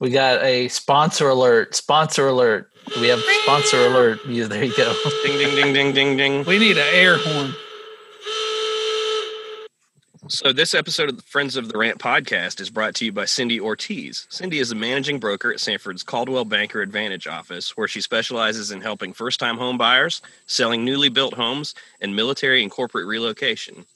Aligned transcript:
We 0.00 0.10
got 0.10 0.44
a 0.44 0.68
sponsor 0.68 1.28
alert. 1.28 1.74
Sponsor 1.74 2.28
alert. 2.28 2.70
We 3.00 3.08
have 3.08 3.20
sponsor 3.42 3.78
alert. 3.78 4.20
Yeah, 4.26 4.46
there 4.46 4.62
you 4.62 4.76
go. 4.76 4.94
Ding 5.24 5.38
ding 5.38 5.54
ding 5.56 5.72
ding 5.72 5.92
ding 5.92 6.16
ding. 6.16 6.44
We 6.44 6.58
need 6.58 6.78
an 6.78 6.86
air 6.92 7.18
horn. 7.18 7.52
So, 10.28 10.52
this 10.52 10.74
episode 10.74 11.08
of 11.08 11.16
the 11.16 11.22
Friends 11.22 11.56
of 11.56 11.68
the 11.68 11.78
Rant 11.78 11.98
podcast 11.98 12.60
is 12.60 12.70
brought 12.70 12.94
to 12.96 13.06
you 13.06 13.12
by 13.12 13.24
Cindy 13.24 13.58
Ortiz. 13.58 14.26
Cindy 14.28 14.58
is 14.60 14.70
a 14.70 14.74
managing 14.76 15.18
broker 15.18 15.50
at 15.50 15.58
Sanford's 15.58 16.02
Coldwell 16.02 16.44
Banker 16.44 16.80
Advantage 16.80 17.26
office, 17.26 17.76
where 17.76 17.88
she 17.88 18.00
specializes 18.00 18.70
in 18.70 18.80
helping 18.80 19.12
first 19.12 19.40
time 19.40 19.56
home 19.56 19.78
buyers, 19.78 20.22
selling 20.46 20.84
newly 20.84 21.08
built 21.08 21.34
homes, 21.34 21.74
and 22.00 22.14
military 22.14 22.62
and 22.62 22.70
corporate 22.70 23.06
relocation. 23.06 23.86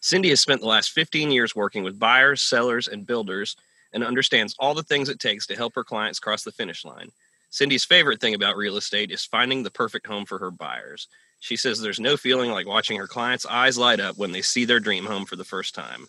Cindy 0.00 0.30
has 0.30 0.40
spent 0.40 0.62
the 0.62 0.68
last 0.68 0.92
15 0.92 1.30
years 1.30 1.54
working 1.54 1.82
with 1.84 1.98
buyers, 1.98 2.40
sellers, 2.40 2.88
and 2.88 3.06
builders 3.06 3.56
and 3.92 4.04
understands 4.04 4.54
all 4.58 4.74
the 4.74 4.82
things 4.82 5.08
it 5.08 5.18
takes 5.18 5.46
to 5.46 5.56
help 5.56 5.74
her 5.74 5.84
clients 5.84 6.18
cross 6.18 6.42
the 6.42 6.52
finish 6.52 6.84
line. 6.84 7.10
Cindy's 7.50 7.84
favorite 7.84 8.20
thing 8.20 8.34
about 8.34 8.56
real 8.56 8.76
estate 8.76 9.10
is 9.10 9.24
finding 9.24 9.62
the 9.62 9.70
perfect 9.70 10.06
home 10.06 10.24
for 10.24 10.38
her 10.38 10.50
buyers. 10.50 11.08
She 11.40 11.56
says 11.56 11.80
there's 11.80 12.00
no 12.00 12.16
feeling 12.16 12.50
like 12.50 12.66
watching 12.66 12.98
her 12.98 13.06
clients' 13.06 13.44
eyes 13.44 13.76
light 13.76 14.00
up 14.00 14.16
when 14.16 14.32
they 14.32 14.42
see 14.42 14.64
their 14.64 14.80
dream 14.80 15.04
home 15.04 15.26
for 15.26 15.36
the 15.36 15.44
first 15.44 15.74
time. 15.74 16.06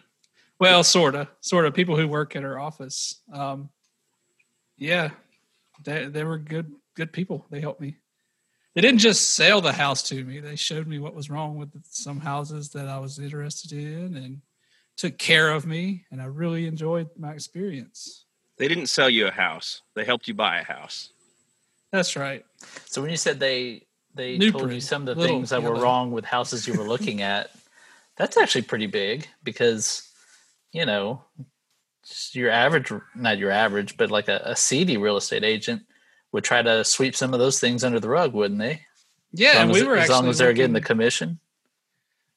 well, 0.59 0.83
sorta, 0.83 1.29
sorta. 1.41 1.71
People 1.71 1.97
who 1.97 2.09
work 2.09 2.35
at 2.37 2.43
her 2.43 2.59
office. 2.59 3.21
Um, 3.33 3.71
yeah, 4.77 5.11
they 5.85 6.07
they 6.07 6.25
were 6.25 6.39
good 6.39 6.73
good 6.95 7.13
people. 7.13 7.47
They 7.51 7.61
helped 7.61 7.81
me. 7.81 7.97
They 8.75 8.81
didn't 8.81 9.01
just 9.01 9.35
sell 9.35 9.61
the 9.61 9.73
house 9.73 10.03
to 10.05 10.25
me. 10.25 10.41
They 10.41 10.57
showed 10.57 10.87
me 10.87 10.99
what 10.99 11.15
was 11.15 11.31
wrong 11.31 11.57
with 11.57 11.71
some 11.89 12.21
houses 12.21 12.71
that 12.71 12.89
I 12.89 12.99
was 12.99 13.19
interested 13.19 13.73
in, 13.73 14.17
and 14.17 14.41
took 14.97 15.19
care 15.19 15.51
of 15.51 15.67
me. 15.67 16.05
And 16.11 16.21
I 16.21 16.27
really 16.27 16.67
enjoyed 16.67 17.09
my 17.19 17.33
experience. 17.33 18.25
They 18.59 18.69
didn't 18.69 18.87
sell 18.87 19.11
you 19.11 19.27
a 19.27 19.31
house, 19.31 19.83
they 19.95 20.05
helped 20.05 20.29
you 20.29 20.35
buy 20.35 20.61
a 20.61 20.65
house. 20.65 21.11
That's 21.93 22.17
right. 22.17 22.45
So 22.87 23.01
when 23.01 23.11
you 23.11 23.17
said 23.17 23.39
they 23.39 23.86
they 24.17 24.39
New 24.39 24.51
told 24.51 24.73
you 24.73 24.81
some 24.81 25.03
of 25.03 25.07
the 25.07 25.21
little 25.21 25.37
things 25.37 25.51
that 25.51 25.63
were 25.63 25.75
wrong 25.75 26.11
with 26.11 26.25
houses 26.25 26.67
you 26.67 26.75
were 26.75 26.85
looking 26.85 27.23
at, 27.23 27.51
that's 28.17 28.37
actually 28.37 28.63
pretty 28.63 28.87
big 28.87 29.29
because 29.45 30.09
you 30.73 30.87
know 30.87 31.23
your 32.33 32.51
average 32.51 32.93
not 33.15 33.39
your 33.39 33.51
average 33.51 33.97
but 33.97 34.11
like 34.11 34.29
a, 34.29 34.41
a 34.45 34.57
seedy 34.57 34.97
real 34.97 35.17
estate 35.17 35.45
agent 35.45 35.83
would 36.33 36.45
try 36.45 36.63
to 36.63 36.85
sweep 36.85 37.17
some 37.17 37.35
of 37.35 37.41
those 37.41 37.61
things 37.61 37.85
under 37.85 38.01
the 38.01 38.09
rug 38.09 38.33
wouldn't 38.33 38.61
they? 38.61 38.83
Yeah, 39.33 39.51
as 39.51 39.57
and 39.57 39.71
as, 39.71 39.81
we 39.81 39.87
were 39.87 39.97
as 39.97 40.09
long 40.09 40.29
as 40.29 40.39
they're 40.39 40.53
getting 40.53 40.73
the 40.73 40.81
commission. 40.81 41.39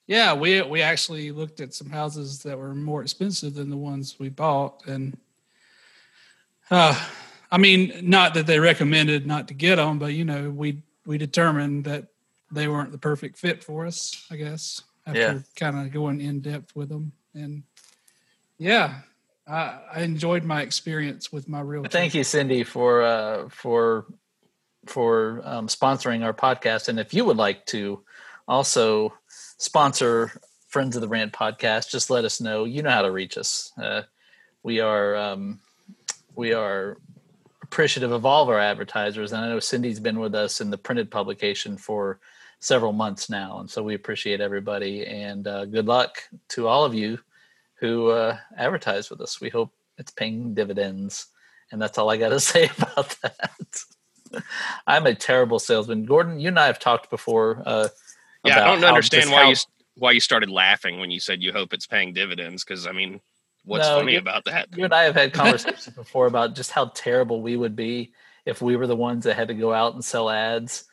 Yeah, 0.08 0.34
we 0.34 0.62
we 0.62 0.82
actually 0.82 1.32
looked 1.32 1.60
at 1.62 1.74
some 1.74 1.90
houses 1.90 2.44
that 2.44 2.58
were 2.58 2.76
more 2.76 3.02
expensive 3.02 3.54
than 3.54 3.70
the 3.70 3.78
ones 3.78 4.18
we 4.20 4.30
bought, 4.30 4.86
and 4.86 5.18
uh, 6.72 7.00
I 7.52 7.58
mean, 7.58 7.94
not 8.04 8.34
that 8.34 8.48
they 8.48 8.60
recommended 8.60 9.26
not 9.26 9.48
to 9.48 9.54
get 9.54 9.78
them, 9.78 10.00
but 10.00 10.14
you 10.14 10.26
know, 10.26 10.50
we 10.50 10.82
we 11.10 11.18
determined 11.18 11.86
that 11.86 12.06
they 12.52 12.68
weren't 12.68 12.92
the 12.92 12.98
perfect 13.00 13.36
fit 13.36 13.64
for 13.64 13.88
us. 13.88 14.28
I 14.30 14.36
guess 14.36 14.84
after 15.08 15.20
Yeah. 15.20 15.40
kind 15.56 15.76
of 15.80 15.92
going 15.92 16.22
in 16.22 16.40
depth 16.40 16.76
with 16.76 16.90
them, 16.90 17.14
and 17.34 17.64
yeah, 18.60 19.02
I, 19.48 19.80
I 19.92 20.02
enjoyed 20.02 20.44
my 20.44 20.62
experience 20.62 21.32
with 21.32 21.50
my 21.50 21.62
real. 21.62 21.84
thank 21.86 22.14
you 22.14 22.24
cindy 22.24 22.64
for 22.64 23.02
uh 23.02 23.50
for 23.50 24.06
for 24.86 25.42
um, 25.44 25.68
sponsoring 25.68 26.24
our 26.24 26.34
podcast 26.34 26.90
and 26.90 27.00
if 27.00 27.12
you 27.14 27.26
would 27.26 27.38
like 27.38 27.66
to 27.66 28.04
also 28.48 29.12
sponsor 29.58 30.32
friends 30.68 30.96
of 30.96 31.02
the 31.02 31.08
rant 31.08 31.34
podcast 31.34 31.90
just 31.90 32.10
let 32.12 32.24
us 32.24 32.40
know 32.40 32.66
you 32.66 32.84
know 32.84 32.92
how 32.92 33.02
to 33.02 33.12
reach 33.12 33.36
us 33.38 33.74
uh, 33.82 34.04
we 34.62 34.80
are 34.80 35.16
um, 35.16 35.60
we 36.36 36.54
are 36.54 36.98
appreciative 37.70 38.12
of 38.12 38.26
all 38.26 38.42
of 38.42 38.50
our 38.50 38.60
advertisers 38.60 39.32
and 39.32 39.46
i 39.46 39.48
know 39.48 39.60
cindy's 39.60 40.00
been 40.00 40.20
with 40.20 40.34
us 40.34 40.60
in 40.60 40.72
the 40.72 40.78
printed 40.78 41.12
publication 41.12 41.78
for 41.78 42.20
several 42.60 42.92
months 42.92 43.30
now 43.30 43.60
and 43.60 43.70
so 43.70 43.84
we 43.84 43.94
appreciate 43.94 44.42
everybody 44.42 45.06
and 45.06 45.48
uh, 45.48 45.66
good 45.66 45.86
luck 45.86 46.18
to 46.48 46.68
all 46.68 46.84
of 46.84 46.96
you 46.96 47.20
who 47.76 48.10
uh, 48.10 48.36
advertise 48.58 49.12
with 49.12 49.22
us 49.22 49.40
we 49.40 49.50
hope 49.50 49.72
it's 50.00 50.12
paying 50.12 50.56
dividends 50.56 51.28
and 51.72 51.80
that's 51.80 52.00
all 52.00 52.10
i 52.10 52.18
got 52.18 52.30
to 52.30 52.40
say 52.54 52.72
about 52.80 53.16
that 53.22 53.52
i'm 54.88 55.06
a 55.06 55.14
terrible 55.14 55.60
salesman 55.60 56.06
gordon 56.06 56.40
you 56.40 56.48
and 56.48 56.60
i 56.60 56.66
have 56.66 56.80
talked 56.80 57.12
before 57.12 57.62
uh, 57.68 57.88
Yeah, 58.46 58.64
I 58.64 58.66
don't 58.66 58.84
understand 58.84 59.30
why 59.30 59.44
how- 59.44 59.50
you 59.52 59.56
why 59.96 60.12
you 60.12 60.20
started 60.20 60.50
laughing 60.50 61.00
when 61.00 61.12
you 61.12 61.20
said 61.20 61.44
you 61.44 61.52
hope 61.52 61.74
it's 61.74 61.86
paying 61.86 62.14
dividends. 62.14 62.64
Because 62.64 62.88
I 62.88 62.94
mean, 62.94 63.20
what's 63.70 63.88
No, 63.88 64.00
funny 64.00 64.14
you- 64.14 64.20
about 64.20 64.46
that? 64.46 64.68
you 64.76 64.84
and 64.84 64.94
I 64.94 65.04
have 65.04 65.16
had 65.16 65.32
conversations 65.34 65.96
before 65.96 66.26
about 66.28 66.56
just 66.56 66.72
how 66.72 66.86
terrible 66.96 67.42
we 67.42 67.56
would 67.56 67.76
be 67.76 68.12
if 68.46 68.62
we 68.62 68.76
were 68.76 68.88
the 68.88 68.96
ones 68.96 69.24
that 69.26 69.36
had 69.36 69.48
to 69.50 69.54
go 69.54 69.74
out 69.74 69.94
and 69.94 70.04
sell 70.04 70.30
ads, 70.30 70.84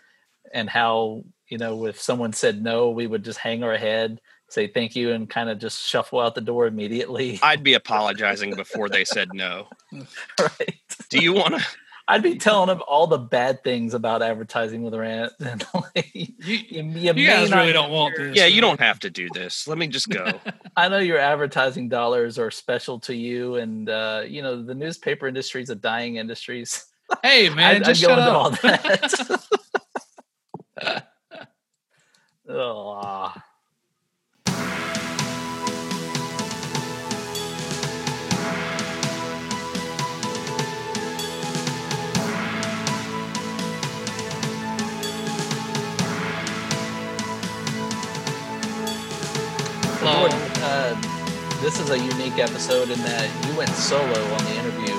and 0.53 0.69
how 0.71 1.25
you 1.49 1.59
know 1.59 1.87
if 1.87 2.01
someone 2.01 2.33
said 2.33 2.63
no, 2.63 2.91
we 2.91 3.07
would 3.07 3.25
just 3.25 3.39
hang 3.39 3.63
our 3.65 3.77
head, 3.77 4.21
say 4.49 4.67
thank 4.67 4.95
you, 4.95 5.13
and 5.13 5.29
kind 5.31 5.49
of 5.49 5.59
just 5.59 5.81
shuffle 5.87 6.21
out 6.21 6.35
the 6.35 6.41
door 6.41 6.67
immediately. 6.67 7.39
I'd 7.43 7.63
be 7.65 7.75
apologizing 7.75 8.55
before 8.55 8.89
they 8.89 9.05
said 9.05 9.29
no. 9.33 9.69
right? 10.41 10.75
Do 11.09 11.19
you 11.21 11.33
want 11.33 11.55
to? 11.59 11.67
I'd 12.09 12.23
be 12.23 12.37
telling 12.37 12.69
him 12.69 12.83
all 12.87 13.09
the 13.09 13.19
bad 13.19 13.65
things 13.65 13.93
about 13.93 14.23
advertising 14.23 14.83
with 14.83 14.95
Rant, 14.95 15.33
and 15.41 15.65
like, 15.75 16.15
you, 16.15 16.29
You, 16.39 16.83
you 16.83 17.13
you 17.15 17.27
guys 17.27 17.53
really 17.53 17.73
don't 17.73 17.91
want 17.91 18.17
this. 18.17 18.37
Yeah, 18.37 18.47
you 18.47 18.61
don't 18.61 18.79
have 18.79 19.01
to 19.01 19.11
do 19.11 19.29
this. 19.35 19.67
Let 19.67 19.77
me 19.79 19.89
just 19.89 20.09
go. 20.09 20.39
I 20.77 20.89
know 20.89 20.99
your 20.99 21.19
advertising 21.19 21.89
dollars 21.89 22.39
are 22.39 22.51
special 22.51 23.01
to 23.01 23.15
you, 23.15 23.57
and 23.57 23.89
uh, 23.89 24.23
you 24.27 24.43
know 24.43 24.63
the 24.63 24.75
newspaper 24.75 25.27
industry 25.27 25.63
is 25.63 25.71
a 25.71 25.75
dying 25.75 26.17
industry. 26.17 26.65
Hey 27.23 27.51
man, 27.51 27.77
I'd, 27.77 27.85
just 27.85 28.03
I'd 28.03 28.09
go 28.09 28.17
shut 28.17 28.19
into 28.19 28.31
up. 28.33 28.37
all 28.37 28.51
that. 30.91 31.07
Ugh. 32.49 33.41
Uh, 50.09 50.95
this 51.61 51.81
is 51.81 51.91
a 51.91 51.99
unique 51.99 52.39
episode 52.39 52.91
in 52.91 52.99
that 53.01 53.29
you 53.49 53.57
went 53.57 53.71
solo 53.71 54.07
on 54.07 54.45
the 54.45 54.55
interview 54.55 54.95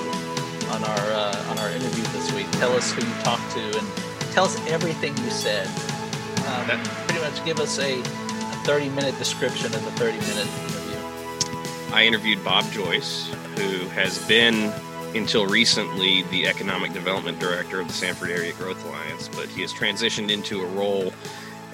on 0.68 0.84
our 0.84 1.12
uh, 1.12 1.46
on 1.48 1.58
our 1.58 1.70
interview 1.70 2.04
this 2.12 2.30
week. 2.32 2.50
Tell 2.52 2.72
us 2.72 2.92
who 2.92 3.06
you 3.06 3.14
talked 3.22 3.50
to 3.52 3.78
and 3.78 3.88
tell 4.34 4.44
us 4.44 4.60
everything 4.66 5.16
you 5.16 5.30
said. 5.30 5.66
Um, 5.66 6.66
That- 6.66 6.84
pretty 7.08 7.22
much 7.22 7.42
give 7.46 7.58
us 7.58 7.78
a, 7.78 8.00
a 8.00 8.56
30 8.66 8.90
minute 8.90 9.16
description 9.16 9.74
of 9.74 9.82
the 9.82 9.92
30 9.92 10.18
minute 10.18 10.46
interview. 10.46 11.94
I 11.94 12.04
interviewed 12.04 12.44
Bob 12.44 12.70
Joyce, 12.70 13.28
who 13.56 13.88
has 13.88 14.18
been 14.28 14.70
until 15.16 15.46
recently 15.46 16.20
the 16.24 16.46
economic 16.46 16.92
development 16.92 17.38
director 17.38 17.80
of 17.80 17.88
the 17.88 17.94
Sanford 17.94 18.28
Area 18.28 18.52
Growth 18.52 18.84
Alliance, 18.84 19.28
but 19.28 19.48
he 19.48 19.62
has 19.62 19.72
transitioned 19.72 20.30
into 20.30 20.60
a 20.60 20.66
role 20.66 21.14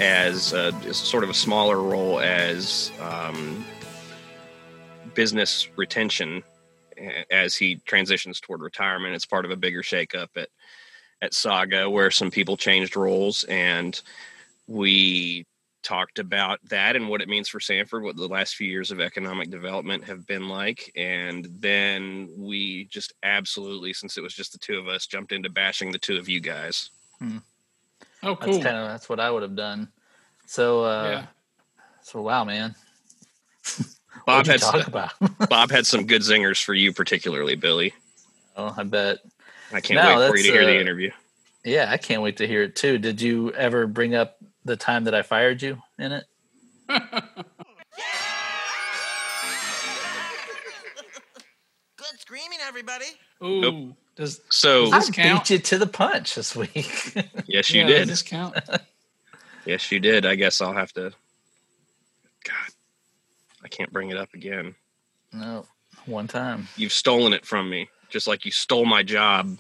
as 0.00 0.50
just 0.82 1.06
sort 1.06 1.24
of 1.24 1.30
a 1.30 1.34
smaller 1.34 1.80
role 1.80 2.20
as 2.20 2.90
um, 3.00 3.64
business 5.14 5.68
retention 5.76 6.42
as 7.30 7.56
he 7.56 7.76
transitions 7.84 8.40
toward 8.40 8.60
retirement. 8.60 9.14
It's 9.14 9.26
part 9.26 9.44
of 9.44 9.50
a 9.50 9.56
bigger 9.56 9.82
shakeup 9.82 10.28
at 10.36 10.48
at 11.22 11.32
Saga 11.32 11.88
where 11.88 12.10
some 12.10 12.30
people 12.30 12.56
changed 12.56 12.96
roles 12.96 13.44
and 13.44 14.00
we 14.66 15.46
talked 15.82 16.18
about 16.18 16.58
that 16.68 16.96
and 16.96 17.08
what 17.08 17.20
it 17.20 17.28
means 17.28 17.48
for 17.48 17.60
Sanford, 17.60 18.02
what 18.02 18.16
the 18.16 18.26
last 18.26 18.56
few 18.56 18.68
years 18.68 18.90
of 18.90 19.00
economic 19.00 19.50
development 19.50 20.04
have 20.04 20.26
been 20.26 20.48
like. 20.48 20.90
And 20.96 21.46
then 21.60 22.30
we 22.36 22.84
just 22.86 23.12
absolutely, 23.22 23.92
since 23.92 24.16
it 24.16 24.22
was 24.22 24.34
just 24.34 24.52
the 24.52 24.58
two 24.58 24.78
of 24.78 24.88
us, 24.88 25.06
jumped 25.06 25.32
into 25.32 25.50
bashing 25.50 25.92
the 25.92 25.98
two 25.98 26.16
of 26.18 26.28
you 26.28 26.40
guys. 26.40 26.90
Oh, 28.24 28.36
That's 28.40 28.52
cool. 28.52 28.62
kind 28.62 28.76
of 28.76 28.88
that's 28.88 29.08
what 29.08 29.20
I 29.20 29.30
would 29.30 29.42
have 29.42 29.56
done. 29.56 29.88
So 30.46 30.84
uh, 30.84 31.08
yeah. 31.10 31.26
so 32.02 32.20
wow, 32.22 32.44
man. 32.44 32.74
Bob 34.26 34.46
had 34.46 34.60
talk 34.60 34.76
s- 34.76 34.86
about. 34.88 35.12
Bob 35.50 35.70
had 35.70 35.86
some 35.86 36.06
good 36.06 36.22
zingers 36.22 36.62
for 36.62 36.74
you, 36.74 36.92
particularly 36.92 37.56
Billy. 37.56 37.92
oh, 38.56 38.74
I 38.76 38.82
bet. 38.84 39.18
I 39.72 39.80
can't 39.80 39.96
No, 40.02 40.18
wait 40.18 40.28
for 40.28 40.36
you 40.36 40.42
to 40.44 40.48
that's, 40.48 40.58
hear 40.58 40.66
the 40.66 40.76
uh, 40.78 40.80
interview. 40.80 41.10
Yeah, 41.64 41.90
I 41.90 41.96
can't 41.96 42.22
wait 42.22 42.36
to 42.38 42.46
hear 42.46 42.62
it 42.62 42.76
too. 42.76 42.98
Did 42.98 43.20
you 43.20 43.52
ever 43.52 43.86
bring 43.86 44.14
up 44.14 44.36
the 44.64 44.76
time 44.76 45.04
that 45.04 45.14
I 45.14 45.22
fired 45.22 45.62
you 45.62 45.78
in 45.98 46.12
it? 46.12 46.24
Good 51.96 52.18
screaming, 52.20 52.58
everybody. 52.66 53.06
Ooh, 53.42 53.60
Nope. 53.60 53.96
Does 54.16 54.40
So 54.48 54.86
I 54.86 54.98
Does 54.98 55.06
this 55.06 55.16
count? 55.16 55.40
beat 55.48 55.50
you 55.50 55.58
to 55.58 55.78
the 55.78 55.86
punch 55.86 56.34
this 56.34 56.54
week. 56.54 57.14
yes, 57.46 57.70
you 57.70 57.80
yeah, 57.82 57.86
did. 57.86 57.98
Does 58.00 58.08
this 58.08 58.22
count? 58.22 58.56
Yes, 59.66 59.90
you 59.90 59.98
did. 60.00 60.26
I 60.26 60.34
guess 60.34 60.60
I'll 60.60 60.74
have 60.74 60.92
to. 60.94 61.10
God, 62.44 62.70
I 63.64 63.68
can't 63.68 63.92
bring 63.92 64.10
it 64.10 64.16
up 64.16 64.34
again. 64.34 64.74
no, 65.32 65.66
one 66.06 66.26
time. 66.28 66.68
You've 66.76 66.92
stolen 66.92 67.32
it 67.32 67.46
from 67.46 67.68
me, 67.70 67.88
just 68.10 68.26
like 68.26 68.44
you 68.44 68.50
stole 68.50 68.84
my 68.84 69.02
job. 69.02 69.56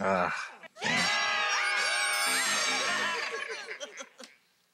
Ah, 0.00 0.34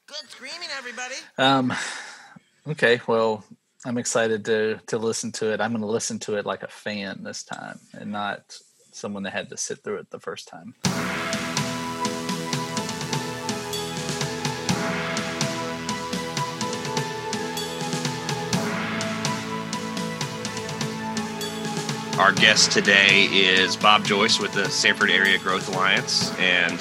Good 0.07 0.29
screaming, 0.31 0.69
everybody. 0.77 1.15
um, 1.39 1.73
okay. 2.69 3.01
Well, 3.07 3.45
I'm 3.87 3.99
excited 3.99 4.45
to 4.47 4.81
to 4.89 4.99
listen 4.99 5.33
to 5.33 5.53
it. 5.53 5.61
I'm 5.61 5.71
going 5.73 5.81
to 5.83 5.87
listen 5.87 6.19
to 6.21 6.37
it 6.37 6.47
like 6.47 6.63
a 6.63 6.69
fan 6.69 7.23
this 7.23 7.43
time, 7.43 7.79
and 7.95 8.13
not 8.13 8.57
someone 8.95 9.23
that 9.25 9.33
had 9.33 9.49
to 9.51 9.57
sit 9.57 9.83
through 9.83 9.97
it 9.97 10.11
the 10.11 10.21
first 10.21 10.49
time. 10.49 10.75
Our 22.19 22.33
guest 22.33 22.71
today 22.71 23.25
is 23.25 23.77
Bob 23.77 24.05
Joyce 24.05 24.39
with 24.39 24.53
the 24.53 24.71
Sanford 24.71 25.11
Area 25.11 25.37
Growth 25.37 25.69
Alliance. 25.69 26.33
And 26.39 26.79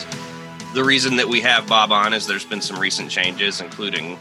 the 0.75 0.83
reason 0.83 1.15
that 1.15 1.27
we 1.27 1.41
have 1.41 1.67
Bob 1.67 1.91
on 1.91 2.13
is 2.13 2.27
there's 2.27 2.45
been 2.45 2.61
some 2.61 2.79
recent 2.79 3.09
changes, 3.09 3.59
including 3.59 4.17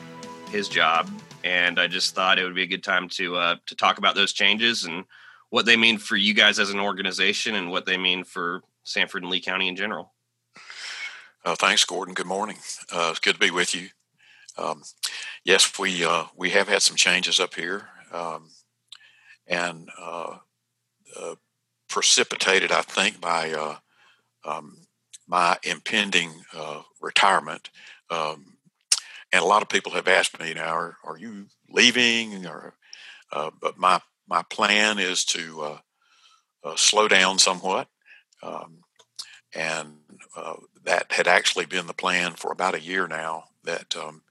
his 0.50 0.68
job. 0.68 1.10
And 1.44 1.78
I 1.78 1.86
just 1.86 2.14
thought 2.14 2.38
it 2.38 2.44
would 2.44 2.54
be 2.54 2.62
a 2.62 2.66
good 2.66 2.82
time 2.82 3.10
to 3.10 3.36
uh, 3.36 3.56
to 3.66 3.76
talk 3.76 3.98
about 3.98 4.14
those 4.14 4.32
changes 4.32 4.84
and 4.84 5.04
what 5.52 5.66
they 5.66 5.76
mean 5.76 5.98
for 5.98 6.16
you 6.16 6.32
guys 6.32 6.58
as 6.58 6.70
an 6.70 6.80
organization 6.80 7.54
and 7.54 7.70
what 7.70 7.84
they 7.84 7.98
mean 7.98 8.24
for 8.24 8.62
Sanford 8.84 9.22
and 9.22 9.30
Lee 9.30 9.38
County 9.38 9.68
in 9.68 9.76
general. 9.76 10.14
Uh, 11.44 11.54
thanks, 11.54 11.84
Gordon. 11.84 12.14
Good 12.14 12.26
morning. 12.26 12.56
Uh, 12.90 13.08
it's 13.10 13.18
good 13.18 13.34
to 13.34 13.38
be 13.38 13.50
with 13.50 13.74
you. 13.74 13.88
Um, 14.56 14.82
yes, 15.44 15.78
we 15.78 16.06
uh, 16.06 16.24
we 16.34 16.48
have 16.50 16.68
had 16.68 16.80
some 16.80 16.96
changes 16.96 17.38
up 17.38 17.54
here, 17.54 17.86
um, 18.12 18.48
and 19.46 19.90
uh, 20.00 20.38
uh, 21.20 21.34
precipitated, 21.86 22.72
I 22.72 22.80
think, 22.80 23.20
by 23.20 23.52
uh, 23.52 23.76
um, 24.46 24.78
my 25.26 25.58
impending 25.64 26.32
retirement. 26.98 27.68
Um, 28.08 28.56
and 29.34 29.42
a 29.42 29.46
lot 29.46 29.60
of 29.60 29.68
people 29.68 29.92
have 29.92 30.08
asked 30.08 30.40
me, 30.40 30.48
you 30.48 30.54
know, 30.54 30.62
are, 30.62 30.96
are 31.04 31.18
you 31.18 31.44
leaving? 31.68 32.46
Or, 32.46 32.74
but 33.30 33.76
my 33.76 34.00
my 34.32 34.42
plan 34.44 34.98
is 34.98 35.26
to 35.26 35.60
uh, 35.60 35.78
uh, 36.64 36.74
slow 36.74 37.06
down 37.06 37.38
somewhat. 37.38 37.86
Um, 38.42 38.78
and 39.54 39.98
uh, 40.34 40.54
that 40.84 41.12
had 41.12 41.28
actually 41.28 41.66
been 41.66 41.86
the 41.86 41.92
plan 41.92 42.32
for 42.32 42.50
about 42.50 42.74
a 42.74 42.80
year 42.80 43.06
now 43.06 43.44
that 43.64 43.94
um, 43.94 44.22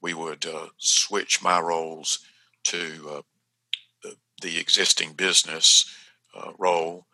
we 0.00 0.14
would 0.14 0.46
uh, 0.46 0.68
switch 0.78 1.42
my 1.42 1.60
roles 1.60 2.20
to 2.64 3.10
uh, 3.10 3.22
the, 4.02 4.16
the 4.40 4.58
existing 4.58 5.12
business 5.12 5.94
uh, 6.34 6.52
role 6.58 7.04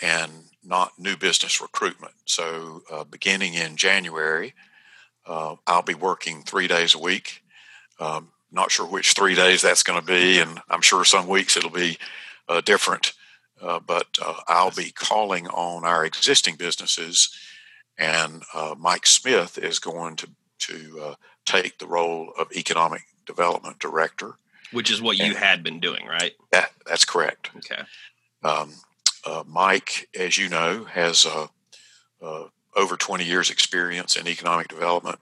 and 0.00 0.30
not 0.62 0.92
new 0.96 1.16
business 1.16 1.60
recruitment. 1.60 2.14
So, 2.24 2.82
beginning 3.10 3.54
in 3.54 3.76
January, 3.76 4.54
I'll 5.26 5.82
be 5.84 5.94
working 5.94 6.42
three 6.42 6.68
days 6.68 6.94
a 6.94 7.00
week. 7.00 7.42
Um, 7.98 8.30
not 8.50 8.70
sure 8.70 8.86
which 8.86 9.12
three 9.12 9.34
days 9.34 9.62
that's 9.62 9.82
going 9.82 10.00
to 10.00 10.06
be, 10.06 10.40
and 10.40 10.60
I'm 10.68 10.82
sure 10.82 11.04
some 11.04 11.28
weeks 11.28 11.56
it'll 11.56 11.70
be 11.70 11.98
uh, 12.48 12.60
different. 12.60 13.12
Uh, 13.60 13.80
but 13.80 14.06
uh, 14.24 14.34
I'll 14.46 14.70
be 14.70 14.90
calling 14.90 15.48
on 15.48 15.84
our 15.84 16.04
existing 16.04 16.56
businesses, 16.56 17.36
and 17.98 18.44
uh, 18.54 18.74
Mike 18.78 19.06
Smith 19.06 19.58
is 19.58 19.78
going 19.78 20.16
to 20.16 20.28
to 20.60 21.00
uh, 21.02 21.14
take 21.44 21.78
the 21.78 21.86
role 21.86 22.32
of 22.38 22.52
economic 22.52 23.02
development 23.26 23.78
director. 23.78 24.34
Which 24.72 24.90
is 24.90 25.00
what 25.00 25.18
you 25.18 25.34
had 25.34 25.62
been 25.62 25.80
doing, 25.80 26.04
right? 26.06 26.32
That, 26.52 26.72
that's 26.86 27.04
correct. 27.04 27.50
Okay. 27.56 27.82
Um, 28.42 28.74
uh, 29.24 29.44
Mike, 29.46 30.08
as 30.18 30.36
you 30.36 30.48
know, 30.48 30.84
has 30.84 31.24
uh, 31.24 31.46
uh, 32.20 32.44
over 32.76 32.96
20 32.96 33.24
years' 33.24 33.50
experience 33.50 34.16
in 34.16 34.28
economic 34.28 34.68
development. 34.68 35.18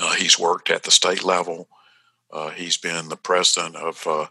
Uh, 0.00 0.14
he's 0.14 0.38
worked 0.38 0.70
at 0.70 0.84
the 0.84 0.90
state 0.90 1.22
level. 1.22 1.68
Uh, 2.32 2.50
he's 2.50 2.76
been 2.76 3.08
the 3.08 3.16
president 3.16 3.76
of 3.76 4.06
uh, 4.06 4.26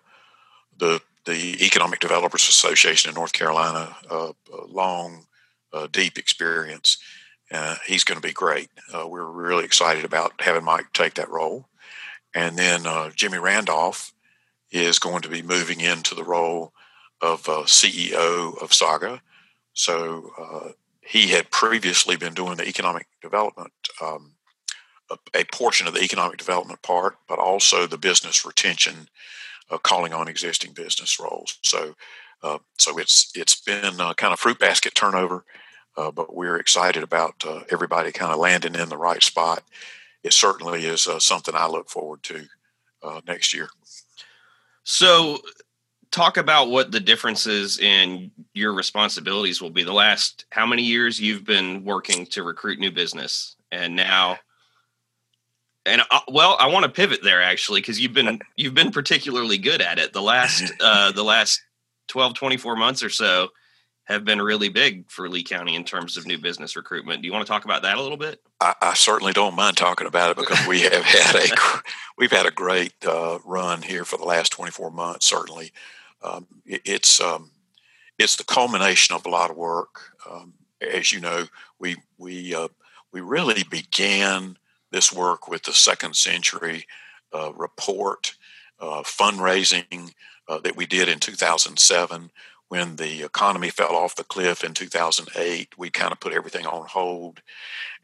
the 0.77 1.01
the 1.25 1.63
Economic 1.63 1.99
Developers 1.99 2.47
Association 2.47 3.09
in 3.09 3.15
North 3.15 3.33
Carolina. 3.33 3.95
Uh, 4.09 4.31
long, 4.67 5.27
uh, 5.73 5.87
deep 5.91 6.17
experience. 6.17 6.97
He's 7.85 8.03
going 8.03 8.19
to 8.19 8.27
be 8.27 8.33
great. 8.33 8.69
Uh, 8.93 9.07
we're 9.07 9.25
really 9.25 9.65
excited 9.65 10.05
about 10.05 10.33
having 10.39 10.63
Mike 10.63 10.91
take 10.93 11.15
that 11.15 11.29
role. 11.29 11.67
And 12.33 12.57
then 12.57 12.87
uh, 12.87 13.09
Jimmy 13.15 13.37
Randolph 13.37 14.13
is 14.71 14.97
going 14.97 15.21
to 15.23 15.29
be 15.29 15.41
moving 15.41 15.81
into 15.81 16.15
the 16.15 16.23
role 16.23 16.73
of 17.21 17.43
CEO 17.43 18.59
of 18.61 18.73
Saga. 18.73 19.21
So 19.73 20.73
he 21.09 21.29
had 21.29 21.49
previously 21.49 22.15
been 22.17 22.35
doing 22.35 22.55
the 22.57 22.67
economic 22.67 23.07
development, 23.19 23.73
um, 23.99 24.33
a, 25.33 25.43
portion 25.45 25.87
of 25.87 25.93
the 25.93 26.03
economic 26.03 26.37
development 26.37 26.81
part, 26.81 27.17
but 27.27 27.39
also 27.39 27.87
the 27.87 27.97
business 27.97 28.45
retention, 28.45 29.09
uh, 29.69 29.77
calling 29.77 30.13
on 30.13 30.27
existing 30.27 30.73
business 30.73 31.19
roles. 31.19 31.57
So, 31.61 31.95
uh, 32.43 32.59
so 32.77 32.97
it's 32.97 33.31
it's 33.35 33.59
been 33.59 33.97
kind 34.15 34.33
of 34.33 34.39
fruit 34.39 34.59
basket 34.59 34.95
turnover, 34.95 35.43
uh, 35.97 36.11
but 36.11 36.35
we're 36.35 36.57
excited 36.57 37.03
about 37.03 37.35
uh, 37.45 37.61
everybody 37.71 38.11
kind 38.11 38.31
of 38.31 38.39
landing 38.39 38.75
in 38.75 38.89
the 38.89 38.97
right 38.97 39.21
spot. 39.21 39.63
It 40.23 40.33
certainly 40.33 40.85
is 40.85 41.07
something 41.19 41.55
I 41.55 41.67
look 41.67 41.89
forward 41.89 42.23
to 42.23 42.45
next 43.25 43.53
year. 43.53 43.69
So, 44.83 45.39
talk 46.11 46.37
about 46.37 46.69
what 46.69 46.91
the 46.91 46.99
differences 46.99 47.79
in 47.79 48.31
your 48.53 48.73
responsibilities 48.73 49.61
will 49.61 49.69
be. 49.69 49.83
The 49.83 49.93
last 49.93 50.45
how 50.49 50.65
many 50.65 50.83
years 50.83 51.19
you've 51.19 51.45
been 51.45 51.83
working 51.83 52.25
to 52.27 52.43
recruit 52.43 52.79
new 52.79 52.91
business, 52.91 53.55
and 53.71 53.95
now, 53.95 54.37
and 55.89 56.01
uh, 56.09 56.19
well, 56.27 56.55
I 56.59 56.67
want 56.67 56.83
to 56.83 56.91
pivot 56.91 57.21
there 57.23 57.41
actually 57.41 57.81
because 57.81 57.99
you've 57.99 58.13
been 58.13 58.39
you've 58.55 58.73
been 58.73 58.91
particularly 58.91 59.57
good 59.57 59.81
at 59.81 59.99
it. 59.99 60.13
The 60.13 60.21
last 60.21 60.71
uh, 60.79 61.11
the 61.11 61.23
last 61.23 61.61
12, 62.07 62.33
24 62.33 62.75
months 62.75 63.03
or 63.03 63.09
so 63.09 63.49
have 64.05 64.25
been 64.25 64.41
really 64.41 64.69
big 64.69 65.09
for 65.09 65.29
Lee 65.29 65.43
County 65.43 65.75
in 65.75 65.83
terms 65.83 66.17
of 66.17 66.25
new 66.25 66.39
business 66.39 66.75
recruitment. 66.75 67.21
Do 67.21 67.27
you 67.27 67.33
want 67.33 67.45
to 67.45 67.51
talk 67.51 67.63
about 67.63 67.83
that 67.83 67.97
a 67.97 68.01
little 68.01 68.17
bit? 68.17 68.41
I, 68.59 68.73
I 68.81 68.93
certainly 68.95 69.33
don't 69.33 69.55
mind 69.55 69.77
talking 69.77 70.07
about 70.07 70.31
it 70.31 70.37
because 70.37 70.65
we 70.67 70.81
have 70.81 71.03
had 71.03 71.35
a 71.35 71.55
we've 72.17 72.31
had 72.31 72.47
a 72.47 72.51
great 72.51 72.93
uh, 73.05 73.39
run 73.45 73.81
here 73.83 74.05
for 74.05 74.17
the 74.17 74.25
last 74.25 74.51
24 74.51 74.91
months. 74.91 75.27
Certainly, 75.27 75.71
um, 76.23 76.47
it, 76.65 76.81
it's 76.85 77.21
um, 77.21 77.51
it's 78.17 78.35
the 78.35 78.43
culmination 78.43 79.15
of 79.15 79.25
a 79.25 79.29
lot 79.29 79.51
of 79.51 79.57
work. 79.57 80.13
Um, 80.29 80.53
as 80.81 81.11
you 81.11 81.19
know, 81.19 81.45
we 81.77 81.97
we 82.17 82.55
uh, 82.55 82.69
we 83.11 83.21
really 83.21 83.63
began 83.63 84.57
this 84.91 85.13
work 85.13 85.47
with 85.47 85.63
the 85.63 85.73
second 85.73 86.15
century 86.15 86.85
uh, 87.33 87.51
report 87.53 88.35
uh, 88.79 89.03
fundraising 89.03 90.13
uh, 90.47 90.59
that 90.59 90.75
we 90.75 90.85
did 90.85 91.07
in 91.07 91.19
2007 91.19 92.31
when 92.69 92.97
the 92.97 93.23
economy 93.23 93.69
fell 93.69 93.95
off 93.95 94.15
the 94.15 94.23
cliff 94.23 94.63
in 94.63 94.75
2008, 94.75 95.77
we 95.77 95.89
kind 95.89 96.11
of 96.11 96.19
put 96.19 96.33
everything 96.33 96.67
on 96.67 96.85
hold. 96.85 97.41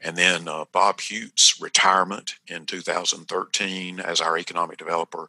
And 0.00 0.16
then 0.16 0.48
uh, 0.48 0.64
Bob 0.72 1.00
Hute's 1.00 1.60
retirement 1.60 2.34
in 2.48 2.66
2013 2.66 4.00
as 4.00 4.20
our 4.20 4.36
economic 4.36 4.76
developer 4.76 5.28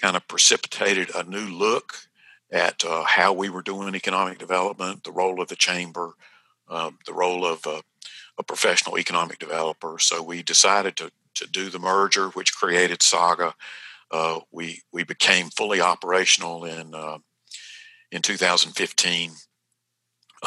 kind 0.00 0.14
of 0.14 0.28
precipitated 0.28 1.10
a 1.14 1.24
new 1.24 1.46
look 1.46 1.94
at 2.52 2.84
uh, 2.84 3.04
how 3.04 3.32
we 3.32 3.48
were 3.48 3.62
doing 3.62 3.94
economic 3.94 4.38
development, 4.38 5.04
the 5.04 5.10
role 5.10 5.40
of 5.40 5.48
the 5.48 5.56
chamber, 5.56 6.12
uh, 6.68 6.90
the 7.06 7.14
role 7.14 7.46
of 7.46 7.66
uh, 7.66 7.80
a 8.38 8.42
professional 8.42 8.98
economic 8.98 9.38
developer. 9.38 9.98
So 9.98 10.22
we 10.22 10.42
decided 10.42 10.96
to, 10.96 11.10
to 11.34 11.46
do 11.46 11.70
the 11.70 11.78
merger, 11.78 12.28
which 12.28 12.54
created 12.54 13.02
Saga. 13.02 13.54
Uh, 14.10 14.40
we, 14.52 14.82
we 14.92 15.04
became 15.04 15.48
fully 15.50 15.80
operational 15.80 16.64
in 16.64 16.94
uh, 16.94 17.18
in 18.10 18.22
2015, 18.22 19.32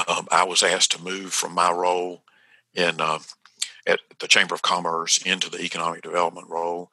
um, 0.08 0.28
I 0.32 0.44
was 0.44 0.64
asked 0.64 0.92
to 0.94 1.04
move 1.04 1.34
from 1.34 1.54
my 1.54 1.72
role 1.72 2.24
in 2.74 3.02
uh, 3.02 3.20
at 3.88 4.00
the 4.20 4.28
Chamber 4.28 4.56
of 4.56 4.62
Commerce 4.62 5.18
into 5.20 5.50
the 5.50 5.62
economic 5.62 6.02
development 6.02 6.48
role, 6.50 6.92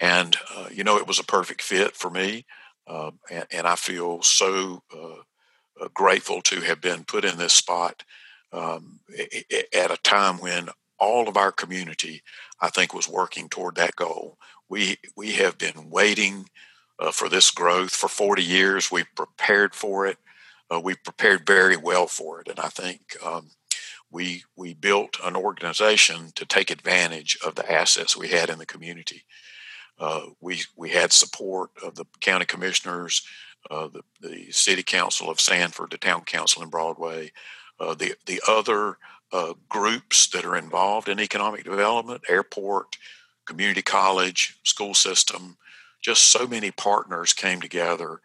and 0.00 0.36
uh, 0.54 0.68
you 0.70 0.84
know 0.84 0.96
it 0.96 1.06
was 1.06 1.18
a 1.18 1.24
perfect 1.24 1.62
fit 1.62 1.96
for 1.96 2.10
me, 2.10 2.44
uh, 2.86 3.12
and, 3.30 3.46
and, 3.52 3.66
I 3.66 3.76
feel 3.76 4.22
so 4.22 4.82
uh, 4.94 5.88
grateful 5.94 6.42
to 6.42 6.60
have 6.60 6.80
been 6.80 7.04
put 7.04 7.24
in 7.24 7.38
this 7.38 7.52
spot 7.52 8.04
um, 8.52 9.00
at 9.74 9.90
a 9.90 9.96
time 10.02 10.38
when 10.38 10.68
all 10.98 11.28
of 11.28 11.36
our 11.36 11.52
community, 11.52 12.22
I 12.60 12.68
think, 12.68 12.94
was 12.94 13.08
working 13.08 13.48
toward 13.48 13.74
that 13.76 13.96
goal. 13.96 14.38
We 14.68 14.98
we 15.16 15.32
have 15.32 15.58
been 15.58 15.90
waiting 15.90 16.48
uh, 16.98 17.10
for 17.10 17.28
this 17.28 17.50
growth 17.50 17.90
for 17.90 18.08
40 18.08 18.42
years. 18.42 18.90
We've 18.90 19.12
prepared 19.16 19.74
for 19.74 20.06
it. 20.06 20.18
Uh, 20.72 20.80
we 20.80 20.94
prepared 20.94 21.46
very 21.46 21.76
well 21.76 22.06
for 22.06 22.40
it, 22.40 22.48
and 22.48 22.60
I 22.60 22.68
think 22.68 23.16
um, 23.24 23.50
we 24.10 24.44
we 24.56 24.74
built 24.74 25.18
an 25.24 25.36
organization 25.36 26.32
to 26.36 26.46
take 26.46 26.70
advantage 26.70 27.38
of 27.44 27.54
the 27.54 27.70
assets 27.70 28.16
we 28.16 28.28
had 28.28 28.50
in 28.50 28.58
the 28.58 28.66
community. 28.66 29.24
Uh, 29.98 30.26
we 30.40 30.62
we 30.76 30.90
had 30.90 31.12
support 31.12 31.70
of 31.82 31.94
the 31.96 32.04
county 32.20 32.44
commissioners, 32.44 33.26
uh, 33.70 33.88
the 33.88 34.02
the 34.20 34.50
city 34.52 34.82
council 34.82 35.28
of 35.30 35.40
Sanford, 35.40 35.90
the 35.90 35.98
town 35.98 36.22
council 36.24 36.62
in 36.62 36.70
Broadway, 36.70 37.32
uh, 37.82 37.94
the 37.94 38.14
the 38.26 38.40
other 38.48 38.98
uh, 39.32 39.54
groups 39.68 40.28
that 40.28 40.44
are 40.44 40.56
involved 40.56 41.08
in 41.08 41.18
economic 41.18 41.64
development, 41.64 42.22
airport, 42.28 42.96
community 43.46 43.82
college, 43.82 44.58
school 44.62 44.94
system. 44.94 45.56
Just 46.00 46.26
so 46.28 46.46
many 46.46 46.70
partners 46.70 47.32
came 47.32 47.60
together. 47.60 48.20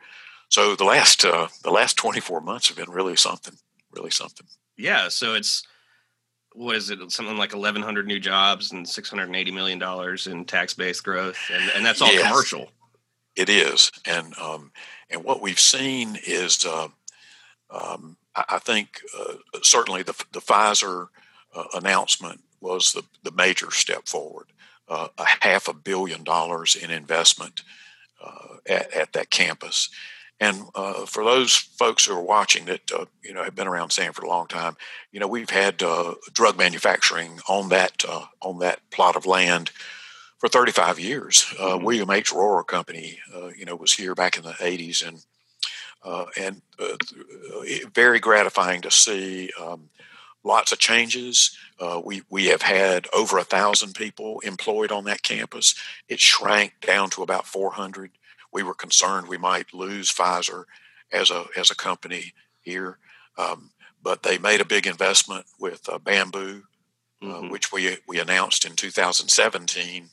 So 0.50 0.76
the 0.76 0.84
last 0.84 1.26
uh, 1.26 1.48
the 1.64 1.72
last 1.72 1.96
24 1.98 2.42
months 2.42 2.68
have 2.68 2.78
been 2.78 2.90
really 2.90 3.16
something, 3.16 3.56
really 3.92 4.12
something. 4.12 4.48
Yeah. 4.78 5.10
So 5.10 5.34
it's 5.34 5.64
what 6.54 6.76
is 6.76 6.90
it? 6.90 7.00
Something 7.12 7.38
like 7.38 7.54
1,100 7.54 8.08
new 8.08 8.20
jobs 8.20 8.72
and 8.72 8.88
680 8.88 9.52
million 9.52 9.80
dollars 9.80 10.28
in 10.28 10.46
tax 10.46 10.74
based 10.74 11.04
growth, 11.04 11.38
and, 11.54 11.72
and 11.76 11.86
that's 11.86 12.02
all 12.02 12.12
yes, 12.12 12.28
commercial. 12.28 12.72
It 13.36 13.50
is, 13.50 13.92
and 14.06 14.36
um, 14.38 14.72
and 15.10 15.24
what 15.24 15.42
we've 15.42 15.60
seen 15.60 16.18
is, 16.26 16.66
uh, 16.66 16.88
um, 17.70 18.18
I, 18.50 18.60
think 18.60 19.02
uh, 19.18 19.36
certainly 19.62 20.04
the 20.04 20.14
the 20.32 20.42
Pfizer 20.42 21.08
uh, 21.56 21.66
announcement 21.74 22.42
was 22.62 22.94
the 22.94 23.04
the 23.24 23.32
major 23.32 23.72
step 23.72 24.08
forward. 24.08 24.48
Uh, 24.90 25.10
a 25.18 25.26
half 25.42 25.68
a 25.68 25.74
billion 25.74 26.24
dollars 26.24 26.76
in 26.76 26.92
investment 26.92 27.62
uh, 28.24 28.56
at, 28.66 28.94
at 28.94 29.14
that 29.14 29.30
campus, 29.30 29.90
and 30.40 30.64
uh, 30.76 31.06
for 31.06 31.24
those 31.24 31.56
folks 31.56 32.06
who 32.06 32.14
are 32.14 32.22
watching 32.22 32.66
that 32.66 32.92
uh, 32.92 33.06
you 33.24 33.34
know 33.34 33.44
have 33.44 33.56
been 33.56 33.68
around 33.68 33.92
Sanford 33.92 34.24
a 34.24 34.30
long 34.30 34.48
time, 34.48 34.78
you 35.12 35.20
know 35.20 35.28
we've 35.28 35.50
had 35.50 35.82
uh, 35.82 36.14
drug 36.32 36.58
manufacturing 36.58 37.40
on 37.50 37.70
that 37.70 38.06
uh, 38.08 38.26
on 38.42 38.60
that 38.60 38.80
plot 38.92 39.16
of 39.16 39.26
land 39.26 39.72
for 40.38 40.48
35 40.48 41.00
years. 41.00 41.46
Uh, 41.60 41.64
mm-hmm. 41.64 41.86
William 41.86 42.12
H. 42.12 42.32
Rorer 42.32 42.64
Company, 42.64 43.20
uh, 43.36 43.48
you 43.48 43.66
know, 43.66 43.76
was 43.76 43.94
here 43.94 44.14
back 44.14 44.38
in 44.38 44.44
the 44.44 44.52
80s, 44.52 45.06
and 45.06 45.26
and 46.06 46.62
very 47.94 48.20
gratifying 48.20 48.82
to 48.82 48.92
see. 48.92 49.52
Um, 49.60 49.90
lots 50.44 50.72
of 50.72 50.80
changes. 50.80 51.58
we 52.04 52.22
we 52.30 52.46
have 52.46 52.62
had 52.62 53.08
over 53.14 53.38
a 53.38 53.44
thousand 53.44 53.96
people 53.96 54.40
employed 54.42 54.92
on 54.92 55.04
that 55.06 55.24
campus. 55.24 55.76
It 56.08 56.20
shrank 56.20 56.74
down 56.82 57.10
to 57.12 57.24
about 57.24 57.46
400 57.46 58.12
we 58.52 58.64
were 58.64 58.74
concerned 58.74 59.28
we 59.28 59.38
might 59.38 59.74
lose 59.74 60.12
Pfizer 60.12 60.64
as 61.12 61.30
a 61.30 61.46
as 61.56 61.70
a 61.70 61.76
company 61.76 62.34
here. 62.62 62.98
Um, 63.38 63.72
but 64.02 64.24
they 64.24 64.38
made 64.38 64.62
a 64.62 64.66
big 64.66 64.88
investment 64.88 65.46
with 65.60 65.88
uh, 65.90 66.00
Bamboo, 66.00 66.64
uh, 67.22 67.26
mm-hmm. 67.26 67.50
which 67.50 67.72
we 67.72 67.98
we 68.08 68.20
announced 68.20 68.66
in 68.66 68.76
2017, 68.76 70.10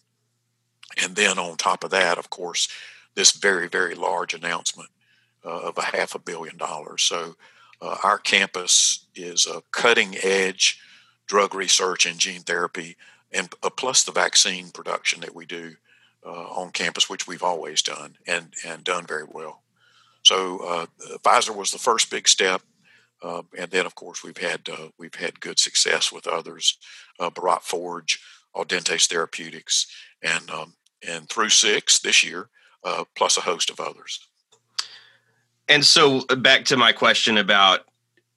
and 1.02 1.16
then 1.16 1.38
on 1.38 1.56
top 1.56 1.84
of 1.84 1.90
that, 1.90 2.18
of 2.18 2.30
course, 2.30 2.68
this 3.14 3.32
very 3.32 3.68
very 3.68 3.94
large 3.94 4.34
announcement 4.34 4.90
uh, 4.90 5.03
of 5.48 5.78
a 5.78 5.82
half 5.82 6.14
a 6.14 6.18
billion 6.18 6.56
dollars. 6.56 7.02
So 7.02 7.36
uh, 7.80 7.96
our 8.02 8.18
campus 8.18 9.06
is 9.14 9.46
a 9.46 9.62
cutting 9.70 10.16
edge 10.22 10.80
drug 11.26 11.54
research 11.54 12.06
and 12.06 12.18
gene 12.18 12.42
therapy, 12.42 12.96
and 13.32 13.48
uh, 13.62 13.70
plus 13.70 14.04
the 14.04 14.12
vaccine 14.12 14.70
production 14.70 15.20
that 15.20 15.34
we 15.34 15.46
do 15.46 15.74
uh, 16.24 16.48
on 16.48 16.70
campus, 16.70 17.08
which 17.08 17.26
we've 17.26 17.42
always 17.42 17.82
done 17.82 18.16
and 18.26 18.54
and 18.66 18.84
done 18.84 19.06
very 19.06 19.24
well. 19.28 19.62
So 20.22 20.58
uh, 20.58 20.86
Pfizer 21.18 21.54
was 21.54 21.70
the 21.70 21.78
first 21.78 22.10
big 22.10 22.26
step, 22.28 22.62
uh, 23.22 23.42
and 23.58 23.70
then 23.70 23.86
of 23.86 23.94
course 23.94 24.22
we've 24.22 24.38
had 24.38 24.68
uh, 24.68 24.88
we've 24.98 25.14
had 25.14 25.40
good 25.40 25.58
success 25.58 26.12
with 26.12 26.26
others, 26.26 26.78
uh, 27.20 27.30
Bharat 27.30 27.62
Forge, 27.62 28.20
Audentes 28.54 29.06
Therapeutics, 29.06 29.86
and 30.22 30.50
um, 30.50 30.74
and 31.06 31.28
through 31.28 31.50
six 31.50 31.98
this 31.98 32.24
year, 32.24 32.48
uh, 32.84 33.04
plus 33.14 33.36
a 33.36 33.42
host 33.42 33.70
of 33.70 33.80
others. 33.80 34.20
And 35.68 35.84
so 35.84 36.20
back 36.20 36.66
to 36.66 36.76
my 36.76 36.92
question 36.92 37.38
about 37.38 37.80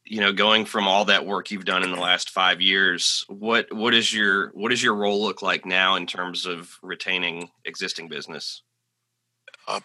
you 0.10 0.22
know 0.22 0.32
going 0.32 0.66
from 0.66 0.88
all 0.88 1.06
that 1.06 1.26
work 1.26 1.52
you've 1.52 1.66
done 1.66 1.84
in 1.84 1.92
the 1.92 2.00
last 2.00 2.30
five 2.30 2.62
years 2.62 3.26
what 3.28 3.74
what 3.74 3.94
is 3.94 4.14
your 4.14 4.50
what 4.50 4.70
does 4.70 4.82
your 4.82 4.96
role 4.96 5.22
look 5.22 5.42
like 5.42 5.66
now 5.66 5.96
in 5.96 6.08
terms 6.08 6.46
of 6.46 6.78
retaining 6.82 7.50
existing 7.66 8.08
business? 8.08 8.62
Uh, 9.68 9.82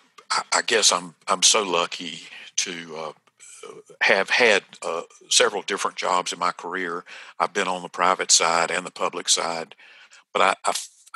I, 0.52 0.62
guess 0.62 0.92
i'm 0.92 1.14
i'm 1.26 1.42
so 1.42 1.62
lucky 1.62 2.20
to 2.56 2.96
uh, 2.96 3.12
have 4.02 4.30
had 4.30 4.62
uh, 4.82 5.02
several 5.28 5.62
different 5.62 5.96
jobs 5.96 6.32
in 6.32 6.38
my 6.38 6.52
career. 6.52 7.04
I've 7.38 7.52
been 7.52 7.68
on 7.68 7.82
the 7.82 7.88
private 7.88 8.30
side 8.30 8.70
and 8.70 8.86
the 8.86 8.92
public 8.92 9.28
side 9.28 9.74
but 10.32 10.42
I, 10.42 10.54
I, 10.64 10.72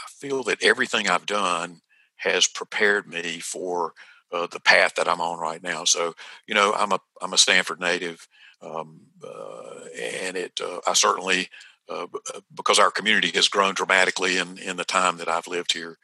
feel 0.09 0.43
that 0.45 0.63
everything 0.63 1.09
i've 1.09 1.27
done 1.27 1.83
has 2.17 2.47
prepared 2.47 3.07
me 3.07 3.39
for 3.39 3.93
uh, 4.33 4.47
the 4.51 4.61
path 4.61 4.95
that 4.97 5.09
i'm 5.09 5.21
on 5.21 5.39
right 5.39 5.63
now 5.63 5.85
so 5.85 6.15
you 6.47 6.55
know 6.55 6.73
i'm 6.75 6.93
a 6.93 7.01
i'm 7.21 7.33
a 7.33 7.39
Sanford 7.39 7.81
native 7.81 8.27
um, 8.63 9.01
uh, 9.25 9.81
and 10.01 10.37
it, 10.37 10.61
uh, 10.63 10.81
I 10.87 10.95
certainly, 10.95 11.49
uh, 11.89 12.07
because 12.55 12.79
our 12.79 12.91
community 12.91 13.31
has 13.35 13.49
grown 13.49 13.75
dramatically 13.75 14.39
in, 14.39 14.59
in 14.59 14.77
the 14.77 14.85
time 14.85 15.19
that 15.19 15.29
I've 15.29 15.47
lived 15.47 15.73
here, 15.73 15.99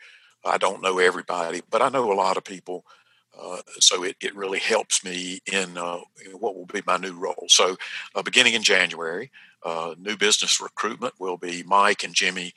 I 0.45 0.59
don't 0.59 0.83
know 0.83 0.99
everybody, 0.99 1.63
but 1.71 1.83
I 1.83 1.89
know 1.89 2.13
a 2.13 2.15
lot 2.15 2.37
of 2.37 2.45
people. 2.45 2.85
Uh, 3.41 3.63
so 3.79 4.05
it, 4.05 4.17
it 4.21 4.37
really 4.37 4.59
helps 4.59 5.05
me 5.05 5.41
in, 5.51 5.79
uh, 5.79 6.01
in, 6.25 6.33
what 6.33 6.55
will 6.55 6.67
be 6.67 6.83
my 6.87 6.99
new 6.99 7.19
role. 7.19 7.47
So, 7.49 7.77
uh, 8.15 8.23
beginning 8.23 8.55
in 8.55 8.63
January, 8.63 9.31
new 9.99 10.17
business 10.17 10.61
recruitment 10.61 11.15
will 11.19 11.39
be 11.39 11.63
Mike 11.63 12.05
and 12.05 12.15
Jimmy. 12.15 12.53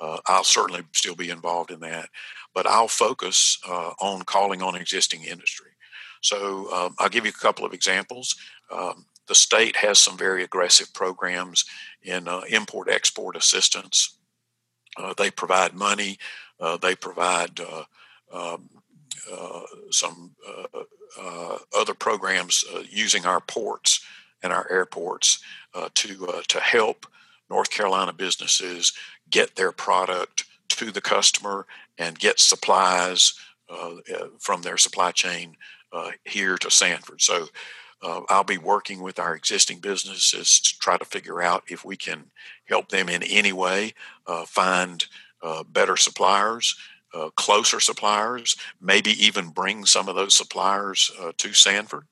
I'll 0.00 0.44
certainly 0.44 0.82
still 0.92 1.14
be 1.14 1.30
involved 1.30 1.70
in 1.70 1.80
that, 1.80 2.08
but 2.54 2.66
I'll 2.66 2.88
focus 2.88 3.58
on 3.66 4.22
calling 4.22 4.62
on 4.62 4.74
existing 4.76 5.24
industry. 5.24 5.70
So 6.22 6.70
um, 6.72 6.94
I'll 6.98 7.08
give 7.08 7.24
you 7.24 7.30
a 7.30 7.42
couple 7.42 7.64
of 7.64 7.72
examples. 7.72 8.36
Um, 8.70 9.06
the 9.26 9.34
state 9.34 9.76
has 9.76 9.98
some 9.98 10.18
very 10.18 10.42
aggressive 10.42 10.92
programs 10.92 11.64
in 12.02 12.28
uh, 12.28 12.42
import 12.48 12.88
export 12.90 13.36
assistance. 13.36 14.18
Uh, 14.96 15.14
they 15.16 15.30
provide 15.30 15.72
money, 15.74 16.18
uh, 16.58 16.76
they 16.76 16.94
provide 16.94 17.60
uh, 17.60 17.84
um, 18.32 18.68
uh, 19.32 19.60
some 19.90 20.34
uh, 21.18 21.58
other 21.76 21.94
programs 21.94 22.64
using 22.88 23.24
our 23.24 23.40
ports 23.40 24.04
and 24.42 24.52
our 24.52 24.70
airports 24.70 25.42
to, 25.94 26.42
to 26.48 26.60
help 26.60 27.06
North 27.48 27.70
Carolina 27.70 28.12
businesses 28.12 28.92
get 29.30 29.56
their 29.56 29.72
product 29.72 30.44
to 30.70 30.90
the 30.90 31.00
customer 31.00 31.66
and 31.98 32.18
get 32.18 32.40
supplies 32.40 33.34
from 34.38 34.62
their 34.62 34.76
supply 34.76 35.12
chain 35.12 35.56
here 36.24 36.58
to 36.58 36.70
Sanford. 36.70 37.20
So 37.20 37.46
uh, 38.02 38.22
I'll 38.28 38.44
be 38.44 38.58
working 38.58 39.02
with 39.02 39.18
our 39.18 39.34
existing 39.34 39.80
businesses 39.80 40.60
to 40.60 40.78
try 40.78 40.96
to 40.96 41.04
figure 41.04 41.42
out 41.42 41.64
if 41.68 41.84
we 41.84 41.96
can 41.96 42.30
help 42.64 42.88
them 42.88 43.08
in 43.08 43.22
any 43.22 43.52
way 43.52 43.94
uh, 44.26 44.46
find 44.46 45.04
uh, 45.42 45.64
better 45.64 45.96
suppliers, 45.96 46.76
uh, 47.12 47.30
closer 47.36 47.80
suppliers, 47.80 48.56
maybe 48.80 49.10
even 49.10 49.48
bring 49.48 49.84
some 49.84 50.08
of 50.08 50.14
those 50.14 50.34
suppliers 50.34 51.10
uh, 51.20 51.32
to 51.36 51.52
Sanford. 51.52 52.06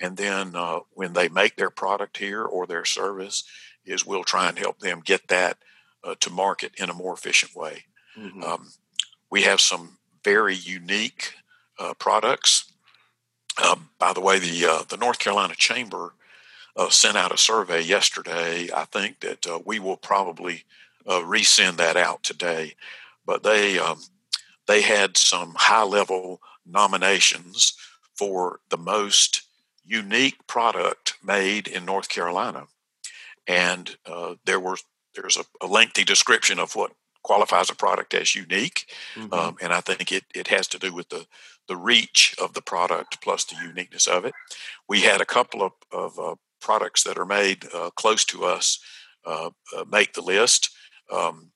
And 0.00 0.16
then 0.16 0.56
uh, 0.56 0.80
when 0.92 1.12
they 1.12 1.28
make 1.28 1.56
their 1.56 1.70
product 1.70 2.16
here 2.16 2.42
or 2.42 2.66
their 2.66 2.86
service, 2.86 3.44
is 3.84 4.06
we'll 4.06 4.24
try 4.24 4.48
and 4.48 4.58
help 4.58 4.78
them 4.78 5.02
get 5.04 5.28
that 5.28 5.58
to 6.20 6.30
market 6.30 6.72
in 6.78 6.90
a 6.90 6.94
more 6.94 7.14
efficient 7.14 7.54
way. 7.54 7.84
Mm-hmm. 8.18 8.42
Um, 8.42 8.72
we 9.30 9.42
have 9.42 9.60
some 9.60 9.98
very 10.24 10.54
unique 10.54 11.34
products 11.98 12.70
uh, 13.58 13.76
by 13.98 14.12
the 14.12 14.20
way, 14.20 14.38
the 14.38 14.66
uh, 14.66 14.82
the 14.88 14.96
North 14.96 15.18
Carolina 15.18 15.54
Chamber 15.54 16.14
uh, 16.76 16.88
sent 16.88 17.16
out 17.16 17.32
a 17.32 17.38
survey 17.38 17.82
yesterday. 17.82 18.68
I 18.74 18.84
think 18.84 19.20
that 19.20 19.46
uh, 19.46 19.60
we 19.64 19.78
will 19.78 19.96
probably 19.96 20.64
uh, 21.06 21.20
resend 21.20 21.76
that 21.76 21.96
out 21.96 22.22
today. 22.22 22.74
But 23.26 23.42
they 23.42 23.78
um, 23.78 24.00
they 24.66 24.82
had 24.82 25.16
some 25.16 25.54
high 25.56 25.82
level 25.82 26.40
nominations 26.66 27.74
for 28.14 28.60
the 28.70 28.78
most 28.78 29.42
unique 29.84 30.46
product 30.46 31.14
made 31.22 31.66
in 31.66 31.84
North 31.84 32.08
Carolina, 32.08 32.66
and 33.46 33.96
uh, 34.06 34.34
there 34.44 34.60
were 34.60 34.76
there's 35.14 35.36
a, 35.36 35.44
a, 35.62 35.66
lengthy 35.66 36.04
description 36.04 36.58
of 36.58 36.74
what 36.74 36.92
qualifies 37.22 37.70
a 37.70 37.74
product 37.74 38.14
as 38.14 38.34
unique, 38.34 38.90
mm-hmm. 39.14 39.32
um, 39.32 39.56
and 39.60 39.72
I 39.72 39.80
think 39.80 40.12
it, 40.12 40.24
it 40.34 40.48
has 40.48 40.66
to 40.68 40.78
do 40.78 40.92
with 40.92 41.08
the 41.08 41.26
the 41.68 41.76
reach 41.76 42.34
of 42.42 42.54
the 42.54 42.62
product 42.62 43.20
plus 43.22 43.44
the 43.44 43.56
uniqueness 43.62 44.06
of 44.06 44.24
it. 44.24 44.34
We 44.88 45.02
had 45.02 45.20
a 45.20 45.26
couple 45.26 45.62
of, 45.62 45.72
of 45.92 46.18
uh, 46.18 46.34
products 46.60 47.04
that 47.04 47.16
are 47.16 47.26
made 47.26 47.66
uh, 47.72 47.90
close 47.90 48.24
to 48.26 48.44
us 48.44 48.80
uh, 49.24 49.50
uh 49.76 49.84
make 49.90 50.14
the 50.14 50.22
list. 50.22 50.70
um, 51.12 51.52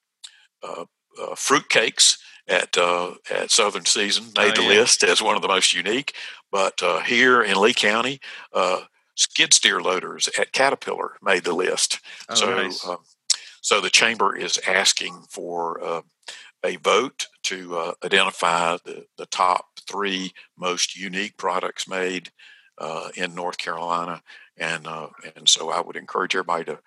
uh, 0.63 0.85
uh, 1.21 1.35
fruit 1.35 1.69
cakes 1.69 2.19
at 2.49 2.77
uh, 2.77 3.13
at 3.31 3.51
Southern 3.51 3.85
Season 3.85 4.27
made 4.37 4.59
Oh, 4.59 4.63
the 4.63 4.63
yeah. 4.63 4.81
list 4.81 5.03
as 5.03 5.23
one 5.23 5.37
of 5.37 5.43
the 5.43 5.49
most 5.49 5.73
unique. 5.73 6.15
But 6.51 6.83
uh, 6.83 7.01
here 7.01 7.43
in 7.43 7.61
Lee 7.61 7.75
County, 7.75 8.21
uh, 8.53 8.83
skid 9.15 9.53
steer 9.53 9.81
loaders 9.81 10.29
at 10.39 10.53
Caterpillar 10.53 11.17
made 11.23 11.45
the 11.45 11.55
list. 11.55 12.01
Oh, 12.29 12.35
so, 12.35 12.51
nice. 12.51 12.87
uh, 12.87 12.97
so 13.65 13.81
the 13.81 13.89
chamber 13.91 14.37
is 14.37 14.61
asking 14.69 15.15
for 15.31 15.83
uh, 15.83 16.03
a 16.63 16.77
vote 16.77 17.27
to 17.45 17.77
uh, 17.79 17.93
identify 18.05 18.77
the, 18.85 19.07
the 19.17 19.25
top 19.27 19.65
three 19.89 20.33
most 20.59 20.95
unique 20.97 21.35
products 21.39 21.89
made 21.89 22.31
uh, 22.79 23.09
in 23.17 23.35
North 23.35 23.57
Carolina, 23.57 24.23
and 24.59 24.87
uh, 24.87 25.09
and 25.37 25.49
so 25.49 25.71
I 25.71 25.81
would 25.81 25.97
encourage 25.97 26.35
everybody 26.37 26.65
to 26.67 26.79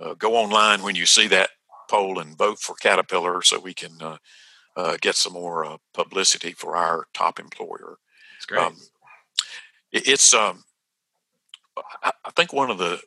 uh, 0.00 0.14
go 0.14 0.36
online 0.36 0.82
when 0.82 0.94
you 0.94 1.06
see 1.06 1.26
that 1.28 1.50
poll 1.90 2.20
and 2.20 2.38
vote 2.38 2.58
for 2.60 2.76
Caterpillar, 2.76 3.42
so 3.42 3.58
we 3.58 3.74
can 3.74 3.92
uh, 4.00 4.16
uh, 4.76 4.96
get 5.00 5.16
some 5.16 5.32
more 5.32 5.64
uh, 5.64 5.76
publicity 5.92 6.52
for 6.52 6.76
our 6.76 7.06
top 7.14 7.40
employer. 7.40 7.98
It's 8.36 8.46
great. 8.46 8.62
Um, 8.62 8.76
it- 9.90 10.06
it's 10.08 10.32
um, 10.32 10.62
I, 12.02 12.12
I 12.24 12.30
think 12.36 12.52
one 12.52 12.70
of 12.70 12.78
the, 12.78 13.00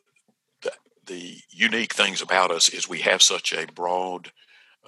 the 1.06 1.38
unique 1.50 1.94
things 1.94 2.22
about 2.22 2.50
us 2.50 2.68
is 2.68 2.88
we 2.88 3.00
have 3.00 3.22
such 3.22 3.52
a 3.52 3.66
broad 3.72 4.32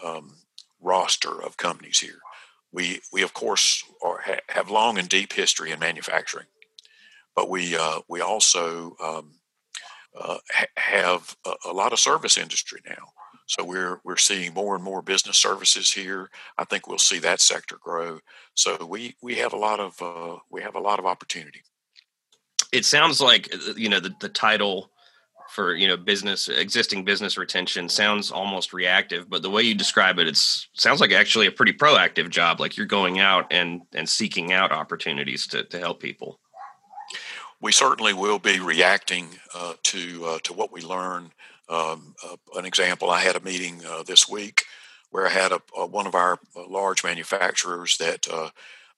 um, 0.05 0.37
roster 0.81 1.43
of 1.43 1.57
companies 1.57 2.01
here. 2.01 2.21
We 2.73 3.01
we 3.13 3.23
of 3.23 3.35
course 3.35 3.85
are, 4.03 4.21
ha, 4.25 4.37
have 4.49 4.71
long 4.71 4.99
and 4.99 5.09
deep 5.09 5.33
history 5.33 5.73
in 5.73 5.81
manufacturing, 5.81 6.47
but 7.35 7.49
we 7.49 7.77
uh, 7.77 8.01
we 8.09 8.21
also 8.21 8.97
um, 9.03 9.33
uh, 10.19 10.39
ha- 10.53 10.67
have 10.77 11.37
a, 11.47 11.55
a 11.71 11.73
lot 11.73 11.93
of 11.93 11.99
service 12.01 12.39
industry 12.39 12.81
now. 12.87 13.13
So 13.47 13.65
we're 13.65 14.01
we're 14.05 14.17
seeing 14.17 14.55
more 14.55 14.75
and 14.75 14.85
more 14.85 15.03
business 15.03 15.39
services 15.39 15.93
here. 15.93 16.31
I 16.59 16.65
think 16.65 16.87
we'll 16.87 16.99
see 16.99 17.19
that 17.21 17.41
sector 17.41 17.79
grow. 17.81 18.21
So 18.55 18.85
we 18.85 19.17
we 19.23 19.37
have 19.37 19.55
a 19.55 19.59
lot 19.59 19.81
of 19.81 20.01
uh, 20.03 20.39
we 20.51 20.63
have 20.63 20.77
a 20.77 20.81
lot 20.81 20.99
of 20.99 21.07
opportunity. 21.07 21.63
it 22.73 22.85
sounds 22.85 23.21
like 23.21 23.49
uh, 23.55 23.75
you 23.77 23.89
know 23.89 24.01
the, 24.01 24.15
the 24.21 24.29
title 24.29 24.91
for 25.49 25.75
you 25.75 25.89
know 25.89 25.97
business 25.97 26.49
existing 26.49 27.05
business 27.05 27.39
retention 27.39 27.89
sounds 27.89 28.31
almost 28.31 28.73
reactive 28.73 29.29
but 29.31 29.43
the 29.43 29.51
way 29.51 29.63
you 29.63 29.75
describe 29.75 30.19
it 30.19 30.29
it's 30.29 30.69
sounds 30.75 31.01
like 31.01 31.13
actually 31.13 31.47
a 31.47 31.53
pretty 31.53 31.73
proactive 31.73 32.29
job 32.29 32.61
like 32.61 32.77
you're 32.77 32.87
going 32.87 33.19
out 33.19 33.47
and 33.51 33.83
and 33.95 34.09
seeking 34.09 34.53
out 34.53 34.73
opportunities 34.73 35.47
to, 35.47 35.65
to 35.65 35.79
help 35.79 36.01
people 36.01 36.39
we 37.61 37.73
certainly 37.73 38.13
will 38.13 38.39
be 38.39 38.61
reacting 38.61 39.39
uh, 39.55 39.75
to 39.85 40.25
uh, 40.25 40.39
to 40.45 40.53
what 40.53 40.73
we 40.73 40.81
learn. 40.81 41.33
Um, 41.69 42.15
uh, 42.25 42.37
an 42.55 42.65
example: 42.65 43.11
I 43.11 43.21
had 43.21 43.37
a 43.37 43.41
meeting 43.41 43.83
uh, 43.85 44.03
this 44.03 44.29
week 44.29 44.65
where 45.11 45.27
I 45.27 45.31
had 45.31 45.53
a, 45.53 45.61
a, 45.77 45.87
one 45.87 46.07
of 46.07 46.15
our 46.15 46.39
uh, 46.57 46.67
large 46.69 47.03
manufacturers 47.03 47.97
that 47.99 48.29
uh, 48.31 48.51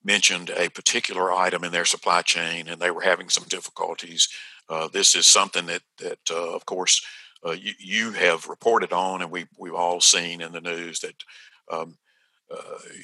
mentioned 0.04 0.50
a 0.50 0.68
particular 0.68 1.32
item 1.32 1.64
in 1.64 1.72
their 1.72 1.84
supply 1.84 2.22
chain, 2.22 2.68
and 2.68 2.80
they 2.80 2.90
were 2.90 3.02
having 3.02 3.28
some 3.28 3.44
difficulties. 3.44 4.28
Uh, 4.70 4.88
this 4.88 5.14
is 5.14 5.26
something 5.26 5.66
that 5.66 5.82
that, 5.98 6.18
uh, 6.30 6.54
of 6.54 6.64
course, 6.64 7.04
uh, 7.44 7.52
you, 7.52 7.72
you 7.78 8.12
have 8.12 8.48
reported 8.48 8.92
on, 8.92 9.20
and 9.22 9.30
we 9.30 9.46
we've 9.58 9.74
all 9.74 10.00
seen 10.00 10.40
in 10.40 10.52
the 10.52 10.60
news 10.60 11.00
that. 11.00 11.14
Um, 11.70 11.96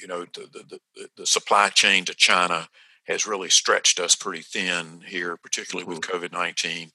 you 0.01 0.09
know 0.09 0.25
the, 0.33 0.79
the, 0.93 1.07
the, 1.15 1.25
supply 1.25 1.69
chain 1.69 2.03
to 2.03 2.13
China 2.13 2.67
has 3.07 3.25
really 3.25 3.49
stretched 3.49 3.97
us 3.97 4.13
pretty 4.13 4.41
thin 4.41 5.01
here, 5.05 5.37
particularly 5.37 5.87
with 5.87 6.01
COVID 6.01 6.33
19. 6.33 6.91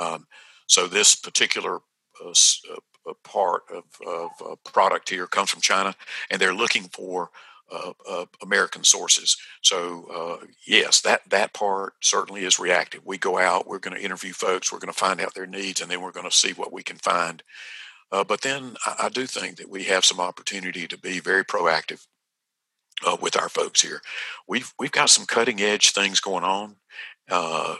Um, 0.00 0.26
so, 0.66 0.86
this 0.86 1.14
particular 1.14 1.80
uh, 2.24 2.30
uh, 2.30 2.76
uh, 3.08 3.12
part 3.22 3.62
of, 3.72 3.84
of 4.06 4.30
uh, 4.44 4.54
product 4.64 5.08
here 5.08 5.26
comes 5.26 5.50
from 5.50 5.60
China, 5.60 5.94
and 6.30 6.40
they're 6.40 6.54
looking 6.54 6.84
for 6.84 7.24
uh, 7.24 7.26
uh, 7.26 7.53
American 8.42 8.84
sources. 8.84 9.36
So, 9.62 10.06
uh, 10.42 10.46
yes, 10.66 11.00
that, 11.02 11.22
that 11.30 11.52
part 11.52 11.94
certainly 12.00 12.44
is 12.44 12.58
reactive. 12.58 13.02
We 13.04 13.18
go 13.18 13.38
out, 13.38 13.66
we're 13.66 13.78
going 13.78 13.96
to 13.96 14.04
interview 14.04 14.32
folks, 14.32 14.72
we're 14.72 14.78
going 14.78 14.92
to 14.92 14.98
find 14.98 15.20
out 15.20 15.34
their 15.34 15.46
needs, 15.46 15.80
and 15.80 15.90
then 15.90 16.00
we're 16.00 16.12
going 16.12 16.30
to 16.30 16.36
see 16.36 16.52
what 16.52 16.72
we 16.72 16.82
can 16.82 16.96
find. 16.96 17.42
Uh, 18.12 18.24
but 18.24 18.42
then 18.42 18.76
I, 18.86 19.04
I 19.04 19.08
do 19.08 19.26
think 19.26 19.56
that 19.56 19.68
we 19.68 19.84
have 19.84 20.04
some 20.04 20.20
opportunity 20.20 20.86
to 20.86 20.98
be 20.98 21.20
very 21.20 21.44
proactive 21.44 22.06
uh, 23.04 23.16
with 23.20 23.36
our 23.36 23.48
folks 23.48 23.82
here. 23.82 24.00
We've 24.46 24.72
we've 24.78 24.92
got 24.92 25.10
some 25.10 25.26
cutting 25.26 25.60
edge 25.60 25.90
things 25.90 26.20
going 26.20 26.44
on 26.44 26.76
uh, 27.30 27.76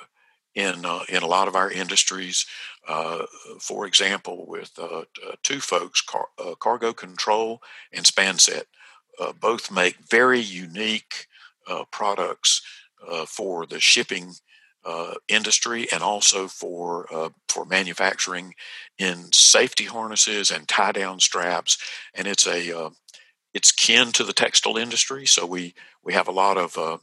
in 0.55 0.85
uh, 0.85 1.05
in 1.09 1.23
a 1.23 1.27
lot 1.29 1.49
of 1.49 1.55
our 1.55 1.71
industries. 1.71 2.47
Uh, 2.87 3.25
for 3.61 3.87
example, 3.87 4.45
with 4.47 4.71
two 5.43 5.61
folks, 5.61 6.03
Car- 6.03 6.29
Cargo 6.61 6.93
Control 6.93 7.63
and 7.93 8.05
Spanset, 8.05 8.65
uh, 9.21 9.33
both 9.33 9.71
make 9.71 9.97
very 10.11 10.41
unique 10.41 11.27
uh, 11.67 11.85
products 11.91 12.63
uh, 13.09 13.27
for 13.27 13.67
the 13.67 13.81
shipping. 13.81 14.35
Uh, 14.87 15.15
industry 15.29 15.87
and 15.91 16.03
also 16.03 16.47
for 16.47 17.07
uh, 17.11 17.31
for 17.49 17.65
manufacturing 17.65 18.55
in 18.99 19.33
safety 19.33 19.85
harnesses 19.85 20.51
and 20.51 20.69
tie 20.69 20.93
down 20.93 21.19
straps, 21.19 21.79
and 22.15 22.29
it's 22.29 22.47
a 22.47 22.79
uh, 22.79 22.91
it's 23.55 23.73
kin 23.73 24.13
to 24.13 24.23
the 24.25 24.35
textile 24.35 24.77
industry, 24.77 25.25
so 25.25 25.47
we 25.47 25.73
we 26.03 26.13
have 26.13 26.29
a 26.29 26.33
lot 26.33 26.59
of 26.59 27.01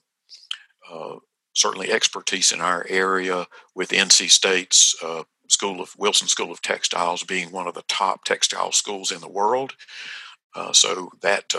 certainly 1.55 1.91
expertise 1.91 2.51
in 2.51 2.61
our 2.61 2.85
area 2.87 3.47
with 3.73 3.89
NC 3.89 4.29
State's 4.29 4.95
School 5.47 5.81
of 5.81 5.95
Wilson 5.97 6.27
School 6.27 6.51
of 6.51 6.61
Textiles 6.61 7.23
being 7.23 7.51
one 7.51 7.67
of 7.67 7.73
the 7.73 7.83
top 7.87 8.25
textile 8.25 8.71
schools 8.71 9.11
in 9.11 9.21
the 9.21 9.27
world. 9.27 9.73
So 10.73 11.09
that 11.21 11.51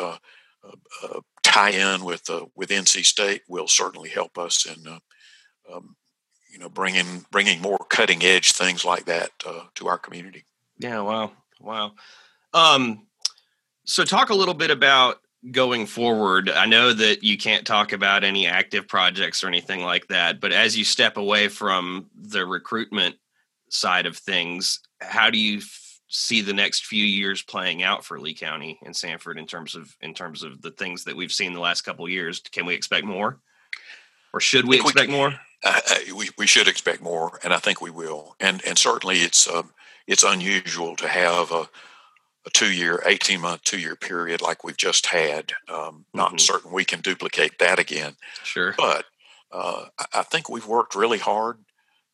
uh, 0.65 1.07
uh, 1.07 1.21
tie 1.43 1.71
in 1.71 2.05
with 2.05 2.29
with 2.55 2.71
NC 2.71 3.05
State 3.05 3.43
will 3.49 3.69
certainly 3.69 4.09
help 4.09 4.39
us 4.39 4.67
in 4.67 4.87
um, 5.73 5.97
you 6.53 6.59
know 6.59 6.69
bringing 6.69 7.25
bringing 7.31 7.61
more 7.61 7.79
cutting 7.91 8.23
edge 8.23 8.53
things 8.53 8.85
like 8.85 9.07
that 9.07 9.31
uh, 9.47 9.65
to 9.75 9.89
our 9.89 9.99
community. 9.99 10.45
Yeah, 10.79 11.01
wow, 11.01 11.33
wow. 11.61 11.93
Um, 12.55 13.07
so 13.85 14.05
talk 14.05 14.31
a 14.31 14.35
little 14.35 14.55
bit 14.55 14.71
about 14.71 15.19
going 15.51 15.87
forward. 15.87 16.49
I 16.49 16.67
know 16.67 16.93
that 16.93 17.25
you 17.25 17.37
can't 17.37 17.67
talk 17.67 17.93
about 17.93 18.23
any 18.23 18.47
active 18.47 18.87
projects 18.87 19.43
or 19.43 19.49
anything 19.49 19.81
like 19.81 20.07
that, 20.09 20.41
but 20.41 20.53
as 20.53 20.77
you 20.77 20.85
step 20.85 21.17
away 21.17 21.49
from 21.49 22.09
the 22.15 22.47
recruitment 22.47 23.17
side 23.69 24.07
of 24.07 24.17
things, 24.17 24.79
how 25.01 25.31
do 25.31 25.39
you 25.39 25.61
see 26.13 26.43
the 26.43 26.53
next 26.53 26.85
few 26.87 27.05
years 27.05 27.43
playing 27.43 27.83
out 27.83 28.05
for 28.05 28.21
Lee 28.21 28.35
County 28.35 28.79
and 28.85 28.95
Sanford 28.95 29.39
in 29.39 29.47
terms 29.47 29.75
of 29.75 29.97
in 30.01 30.15
terms 30.15 30.43
of 30.43 30.61
the 30.63 30.71
things 30.71 31.05
that 31.05 31.17
we've 31.17 31.33
seen 31.33 31.53
the 31.55 31.61
last 31.61 31.81
couple 31.83 32.05
of 32.05 32.11
years? 32.11 32.41
Can 32.53 32.67
we 32.67 32.75
expect 32.75 33.07
more, 33.07 33.39
or 34.33 34.41
should 34.41 34.67
we 34.67 34.77
think 34.77 34.85
we 34.85 34.91
expect 34.91 35.11
more? 35.11 35.35
uh, 35.65 35.81
uh, 35.91 36.15
we, 36.17 36.29
we 36.39 36.47
should 36.47 36.69
expect 36.69 37.01
more, 37.03 37.39
and 37.43 37.53
I 37.55 37.59
think 37.59 37.81
we 37.81 37.91
will. 37.91 38.37
And 38.41 38.63
and 38.67 38.79
certainly 38.79 39.19
it's 39.19 39.49
um, 39.49 39.73
it's 40.07 40.23
unusual 40.23 40.97
to 40.97 41.09
have 41.09 41.51
a, 41.51 41.69
a 42.47 42.51
two 42.53 42.73
year, 42.73 43.03
eighteen 43.07 43.41
month, 43.41 43.63
two 43.63 43.79
year 43.81 43.97
period 43.97 44.43
like 44.43 44.65
we've 44.65 44.77
just 44.77 45.07
had. 45.07 45.53
Um, 45.69 46.05
Not 46.13 46.33
Mhm. 46.35 46.41
certain 46.41 46.73
we 46.73 46.85
can 46.85 47.01
duplicate 47.01 47.59
that 47.59 47.79
again, 47.79 48.17
Sure. 48.45 48.75
but 48.77 49.07
uh, 49.51 49.87
I 50.13 50.23
think 50.25 50.49
we've 50.49 50.67
worked 50.67 50.95
really 50.95 51.19
hard 51.19 51.59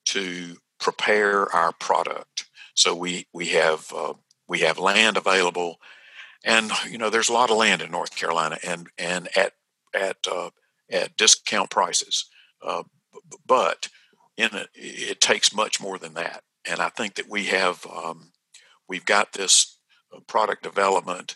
to 0.07 0.57
prepare 0.79 1.53
our 1.55 1.73
product. 1.73 2.48
So 2.79 2.95
we 2.95 3.27
we 3.33 3.49
have 3.49 3.93
uh, 3.93 4.15
we 4.47 4.61
have 4.61 4.79
land 4.79 5.17
available, 5.17 5.81
and 6.45 6.71
you 6.89 6.97
know 6.97 7.11
there's 7.11 7.29
a 7.29 7.33
lot 7.33 7.51
of 7.51 7.57
land 7.57 7.83
in 7.83 7.91
North 7.91 8.17
Carolina, 8.17 8.57
and 8.65 8.89
and 8.97 9.29
at 9.37 9.55
at 9.93 10.19
uh, 10.31 10.51
at 10.89 11.17
discount 11.17 11.71
prices. 11.71 12.27
Uh, 12.65 12.85
but 13.45 13.89
in 14.37 14.51
it, 14.55 14.69
it 14.75 15.21
takes 15.21 15.53
much 15.53 15.81
more 15.81 15.99
than 15.99 16.15
that. 16.15 16.45
And 16.65 16.81
I 16.81 16.89
think 16.89 17.17
that 17.17 17.29
we 17.29 17.47
have 17.47 17.85
um, 17.87 18.31
we've 18.89 19.05
got 19.05 19.33
this 19.33 19.79
uh, 20.15 20.21
product 20.21 20.63
development 20.63 21.35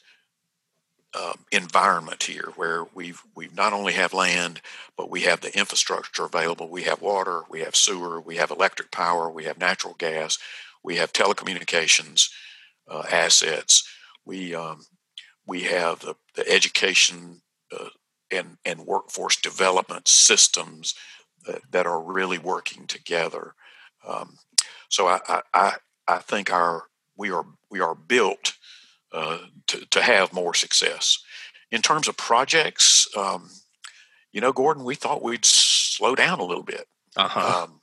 um, 1.20 1.44
environment 1.50 2.22
here 2.22 2.52
where 2.54 2.84
we've 2.94 3.20
we've 3.34 3.54
not 3.56 3.72
only 3.72 3.94
have 3.94 4.14
land, 4.14 4.60
but 4.96 5.10
we 5.10 5.22
have 5.22 5.40
the 5.40 5.58
infrastructure 5.58 6.24
available. 6.24 6.68
We 6.68 6.84
have 6.84 7.02
water, 7.02 7.42
we 7.50 7.62
have 7.62 7.74
sewer, 7.74 8.20
we 8.20 8.36
have 8.36 8.52
electric 8.52 8.92
power, 8.92 9.28
we 9.28 9.42
have 9.44 9.58
natural 9.58 9.94
gas, 9.98 10.38
we 10.84 10.96
have 10.96 11.12
telecommunications 11.12 12.28
uh, 12.90 13.04
assets. 13.10 13.88
We 14.24 14.54
um, 14.54 14.80
we 15.46 15.62
have 15.62 16.00
the, 16.00 16.14
the 16.34 16.48
education 16.50 17.42
uh, 17.78 17.88
and 18.30 18.56
and 18.64 18.80
workforce 18.86 19.36
development 19.36 20.08
systems 20.08 20.94
that, 21.46 21.60
that 21.70 21.86
are 21.86 22.02
really 22.02 22.38
working 22.38 22.86
together. 22.86 23.54
Um, 24.06 24.38
so 24.88 25.06
I, 25.08 25.42
I- 25.54 25.76
I 26.08 26.18
think 26.18 26.52
our 26.52 26.84
we 27.16 27.30
are 27.30 27.46
we 27.70 27.78
are 27.80 27.94
built 27.94 28.54
uh, 29.12 29.38
to 29.68 29.86
to 29.86 30.02
have 30.02 30.32
more 30.32 30.52
success. 30.52 31.18
In 31.70 31.80
terms 31.80 32.08
of 32.08 32.16
projects, 32.16 33.06
um, 33.16 33.50
you 34.32 34.40
know, 34.40 34.52
Gordon, 34.52 34.82
we 34.84 34.96
thought 34.96 35.22
we'd 35.22 35.44
slow 35.44 36.14
down 36.16 36.40
a 36.40 36.44
little 36.44 36.64
bit. 36.64 36.86
Uh 37.16 37.28
huh. 37.28 37.62
Um, 37.64 37.80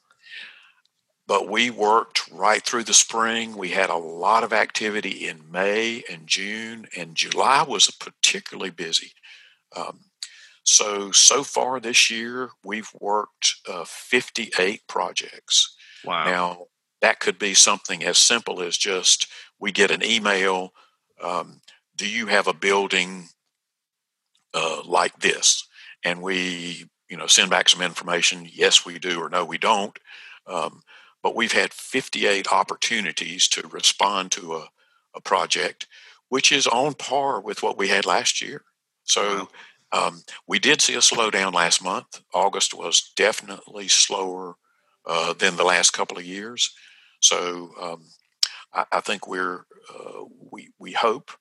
but 1.29 1.47
we 1.47 1.69
worked 1.69 2.27
right 2.31 2.63
through 2.63 2.83
the 2.83 2.91
spring. 2.91 3.55
We 3.55 3.69
had 3.69 3.91
a 3.91 3.95
lot 3.95 4.43
of 4.43 4.51
activity 4.51 5.27
in 5.27 5.51
May 5.51 6.03
and 6.11 6.25
June, 6.25 6.87
and 6.97 7.13
July 7.13 7.61
was 7.61 7.91
particularly 7.91 8.71
busy. 8.71 9.11
Um, 9.75 9.99
so, 10.63 11.11
so 11.11 11.43
far 11.43 11.79
this 11.79 12.09
year, 12.09 12.49
we've 12.63 12.89
worked 12.99 13.57
uh, 13.67 13.85
58 13.85 14.81
projects. 14.87 15.75
Wow. 16.03 16.25
Now, 16.25 16.65
that 16.99 17.19
could 17.19 17.37
be 17.37 17.53
something 17.53 18.03
as 18.03 18.17
simple 18.17 18.59
as 18.63 18.75
just 18.75 19.27
we 19.59 19.71
get 19.71 19.91
an 19.91 20.03
email 20.03 20.73
um, 21.23 21.61
Do 21.95 22.09
you 22.09 22.25
have 22.25 22.47
a 22.47 22.53
building 22.53 23.29
uh, 24.55 24.81
like 24.83 25.19
this? 25.19 25.67
And 26.03 26.23
we, 26.23 26.85
you 27.07 27.17
know, 27.17 27.27
send 27.27 27.51
back 27.51 27.69
some 27.69 27.83
information. 27.83 28.49
Yes, 28.51 28.83
we 28.83 28.97
do, 28.97 29.21
or 29.21 29.29
no, 29.29 29.45
we 29.45 29.59
don't. 29.59 29.95
Um, 30.47 30.81
but 31.21 31.35
we've 31.35 31.51
had 31.51 31.73
58 31.73 32.51
opportunities 32.51 33.47
to 33.49 33.67
respond 33.67 34.31
to 34.31 34.55
a, 34.55 34.69
a 35.15 35.21
project, 35.21 35.87
which 36.29 36.51
is 36.51 36.67
on 36.67 36.93
par 36.93 37.41
with 37.41 37.61
what 37.61 37.77
we 37.77 37.89
had 37.89 38.05
last 38.05 38.41
year. 38.41 38.63
So 39.03 39.49
um, 39.91 40.21
we 40.47 40.59
did 40.59 40.81
see 40.81 40.93
a 40.93 40.99
slowdown 40.99 41.53
last 41.53 41.83
month. 41.83 42.21
August 42.33 42.73
was 42.73 43.11
definitely 43.15 43.87
slower 43.87 44.55
uh, 45.05 45.33
than 45.33 45.57
the 45.57 45.63
last 45.63 45.91
couple 45.91 46.17
of 46.17 46.25
years. 46.25 46.71
So 47.21 47.71
um, 47.81 48.03
I, 48.73 48.85
I, 48.91 49.01
think 49.01 49.27
we're 49.27 49.65
uh, 49.93 50.25
we 50.51 50.69
we 50.77 50.91
hope 50.91 51.31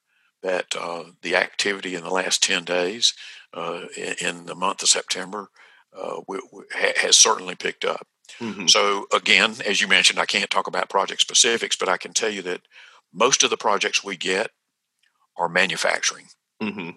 that 0.42 0.66
uh, 0.78 1.04
the 1.22 1.36
activity 1.36 1.94
in 1.94 2.02
the 2.02 2.10
last 2.10 2.42
ten 2.42 2.64
days 2.64 3.12
uh, 3.52 3.82
in, 3.96 4.14
in, 4.26 4.46
the 4.46 4.54
month 4.54 4.82
of 4.82 4.88
September 4.88 5.50
uh, 5.96 6.20
we, 6.26 6.40
we 6.52 6.62
ha- 6.72 6.94
has 6.96 7.16
certainly 7.16 7.54
picked 7.54 7.84
up. 7.84 8.06
Mm-hmm. 8.40 8.66
So 8.66 9.06
again, 9.12 9.54
as 9.66 9.80
you 9.80 9.88
mentioned, 9.88 10.18
I 10.18 10.26
can't 10.26 10.50
talk 10.50 10.66
about 10.66 10.88
project 10.88 11.20
specifics, 11.20 11.76
but 11.76 11.88
I 11.88 11.96
can 11.96 12.12
tell 12.12 12.30
you 12.30 12.42
that 12.42 12.62
most 13.12 13.42
of 13.42 13.50
the 13.50 13.56
projects 13.56 14.04
we 14.04 14.16
get 14.16 14.50
are 15.36 15.48
manufacturing. 15.48 16.26
Mm-hmm. 16.62 16.90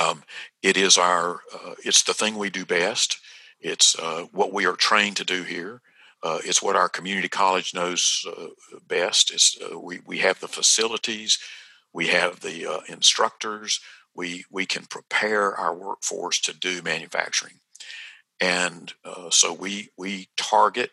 Um, 0.00 0.22
it 0.62 0.76
is 0.76 0.96
our 0.96 1.40
uh, 1.52 1.74
it's 1.84 2.02
the 2.02 2.14
thing 2.14 2.36
we 2.36 2.50
do 2.50 2.64
best. 2.64 3.18
It's 3.60 3.98
uh, 3.98 4.26
what 4.32 4.52
we 4.52 4.66
are 4.66 4.76
trained 4.76 5.16
to 5.18 5.24
do 5.24 5.42
here. 5.42 5.82
Uh, 6.22 6.38
it's 6.44 6.62
what 6.62 6.76
our 6.76 6.88
community 6.88 7.28
college 7.28 7.74
knows 7.74 8.24
uh, 8.28 8.48
best. 8.86 9.32
It's, 9.32 9.56
uh, 9.60 9.78
we 9.78 10.00
we 10.06 10.18
have 10.18 10.40
the 10.40 10.48
facilities, 10.48 11.38
we 11.92 12.08
have 12.08 12.40
the 12.40 12.66
uh, 12.66 12.80
instructors. 12.88 13.80
We 14.14 14.44
we 14.50 14.66
can 14.66 14.86
prepare 14.86 15.54
our 15.54 15.74
workforce 15.74 16.40
to 16.42 16.52
do 16.52 16.82
manufacturing. 16.82 17.60
And 18.42 18.92
uh, 19.04 19.30
so 19.30 19.52
we 19.54 19.90
we 19.96 20.28
target 20.36 20.90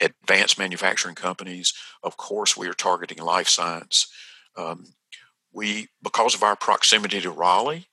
advanced 0.00 0.58
manufacturing 0.58 1.14
companies. 1.14 1.72
Of 2.02 2.16
course, 2.16 2.56
we 2.56 2.68
are 2.68 2.74
targeting 2.74 3.18
life 3.18 3.48
science. 3.48 4.08
Um, 4.56 4.86
we 5.52 5.88
because 6.02 6.34
of 6.34 6.42
our 6.42 6.56
proximity 6.56 7.20
to 7.20 7.30
Raleigh, 7.30 7.86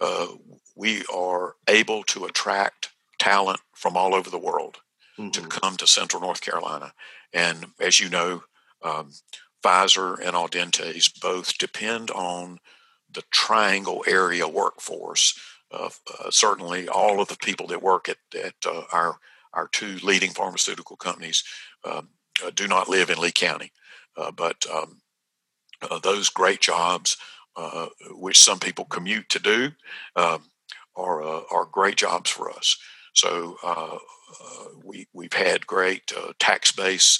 uh, 0.00 0.26
we 0.74 1.04
are 1.14 1.54
able 1.68 2.02
to 2.04 2.24
attract 2.24 2.90
talent 3.20 3.60
from 3.72 3.96
all 3.96 4.14
over 4.16 4.30
the 4.30 4.38
world 4.38 4.78
mm-hmm. 5.16 5.30
to 5.30 5.40
come 5.42 5.76
to 5.76 5.86
Central 5.86 6.20
North 6.20 6.40
Carolina. 6.40 6.92
And 7.32 7.66
as 7.80 8.00
you 8.00 8.08
know, 8.08 8.42
um, 8.82 9.12
Pfizer 9.64 10.18
and 10.18 10.34
Audentes 10.34 11.08
both 11.20 11.56
depend 11.56 12.10
on 12.10 12.58
the 13.08 13.22
Triangle 13.30 14.04
area 14.08 14.48
workforce 14.48 15.38
Uh, 15.74 15.90
uh, 16.20 16.30
certainly 16.30 16.88
all 16.88 17.20
of 17.20 17.28
the 17.28 17.36
people 17.36 17.66
that 17.66 17.82
work 17.82 18.08
at, 18.08 18.18
at 18.42 18.54
uh, 18.66 18.82
our 18.92 19.18
our 19.52 19.68
two 19.68 19.96
leading 20.02 20.30
pharmaceutical 20.30 20.96
companies 20.96 21.44
um, 21.84 22.08
uh, 22.44 22.50
do 22.54 22.66
not 22.66 22.88
live 22.88 23.10
in 23.10 23.18
Lee 23.18 23.32
County, 23.32 23.72
uh, 24.16 24.30
but 24.30 24.64
um, 24.72 25.00
uh, 25.82 25.98
those 26.00 26.28
great 26.28 26.60
jobs, 26.60 27.16
which 28.10 28.38
some 28.38 28.58
people 28.58 28.84
commute 28.84 29.28
to 29.28 29.38
do, 29.38 29.70
um, 30.16 30.42
are 30.96 31.22
are 31.22 31.66
great 31.66 31.96
jobs 31.96 32.30
for 32.30 32.50
us. 32.50 32.76
So 33.14 33.56
we 34.84 35.06
we've 35.12 35.32
had 35.32 35.66
great 35.66 36.12
tax 36.38 36.72
base 36.72 37.18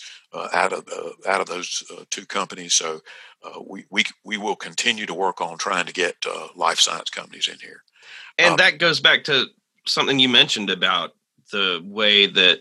out 0.53 0.73
of 0.73 0.89
out 1.27 1.41
of 1.41 1.47
those 1.47 1.85
two 2.11 2.27
companies. 2.27 2.75
So 2.75 3.01
we, 3.65 3.85
we 3.91 4.05
we 4.25 4.37
will 4.37 4.57
continue 4.57 5.07
to 5.07 5.15
work 5.15 5.41
on 5.41 5.59
trying 5.59 5.87
to 5.87 5.93
get 5.93 6.17
life 6.57 6.81
science 6.81 7.11
companies 7.11 7.49
in 7.49 7.59
here. 7.61 7.83
And 8.39 8.53
um, 8.53 8.57
that 8.57 8.79
goes 8.79 9.01
back 9.01 9.25
to 9.25 9.47
something 9.87 10.19
you 10.19 10.29
mentioned 10.29 10.71
about 10.71 11.13
the 11.53 11.81
way 11.85 12.27
that 12.27 12.61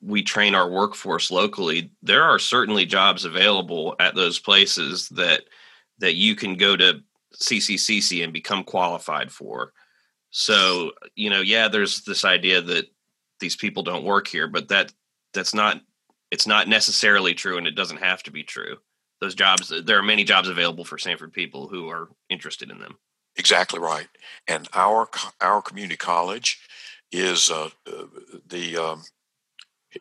we 0.00 0.22
train 0.22 0.54
our 0.54 0.68
workforce 0.68 1.30
locally. 1.30 1.90
There 2.02 2.24
are 2.24 2.38
certainly 2.38 2.86
jobs 2.86 3.24
available 3.24 3.94
at 4.00 4.14
those 4.14 4.38
places 4.38 5.08
that 5.10 5.44
that 5.98 6.14
you 6.14 6.34
can 6.34 6.56
go 6.56 6.76
to 6.76 7.00
CCCC 7.34 8.24
and 8.24 8.32
become 8.32 8.64
qualified 8.64 9.30
for. 9.30 9.72
So, 10.30 10.92
you 11.14 11.30
know, 11.30 11.40
yeah, 11.40 11.68
there's 11.68 12.02
this 12.02 12.24
idea 12.24 12.60
that 12.62 12.86
these 13.38 13.54
people 13.54 13.82
don't 13.82 14.04
work 14.04 14.26
here, 14.26 14.48
but 14.48 14.68
that 14.68 14.92
that's 15.32 15.54
not 15.54 15.80
it's 16.30 16.46
not 16.46 16.68
necessarily 16.68 17.34
true 17.34 17.58
and 17.58 17.66
it 17.66 17.76
doesn't 17.76 17.98
have 17.98 18.22
to 18.24 18.30
be 18.30 18.42
true. 18.42 18.78
Those 19.20 19.34
jobs 19.34 19.72
there 19.84 19.98
are 19.98 20.02
many 20.02 20.24
jobs 20.24 20.48
available 20.48 20.84
for 20.84 20.98
Sanford 20.98 21.32
people 21.32 21.68
who 21.68 21.88
are 21.88 22.08
interested 22.28 22.70
in 22.70 22.78
them. 22.78 22.96
Exactly 23.36 23.80
right. 23.80 24.08
And 24.46 24.68
our 24.74 25.08
our 25.40 25.62
community 25.62 25.96
college 25.96 26.60
is 27.10 27.50
uh, 27.50 27.70
uh, 27.86 28.04
the 28.48 28.76
um, 28.76 29.02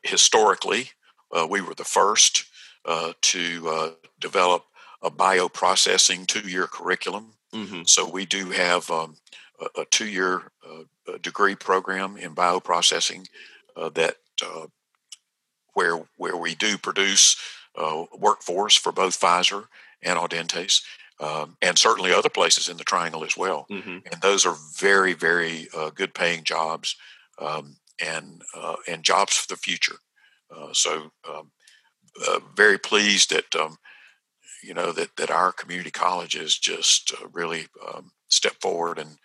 historically 0.04 0.92
uh, 1.32 1.48
we 1.50 1.62
were 1.62 1.76
the 1.76 1.84
first 1.84 2.46
uh, 2.86 3.14
to 3.22 3.70
uh, 3.70 3.90
develop 4.20 4.66
a 5.02 5.12
bioprocessing 5.12 6.26
two 6.28 6.48
year 6.48 6.68
curriculum. 6.68 7.34
Mm-hmm. 7.54 7.82
So 7.86 8.10
we 8.10 8.26
do 8.26 8.52
have 8.52 8.90
um, 8.90 9.18
a, 9.60 9.82
a, 9.82 9.86
two 9.86 10.08
year 10.08 10.52
uh, 10.66 11.18
degree 11.22 11.56
program 11.56 12.18
in 12.18 12.36
bioprocessing 12.36 13.28
that 13.76 14.18
where 15.74 16.02
where 16.18 16.36
we 16.36 16.56
do 16.56 16.78
produce 16.78 17.38
workforce 18.18 18.76
for 18.76 18.92
both 18.92 19.20
Pfizer 19.20 19.66
and 20.04 20.20
Audentes 20.20 20.82
um, 21.22 21.56
and 21.62 21.78
certainly 21.78 22.12
other 22.12 22.30
places 22.30 22.68
in 22.68 22.78
the 22.78 22.84
triangle 22.84 23.24
as 23.24 23.38
well. 23.38 23.68
Mm-hmm. 23.70 24.00
And 24.12 24.22
those 24.22 24.46
are 24.46 24.56
very, 24.78 25.14
very 25.14 25.68
uh, 25.76 25.92
good 25.92 26.14
paying 26.14 26.44
jobs 26.44 26.96
um, 27.40 27.78
and 28.04 28.42
uh, 28.58 28.78
and 28.88 29.04
jobs 29.04 29.38
for 29.38 29.48
the 29.48 29.60
future. 29.60 29.98
Uh, 30.54 30.74
so 30.74 31.12
um, 31.30 31.52
uh, 32.28 32.40
very 32.56 32.80
pleased 32.80 33.30
that 33.30 33.56
um, 33.56 33.78
you 34.64 34.74
know 34.74 34.92
that 34.92 35.16
that 35.18 35.30
our 35.30 35.52
community 35.52 35.92
colleges 35.92 36.58
just 36.58 37.14
uh, 37.14 37.28
really 37.32 37.68
um, 37.88 38.12
step 38.28 38.54
forward 38.60 38.98
and 38.98 39.18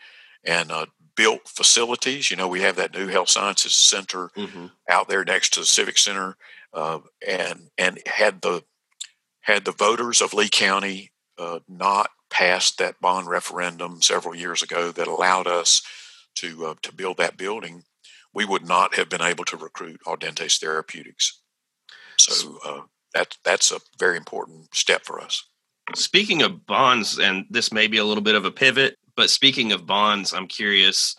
and 0.45 0.71
uh, 0.71 0.87
built 1.17 1.49
facilities. 1.49 2.31
You 2.31 2.37
know, 2.37 2.47
we 2.47 2.61
have 2.61 2.77
that 2.77 2.95
new 2.95 3.09
health 3.09 3.31
sciences 3.31 3.75
center 3.75 4.31
mm-hmm. 4.37 4.67
out 4.89 5.09
there 5.09 5.25
next 5.25 5.55
to 5.55 5.61
the 5.61 5.67
civic 5.67 5.97
center, 5.97 6.37
and 6.75 7.71
and 7.79 7.99
had 8.07 8.43
the 8.43 8.65
had 9.41 9.65
the 9.65 9.73
voters 9.73 10.21
of 10.21 10.35
Lee 10.35 10.51
County 10.51 11.11
uh, 11.39 11.61
not 11.69 12.11
passed 12.31 12.79
that 12.79 13.01
bond 13.01 13.29
referendum 13.29 14.03
several 14.03 14.35
years 14.35 14.63
ago 14.63 14.91
that 14.93 15.07
allowed 15.07 15.47
us 15.47 15.83
to 16.37 16.67
uh, 16.67 16.75
to 16.83 16.93
build 16.93 17.17
that 17.17 17.37
building, 17.37 17.83
we 18.35 18.45
would 18.45 18.67
not 18.67 18.95
have 18.95 19.09
been 19.09 19.23
able 19.23 19.45
to 19.45 19.57
recruit 19.57 20.01
Audentes 20.07 20.59
Therapeutics. 20.59 21.41
So 22.19 22.59
uh, 22.65 22.81
that 23.15 23.37
that's 23.45 23.73
a 23.73 23.81
very 23.99 24.17
important 24.17 24.75
step 24.75 25.05
for 25.05 25.21
us. 25.21 25.45
Speaking 25.95 26.43
of 26.43 26.67
bonds, 26.67 27.19
and 27.19 27.47
this 27.49 27.73
may 27.73 27.87
be 27.87 27.99
a 27.99 28.05
little 28.05 28.23
bit 28.23 28.35
of 28.35 28.45
a 28.45 28.51
pivot, 28.51 28.97
but 29.17 29.31
speaking 29.31 29.73
of 29.73 29.87
bonds, 29.87 30.35
I'm 30.35 30.49
curious 30.49 31.17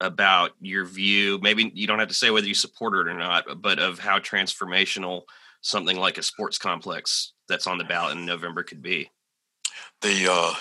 about 0.00 0.52
your 0.60 0.84
view. 0.84 1.38
Maybe 1.42 1.70
you 1.74 1.86
don't 1.86 1.98
have 1.98 2.08
to 2.08 2.14
say 2.14 2.30
whether 2.30 2.46
you 2.46 2.54
support 2.54 2.94
it 2.94 3.10
or 3.10 3.14
not, 3.14 3.60
but 3.60 3.78
of 3.78 3.98
how 3.98 4.18
transformational 4.18 5.22
something 5.60 5.98
like 5.98 6.18
a 6.18 6.22
sports 6.22 6.58
complex 6.58 7.32
that's 7.48 7.66
on 7.66 7.78
the 7.78 7.84
ballot 7.84 8.16
in 8.16 8.26
November 8.26 8.62
could 8.62 8.82
be 8.82 9.10
the 10.00 10.28
uh, 10.30 10.54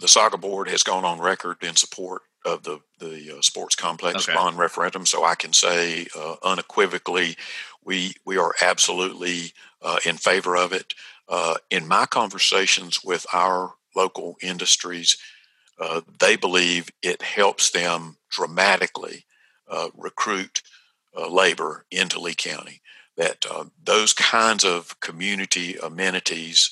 the 0.00 0.08
Saga 0.08 0.38
board 0.38 0.68
has 0.68 0.82
gone 0.82 1.04
on 1.04 1.20
record 1.20 1.56
in 1.62 1.76
support 1.76 2.22
of 2.44 2.62
the 2.62 2.80
the 2.98 3.38
uh, 3.38 3.40
sports 3.40 3.74
complex 3.74 4.28
okay. 4.28 4.36
bond 4.36 4.58
referendum, 4.58 5.06
so 5.06 5.24
I 5.24 5.34
can 5.34 5.52
say 5.52 6.06
uh, 6.16 6.36
unequivocally 6.42 7.36
we 7.84 8.14
we 8.24 8.36
are 8.36 8.54
absolutely 8.60 9.52
uh, 9.80 9.98
in 10.04 10.16
favor 10.16 10.56
of 10.56 10.72
it. 10.72 10.94
Uh, 11.28 11.54
in 11.70 11.86
my 11.86 12.06
conversations 12.06 13.02
with 13.04 13.26
our 13.32 13.74
local 13.94 14.36
industries, 14.42 15.16
uh, 15.80 16.00
they 16.18 16.36
believe 16.36 16.90
it 17.02 17.22
helps 17.22 17.70
them 17.70 18.16
dramatically 18.30 19.24
recruit 19.96 20.62
labor 21.30 21.86
into 21.90 22.20
Lee 22.20 22.34
County. 22.34 22.82
That 23.16 23.46
those 23.82 24.12
kinds 24.12 24.64
of 24.64 25.00
community 25.00 25.76
amenities 25.82 26.70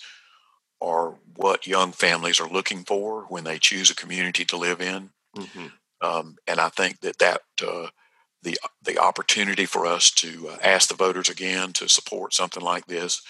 are 0.80 1.14
what 1.36 1.66
young 1.66 1.92
families 1.92 2.40
are 2.40 2.48
looking 2.48 2.84
for 2.84 3.24
when 3.28 3.44
they 3.44 3.58
choose 3.58 3.90
a 3.90 3.94
community 3.94 4.44
to 4.46 4.56
live 4.56 4.80
in. 4.80 5.10
Mm-hmm. 5.36 5.66
Um, 6.00 6.36
and 6.46 6.60
I 6.60 6.70
think 6.70 7.00
that 7.00 7.18
that 7.18 7.42
uh, 7.62 7.88
the 8.42 8.58
the 8.82 8.98
opportunity 8.98 9.66
for 9.66 9.86
us 9.86 10.10
to 10.12 10.48
uh, 10.48 10.56
ask 10.62 10.88
the 10.88 10.94
voters 10.94 11.28
again 11.28 11.72
to 11.74 11.88
support 11.88 12.34
something 12.34 12.62
like 12.62 12.86
this 12.86 13.22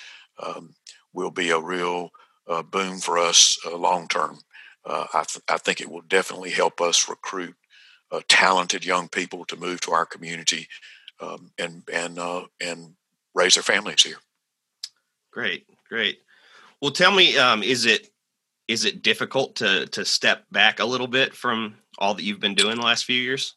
um, 0.42 0.74
will 1.12 1.30
be 1.30 1.50
a 1.50 1.60
real 1.60 2.10
uh, 2.48 2.62
boom 2.62 2.98
for 2.98 3.18
us 3.18 3.58
uh, 3.66 3.76
long 3.76 4.08
term. 4.08 4.38
Uh, 4.84 5.06
I, 5.12 5.24
th- 5.24 5.44
I 5.48 5.58
think 5.58 5.80
it 5.80 5.90
will 5.90 6.02
definitely 6.02 6.50
help 6.50 6.80
us 6.80 7.08
recruit 7.08 7.54
uh, 8.10 8.20
talented 8.28 8.84
young 8.84 9.08
people 9.08 9.44
to 9.46 9.56
move 9.56 9.80
to 9.82 9.92
our 9.92 10.06
community 10.06 10.68
um, 11.20 11.50
and 11.58 11.82
and 11.92 12.18
uh, 12.18 12.44
and 12.60 12.94
raise 13.34 13.54
their 13.54 13.62
families 13.62 14.02
here. 14.02 14.18
Great, 15.32 15.66
great. 15.88 16.20
Well, 16.80 16.90
tell 16.90 17.12
me, 17.12 17.36
um, 17.36 17.62
is 17.62 17.86
it 17.86 18.10
is 18.68 18.84
it 18.84 19.02
difficult 19.02 19.56
to 19.56 19.86
to 19.86 20.04
step 20.04 20.44
back 20.50 20.80
a 20.80 20.84
little 20.84 21.08
bit 21.08 21.34
from 21.34 21.76
all 21.98 22.14
that 22.14 22.22
you've 22.22 22.40
been 22.40 22.54
doing 22.54 22.76
the 22.76 22.84
last 22.84 23.04
few 23.04 23.20
years? 23.20 23.54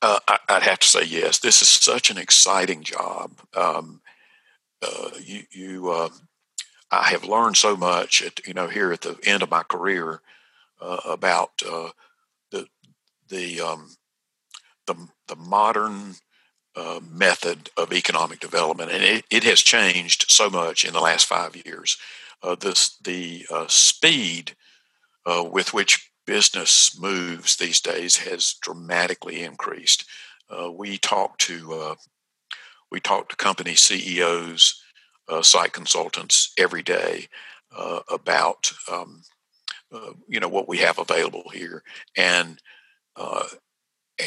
Uh, 0.00 0.18
I, 0.28 0.38
would 0.54 0.62
have 0.62 0.80
to 0.80 0.86
say 0.86 1.04
yes. 1.04 1.38
This 1.38 1.62
is 1.62 1.68
such 1.68 2.10
an 2.10 2.18
exciting 2.18 2.82
job. 2.82 3.32
Um, 3.54 4.00
uh, 4.82 5.10
you, 5.22 5.42
you 5.50 5.90
uh, 5.90 6.08
I 6.90 7.10
have 7.10 7.24
learned 7.24 7.56
so 7.56 7.76
much. 7.76 8.22
At, 8.22 8.46
you 8.46 8.54
know, 8.54 8.68
here 8.68 8.92
at 8.92 9.00
the 9.02 9.18
end 9.24 9.42
of 9.42 9.50
my 9.50 9.62
career, 9.62 10.20
uh, 10.80 11.00
about 11.06 11.50
uh, 11.68 11.90
the 12.50 12.66
the 13.28 13.60
um, 13.60 13.96
the 14.86 14.94
the 15.28 15.36
modern 15.36 16.14
uh, 16.76 17.00
method 17.08 17.70
of 17.76 17.92
economic 17.92 18.40
development, 18.40 18.90
and 18.90 19.02
it, 19.02 19.24
it, 19.30 19.44
has 19.44 19.60
changed 19.60 20.26
so 20.28 20.50
much 20.50 20.84
in 20.84 20.92
the 20.92 21.00
last 21.00 21.26
five 21.26 21.56
years. 21.64 21.96
Uh, 22.44 22.54
this 22.56 22.98
the 22.98 23.46
uh, 23.50 23.66
speed 23.68 24.54
uh, 25.24 25.42
with 25.50 25.72
which 25.72 26.10
business 26.26 26.98
moves 27.00 27.56
these 27.56 27.80
days 27.80 28.18
has 28.18 28.56
dramatically 28.60 29.42
increased. 29.42 30.04
Uh, 30.50 30.70
we 30.70 30.98
talk 30.98 31.38
to 31.38 31.72
uh, 31.72 31.94
we 32.90 33.00
talk 33.00 33.30
to 33.30 33.36
company 33.36 33.74
CEOs, 33.74 34.82
site 35.40 35.72
consultants 35.72 36.52
every 36.58 36.82
day 36.82 37.28
about 38.10 38.70
um, 38.92 39.22
you 40.28 40.38
know 40.38 40.48
what 40.48 40.68
we 40.68 40.78
have 40.78 40.98
available 40.98 41.44
here, 41.50 41.82
and 42.14 42.60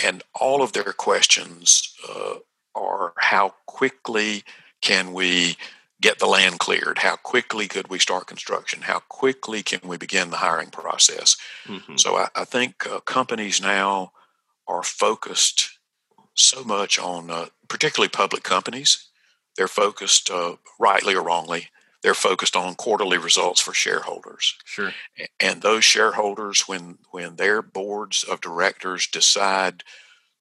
and 0.03 0.23
all 0.33 0.63
of 0.63 0.73
their 0.73 0.91
questions 0.93 1.93
uh, 2.09 2.35
are 2.73 3.13
how 3.19 3.53
quickly 3.67 4.43
can 4.81 5.13
we 5.13 5.55
get 6.01 6.19
the 6.19 6.27
land 6.27 6.59
cleared? 6.59 6.99
How 6.99 7.15
quickly 7.15 7.67
could 7.67 7.89
we 7.89 7.99
start 7.99 8.27
construction? 8.27 8.83
How 8.83 8.99
quickly 8.99 9.63
can 9.63 9.79
we 9.83 9.97
begin 9.97 10.29
the 10.29 10.37
hiring 10.37 10.69
process? 10.69 11.37
Mm-hmm. 11.65 11.97
So 11.97 12.15
I, 12.15 12.27
I 12.35 12.45
think 12.45 12.85
uh, 12.85 12.99
companies 13.01 13.61
now 13.61 14.11
are 14.67 14.83
focused 14.83 15.79
so 16.33 16.63
much 16.63 16.99
on, 16.99 17.31
uh, 17.31 17.47
particularly 17.67 18.09
public 18.09 18.43
companies. 18.43 19.09
They're 19.55 19.67
focused, 19.67 20.29
uh, 20.29 20.57
rightly 20.79 21.15
or 21.15 21.23
wrongly, 21.23 21.69
they're 22.03 22.13
focused 22.13 22.55
on 22.55 22.75
quarterly 22.75 23.17
results 23.17 23.59
for 23.59 23.73
shareholders. 23.73 24.55
Sure. 24.65 24.93
And 25.39 25.61
those 25.61 25.83
shareholders, 25.83 26.61
when 26.67 26.99
when 27.11 27.35
their 27.35 27.61
boards 27.61 28.23
of 28.23 28.39
directors 28.39 29.07
decide 29.07 29.83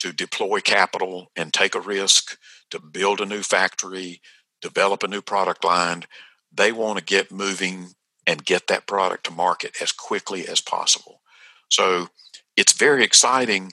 to 0.00 0.12
deploy 0.12 0.60
capital 0.60 1.30
and 1.34 1.52
take 1.52 1.74
a 1.74 1.80
risk 1.80 2.38
to 2.70 2.78
build 2.78 3.20
a 3.20 3.26
new 3.26 3.42
factory, 3.42 4.20
develop 4.68 5.02
a 5.02 5.08
new 5.08 5.22
product 5.22 5.64
line, 5.64 6.04
they 6.52 6.72
want 6.72 6.98
to 6.98 7.04
get 7.04 7.30
moving 7.30 7.94
and 8.26 8.44
get 8.44 8.66
that 8.66 8.86
product 8.86 9.24
to 9.24 9.32
market 9.32 9.76
as 9.80 9.92
quickly 9.92 10.48
as 10.48 10.60
possible. 10.60 11.20
So 11.68 12.08
it's 12.56 12.72
very 12.72 13.04
exciting. 13.04 13.72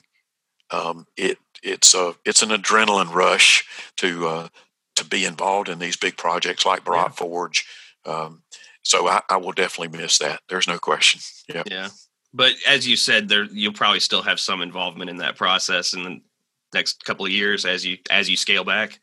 Um, 0.70 1.06
it 1.16 1.38
it's 1.62 1.94
a 1.94 2.14
it's 2.24 2.42
an 2.42 2.50
adrenaline 2.50 3.12
rush 3.12 3.64
to 3.96 4.26
uh, 4.26 4.48
to 4.96 5.04
be 5.04 5.24
involved 5.24 5.68
in 5.68 5.78
these 5.78 5.96
big 5.96 6.16
projects 6.16 6.66
like 6.66 6.84
Bharat 6.84 7.08
yeah. 7.08 7.08
Forge. 7.10 7.66
Um, 8.06 8.42
so 8.82 9.08
I, 9.08 9.22
I, 9.30 9.38
will 9.38 9.52
definitely 9.52 9.96
miss 9.98 10.18
that. 10.18 10.40
There's 10.50 10.68
no 10.68 10.78
question. 10.78 11.20
Yeah. 11.48 11.62
Yeah. 11.66 11.88
But 12.34 12.52
as 12.68 12.86
you 12.86 12.96
said, 12.96 13.28
there 13.28 13.44
you'll 13.44 13.72
probably 13.72 14.00
still 14.00 14.22
have 14.22 14.38
some 14.38 14.60
involvement 14.60 15.08
in 15.08 15.18
that 15.18 15.36
process 15.36 15.94
in 15.94 16.02
the 16.02 16.20
next 16.74 17.04
couple 17.04 17.24
of 17.24 17.32
years 17.32 17.64
as 17.64 17.86
you 17.86 17.98
as 18.10 18.28
you 18.28 18.36
scale 18.36 18.64
back. 18.64 19.00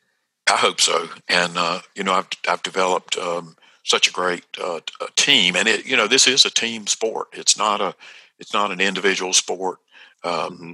I 0.51 0.57
hope 0.57 0.81
so. 0.81 1.07
And 1.29 1.53
uh, 1.55 1.79
you 1.95 2.03
know, 2.03 2.13
I've 2.13 2.27
I've 2.47 2.63
developed 2.63 3.17
um, 3.17 3.55
such 3.83 4.09
a 4.09 4.11
great 4.11 4.43
uh, 4.61 4.81
team, 5.15 5.55
and 5.55 5.67
it 5.67 5.85
you 5.85 5.95
know 5.95 6.07
this 6.07 6.27
is 6.27 6.45
a 6.45 6.49
team 6.49 6.87
sport. 6.87 7.29
It's 7.31 7.57
not 7.57 7.79
a 7.79 7.95
it's 8.37 8.53
not 8.53 8.71
an 8.71 8.81
individual 8.81 9.31
sport. 9.31 9.79
Um, 10.23 10.33
mm-hmm. 10.33 10.71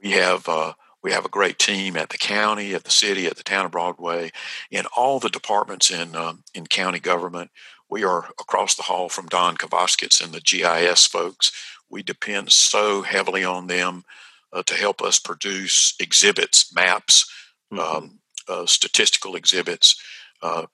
We 0.00 0.12
have 0.12 0.48
uh, 0.48 0.74
we 1.02 1.10
have 1.10 1.24
a 1.24 1.30
great 1.30 1.58
team 1.58 1.96
at 1.96 2.10
the 2.10 2.18
county, 2.18 2.72
at 2.72 2.84
the 2.84 2.90
city, 2.90 3.26
at 3.26 3.36
the 3.36 3.42
town 3.42 3.66
of 3.66 3.72
Broadway, 3.72 4.30
in 4.70 4.86
all 4.96 5.18
the 5.18 5.28
departments 5.28 5.90
in 5.90 6.14
um, 6.14 6.44
in 6.54 6.66
county 6.68 7.00
government. 7.00 7.50
We 7.88 8.04
are 8.04 8.28
across 8.38 8.76
the 8.76 8.84
hall 8.84 9.08
from 9.08 9.26
Don 9.26 9.56
Kovasckitz 9.56 10.22
and 10.22 10.32
the 10.32 10.40
GIS 10.40 11.06
folks. 11.06 11.50
We 11.88 12.04
depend 12.04 12.52
so 12.52 13.02
heavily 13.02 13.44
on 13.44 13.66
them 13.66 14.04
uh, 14.52 14.62
to 14.62 14.74
help 14.74 15.02
us 15.02 15.18
produce 15.18 15.96
exhibits, 15.98 16.72
maps, 16.72 17.28
mm-hmm. 17.72 17.80
um, 17.80 18.19
uh, 18.50 18.66
statistical 18.66 19.36
exhibits. 19.36 20.00
Uh, 20.42 20.66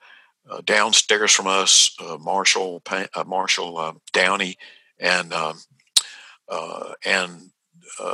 uh 0.48 0.60
downstairs 0.64 1.32
from 1.32 1.46
us, 1.46 1.94
uh, 2.00 2.16
Marshall 2.18 2.82
uh, 2.90 3.24
Marshall 3.26 4.00
Downey 4.12 4.56
and 4.98 5.32
um, 5.32 5.58
and 7.04 7.50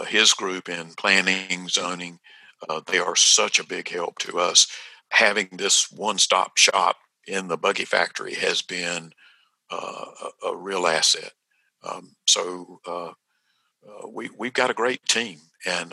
his 0.09 0.33
group 0.33 0.69
in 0.69 0.93
planning, 0.95 1.69
zoning. 1.69 2.19
They 2.87 2.99
are 2.99 3.17
such 3.17 3.59
a 3.59 3.67
big 3.67 3.89
help 3.89 4.19
to 4.21 4.39
us. 4.39 4.67
Having 5.11 5.49
this 5.53 5.91
one-stop 5.91 6.57
shop 6.57 6.97
in 7.27 7.49
the 7.49 7.59
buggy 7.59 7.85
factory 7.85 8.35
has 8.35 8.63
been 8.63 9.13
a, 9.71 10.05
a, 10.47 10.57
real 10.57 10.87
asset. 10.87 11.33
Um, 11.83 12.15
so 12.27 12.81
we 14.09 14.31
we've 14.39 14.55
got 14.55 14.71
a 14.71 14.75
great 14.75 15.05
team, 15.07 15.39
and 15.67 15.93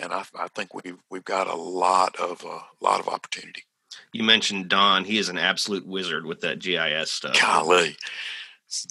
and 0.00 0.12
I, 0.12 0.24
I, 0.38 0.48
think 0.48 0.74
we've 0.74 0.98
we've 1.10 1.24
got 1.24 1.46
a 1.46 1.54
lot 1.54 2.16
of 2.16 2.44
a 2.44 2.60
lot 2.84 3.00
of 3.00 3.08
opportunity. 3.08 3.64
You 4.12 4.24
mentioned 4.24 4.68
Don; 4.68 5.04
he 5.04 5.18
is 5.18 5.28
an 5.28 5.38
absolute 5.38 5.86
wizard 5.86 6.24
with 6.24 6.40
that 6.40 6.58
GIS 6.58 7.10
stuff. 7.10 7.40
Golly, 7.40 7.96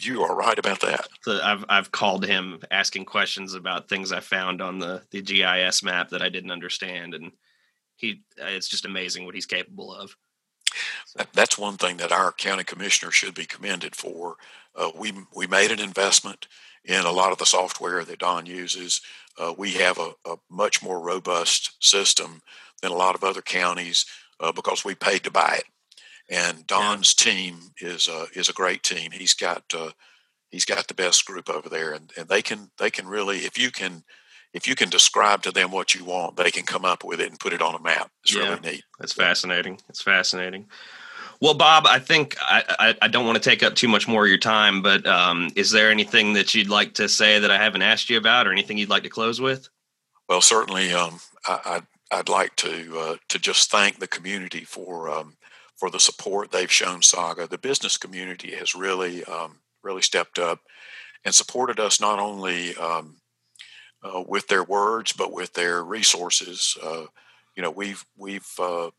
you 0.01 0.23
are 0.23 0.35
right 0.35 0.59
about 0.59 0.81
that. 0.81 1.07
So 1.21 1.39
I've 1.41 1.65
I've 1.69 1.91
called 1.91 2.25
him 2.25 2.59
asking 2.71 3.05
questions 3.05 3.53
about 3.53 3.89
things 3.89 4.11
I 4.11 4.19
found 4.19 4.61
on 4.61 4.79
the 4.79 5.03
the 5.11 5.21
GIS 5.21 5.83
map 5.83 6.09
that 6.09 6.21
I 6.21 6.29
didn't 6.29 6.51
understand, 6.51 7.13
and 7.13 7.31
he 7.95 8.21
it's 8.37 8.67
just 8.67 8.85
amazing 8.85 9.25
what 9.25 9.35
he's 9.35 9.45
capable 9.45 9.93
of. 9.93 10.15
That's 11.33 11.57
one 11.57 11.77
thing 11.77 11.97
that 11.97 12.11
our 12.11 12.31
county 12.31 12.63
commissioner 12.63 13.11
should 13.11 13.33
be 13.33 13.45
commended 13.45 13.95
for. 13.95 14.35
Uh, 14.75 14.91
we 14.95 15.13
we 15.35 15.47
made 15.47 15.71
an 15.71 15.79
investment 15.79 16.47
in 16.85 17.05
a 17.05 17.11
lot 17.11 17.31
of 17.31 17.37
the 17.37 17.45
software 17.45 18.03
that 18.03 18.19
Don 18.19 18.45
uses. 18.45 19.01
Uh, 19.39 19.53
we 19.57 19.71
have 19.71 19.97
a, 19.97 20.11
a, 20.25 20.35
much 20.49 20.83
more 20.83 20.99
robust 20.99 21.71
system 21.79 22.41
than 22.81 22.91
a 22.91 22.95
lot 22.95 23.15
of 23.15 23.23
other 23.23 23.41
counties 23.41 24.05
uh, 24.39 24.51
because 24.51 24.83
we 24.83 24.93
paid 24.93 25.23
to 25.23 25.31
buy 25.31 25.59
it. 25.59 25.65
And 26.29 26.67
Don's 26.67 27.15
yeah. 27.17 27.31
team 27.31 27.59
is 27.79 28.07
uh, 28.07 28.27
is 28.35 28.49
a 28.49 28.53
great 28.53 28.83
team. 28.83 29.11
He's 29.11 29.33
got 29.33 29.63
uh, 29.75 29.91
he's 30.49 30.65
got 30.65 30.87
the 30.87 30.93
best 30.93 31.25
group 31.25 31.49
over 31.49 31.69
there, 31.69 31.93
and, 31.93 32.11
and 32.17 32.27
they 32.27 32.41
can 32.41 32.69
they 32.77 32.91
can 32.91 33.07
really 33.07 33.39
if 33.39 33.57
you 33.57 33.71
can 33.71 34.03
if 34.53 34.67
you 34.67 34.75
can 34.75 34.89
describe 34.89 35.41
to 35.43 35.51
them 35.51 35.71
what 35.71 35.95
you 35.95 36.03
want, 36.03 36.35
they 36.35 36.51
can 36.51 36.65
come 36.65 36.85
up 36.85 37.03
with 37.03 37.19
it 37.19 37.29
and 37.29 37.39
put 37.39 37.53
it 37.53 37.61
on 37.61 37.75
a 37.75 37.81
map. 37.81 38.11
It's 38.23 38.35
yeah, 38.35 38.49
really 38.49 38.71
neat. 38.71 38.83
That's 38.99 39.13
fascinating. 39.13 39.79
It's 39.89 40.01
fascinating. 40.01 40.67
Well, 41.41 41.53
Bob, 41.53 41.85
I 41.87 41.99
think 41.99 42.35
I, 42.41 42.63
I, 42.79 42.95
I, 43.03 43.07
don't 43.07 43.25
want 43.25 43.41
to 43.41 43.49
take 43.49 43.63
up 43.63 43.73
too 43.73 43.87
much 43.87 44.09
more 44.09 44.23
of 44.25 44.29
your 44.29 44.37
time, 44.37 44.81
but 44.81 45.05
um, 45.07 45.49
is 45.55 45.71
there 45.71 45.89
anything 45.89 46.33
that 46.33 46.53
you'd 46.53 46.67
like 46.67 46.95
to 46.95 47.07
say 47.07 47.39
that 47.39 47.49
I 47.49 47.57
haven't 47.57 47.81
asked 47.81 48.09
you 48.09 48.17
about, 48.17 48.45
or 48.45 48.51
anything 48.51 48.77
you'd 48.77 48.89
like 48.89 49.03
to 49.03 49.09
close 49.09 49.39
with? 49.39 49.69
Well, 50.27 50.41
certainly, 50.41 50.91
um, 50.91 51.19
I, 51.47 51.75
would 51.75 51.87
I'd 52.11 52.29
like 52.29 52.55
to 52.57 52.99
uh, 52.99 53.15
to 53.29 53.39
just 53.39 53.71
thank 53.71 53.99
the 53.99 54.07
community 54.07 54.65
for 54.65 55.09
um, 55.09 55.37
for 55.77 55.89
the 55.89 55.99
support 55.99 56.51
they've 56.51 56.71
shown 56.71 57.01
Saga. 57.01 57.47
The 57.47 57.57
business 57.57 57.97
community 57.97 58.53
has 58.55 58.75
really, 58.75 59.23
um, 59.23 59.59
really 59.81 60.01
stepped 60.01 60.39
up 60.39 60.59
and 61.23 61.33
supported 61.33 61.79
us 61.79 62.01
not 62.01 62.19
only 62.19 62.75
um, 62.75 63.15
uh, 64.03 64.23
with 64.27 64.47
their 64.47 64.63
words 64.63 65.13
but 65.13 65.31
with 65.31 65.53
their 65.53 65.83
resources. 65.83 66.77
Uh, 66.83 67.05
you 67.55 67.63
know, 67.63 67.71
we've 67.71 68.05
we've 68.17 68.49
uh, 68.59 68.89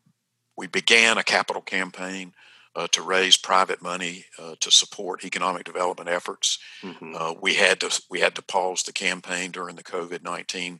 we 0.61 0.67
began 0.67 1.17
a 1.17 1.23
capital 1.23 1.61
campaign 1.61 2.33
uh, 2.75 2.87
to 2.91 3.01
raise 3.01 3.35
private 3.35 3.81
money 3.81 4.25
uh, 4.39 4.55
to 4.59 4.69
support 4.69 5.25
economic 5.25 5.63
development 5.63 6.09
efforts. 6.09 6.59
Mm-hmm. 6.83 7.15
Uh, 7.15 7.33
we 7.41 7.55
had 7.55 7.79
to 7.79 7.89
we 8.09 8.19
had 8.19 8.35
to 8.35 8.41
pause 8.41 8.83
the 8.83 8.93
campaign 8.93 9.51
during 9.51 9.75
the 9.75 9.91
COVID 9.95 10.23
nineteen 10.23 10.79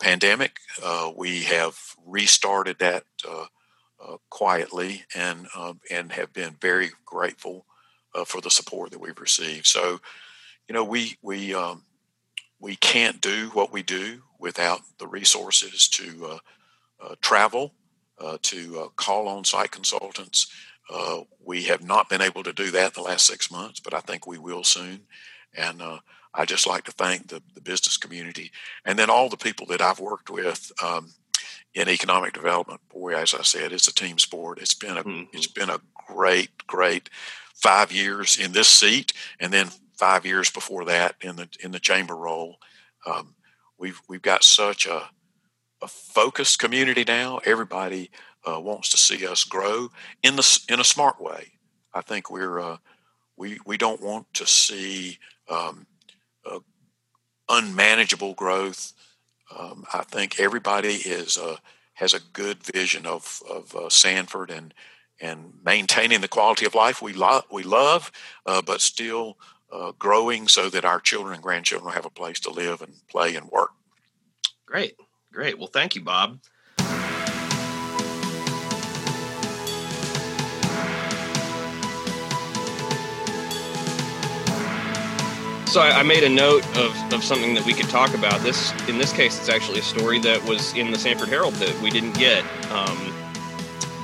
pandemic. 0.00 0.52
we 1.16 1.44
have 1.44 1.76
restarted 2.06 2.78
that 2.78 3.04
uh, 4.04 4.16
quietly 4.28 5.04
and 5.14 5.46
uh, 5.56 5.74
and 5.90 6.12
have 6.12 6.32
been 6.32 6.56
very 6.60 6.90
grateful 7.04 7.64
uh, 8.14 8.24
for 8.24 8.40
the 8.40 8.50
support 8.50 8.90
that 8.90 9.00
we've 9.00 9.20
received. 9.20 9.66
So, 9.66 10.00
you 10.68 10.74
know, 10.74 10.84
we 10.84 11.16
we 11.22 11.54
um, 11.54 11.82
we 12.58 12.76
can't 12.76 13.20
do 13.20 13.50
what 13.54 13.72
we 13.72 13.82
do 13.82 14.22
without 14.38 14.80
the 14.98 15.06
resources 15.06 15.88
to 15.88 16.26
uh, 16.26 16.38
uh, 17.04 17.14
travel 17.20 17.64
uh, 17.64 17.83
to 18.42 18.80
uh, 18.80 18.88
call 18.96 19.28
on 19.28 19.44
site 19.44 19.70
consultants. 19.70 20.46
Uh, 20.90 21.20
we 21.44 21.64
have 21.64 21.82
not 21.82 22.08
been 22.08 22.20
able 22.22 22.42
to 22.42 22.52
do 22.52 22.70
that 22.70 22.94
the 22.94 23.00
last 23.02 23.26
six 23.26 23.50
months, 23.50 23.80
but 23.80 23.94
I 23.94 24.00
think 24.00 24.26
we 24.26 24.38
will 24.38 24.64
soon. 24.64 25.00
And 25.56 25.80
uh, 25.80 25.98
I 26.34 26.44
just 26.44 26.66
like 26.66 26.84
to 26.84 26.92
thank 26.92 27.28
the, 27.28 27.42
the 27.54 27.60
business 27.60 27.96
community 27.96 28.50
and 28.84 28.98
then 28.98 29.08
all 29.10 29.28
the 29.28 29.36
people 29.36 29.66
that 29.66 29.80
I've 29.80 30.00
worked 30.00 30.30
with 30.30 30.70
um, 30.82 31.12
in 31.74 31.88
economic 31.88 32.32
development. 32.34 32.80
Boy, 32.88 33.16
as 33.16 33.34
I 33.34 33.42
said, 33.42 33.72
it's 33.72 33.88
a 33.88 33.94
team 33.94 34.18
sport. 34.18 34.58
It's 34.60 34.74
been 34.74 34.96
a 34.96 35.04
Mhm. 35.04 35.28
it's 35.32 35.46
been 35.46 35.70
a 35.70 35.80
great, 36.06 36.66
great 36.66 37.08
five 37.54 37.92
years 37.92 38.36
in 38.36 38.52
this 38.52 38.68
seat, 38.68 39.12
and 39.40 39.52
then 39.52 39.70
five 39.96 40.26
years 40.26 40.50
before 40.50 40.84
that 40.86 41.16
in 41.20 41.36
the 41.36 41.48
in 41.60 41.70
the 41.72 41.80
chamber 41.80 42.16
role. 42.16 42.58
Um, 43.06 43.34
we've 43.78 44.00
we've 44.08 44.22
got 44.22 44.44
such 44.44 44.86
a 44.86 45.08
a 45.84 45.88
focused 45.88 46.58
community 46.58 47.04
now. 47.06 47.40
Everybody 47.44 48.10
uh, 48.48 48.58
wants 48.58 48.88
to 48.88 48.96
see 48.96 49.26
us 49.26 49.44
grow 49.44 49.90
in 50.22 50.36
the 50.36 50.60
in 50.68 50.80
a 50.80 50.84
smart 50.84 51.20
way. 51.20 51.52
I 51.92 52.00
think 52.00 52.30
we're 52.30 52.58
uh, 52.58 52.78
we 53.36 53.58
we 53.66 53.76
don't 53.76 54.00
want 54.00 54.32
to 54.34 54.46
see 54.46 55.18
um, 55.48 55.86
uh, 56.50 56.60
unmanageable 57.50 58.32
growth. 58.32 58.94
Um, 59.56 59.84
I 59.92 60.02
think 60.04 60.40
everybody 60.40 60.94
is 60.94 61.36
uh, 61.36 61.56
has 61.94 62.14
a 62.14 62.20
good 62.32 62.62
vision 62.62 63.04
of 63.04 63.42
of 63.48 63.76
uh, 63.76 63.90
Sanford 63.90 64.50
and 64.50 64.72
and 65.20 65.52
maintaining 65.64 66.22
the 66.22 66.28
quality 66.28 66.64
of 66.64 66.74
life 66.74 67.02
we 67.02 67.12
love 67.12 67.44
we 67.52 67.62
love, 67.62 68.10
uh, 68.46 68.62
but 68.62 68.80
still 68.80 69.36
growing 69.98 70.46
so 70.46 70.70
that 70.70 70.84
our 70.84 71.00
children 71.00 71.34
and 71.34 71.42
grandchildren 71.42 71.92
have 71.92 72.06
a 72.06 72.10
place 72.10 72.38
to 72.38 72.48
live 72.48 72.80
and 72.80 72.94
play 73.10 73.34
and 73.34 73.50
work. 73.50 73.70
Great. 74.66 74.94
Great. 75.34 75.58
Well, 75.58 75.66
thank 75.66 75.96
you, 75.96 76.00
Bob. 76.00 76.38
So 85.66 85.80
I, 85.80 86.04
made 86.04 86.22
a 86.22 86.28
note 86.28 86.64
of, 86.76 87.12
of 87.12 87.24
something 87.24 87.52
that 87.54 87.64
we 87.66 87.72
could 87.74 87.88
talk 87.88 88.14
about. 88.14 88.40
This, 88.42 88.72
in 88.88 88.96
this 88.96 89.12
case, 89.12 89.36
it's 89.36 89.48
actually 89.48 89.80
a 89.80 89.82
story 89.82 90.20
that 90.20 90.40
was 90.44 90.72
in 90.74 90.92
the 90.92 90.98
Sanford 90.98 91.30
Herald 91.30 91.54
that 91.54 91.82
we 91.82 91.90
didn't 91.90 92.16
get. 92.16 92.44
Um, 92.70 93.12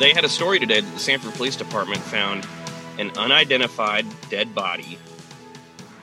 they 0.00 0.12
had 0.12 0.24
a 0.24 0.28
story 0.28 0.58
today 0.58 0.80
that 0.80 0.92
the 0.92 0.98
Sanford 0.98 1.34
Police 1.34 1.54
Department 1.54 2.00
found 2.00 2.44
an 2.98 3.12
unidentified 3.16 4.04
dead 4.30 4.52
body 4.52 4.98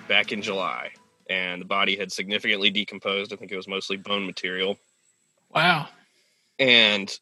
back 0.08 0.32
in 0.32 0.42
July, 0.42 0.92
and 1.30 1.62
the 1.62 1.66
body 1.66 1.98
had 1.98 2.14
significantly 2.14 2.70
decomposed. 2.70 3.34
I 3.34 3.36
think 3.36 3.52
it 3.52 3.58
was 3.58 3.68
mostly 3.68 3.98
bone 3.98 4.26
material. 4.26 4.78
Wow. 5.50 5.88
And 6.60 7.18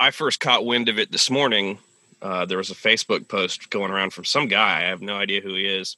I 0.00 0.10
first 0.10 0.40
caught 0.40 0.66
wind 0.66 0.88
of 0.88 0.98
it 0.98 1.10
this 1.10 1.30
morning. 1.30 1.78
Uh, 2.20 2.46
there 2.46 2.58
was 2.58 2.70
a 2.70 2.74
Facebook 2.74 3.28
post 3.28 3.70
going 3.70 3.90
around 3.90 4.12
from 4.12 4.24
some 4.24 4.48
guy. 4.48 4.78
I 4.78 4.88
have 4.88 5.02
no 5.02 5.16
idea 5.16 5.40
who 5.40 5.54
he 5.54 5.64
is, 5.64 5.96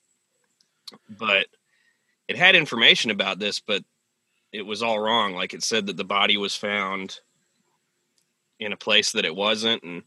but 1.09 1.47
it 2.29 2.37
had 2.37 2.55
information 2.55 3.11
about 3.11 3.39
this, 3.39 3.61
but 3.61 3.83
it 4.53 4.63
was 4.63 4.83
all 4.83 5.01
wrong. 5.01 5.35
Like 5.35 5.55
it 5.55 5.63
said 5.63 5.87
that 5.87 5.97
the 5.97 6.05
body 6.05 6.37
was 6.37 6.55
found 6.55 7.19
in 8.59 8.73
a 8.73 8.77
place 8.77 9.13
that 9.13 9.25
it 9.25 9.35
wasn't. 9.35 9.83
And 9.83 10.03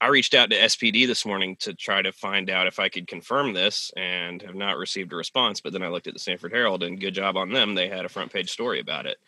I 0.00 0.08
reached 0.08 0.34
out 0.34 0.50
to 0.50 0.56
SPD 0.58 1.06
this 1.06 1.24
morning 1.24 1.56
to 1.60 1.74
try 1.74 2.02
to 2.02 2.12
find 2.12 2.50
out 2.50 2.66
if 2.66 2.78
I 2.78 2.88
could 2.88 3.06
confirm 3.06 3.52
this 3.52 3.90
and 3.96 4.42
have 4.42 4.54
not 4.54 4.76
received 4.76 5.12
a 5.12 5.16
response. 5.16 5.60
But 5.60 5.72
then 5.72 5.82
I 5.82 5.88
looked 5.88 6.06
at 6.06 6.14
the 6.14 6.20
Sanford 6.20 6.52
Herald 6.52 6.82
and 6.82 7.00
good 7.00 7.14
job 7.14 7.36
on 7.36 7.52
them. 7.52 7.74
They 7.74 7.88
had 7.88 8.04
a 8.04 8.10
front 8.10 8.32
page 8.32 8.50
story 8.50 8.80
about 8.80 9.06
it. 9.06 9.18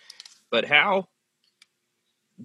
But 0.51 0.65
how 0.65 1.09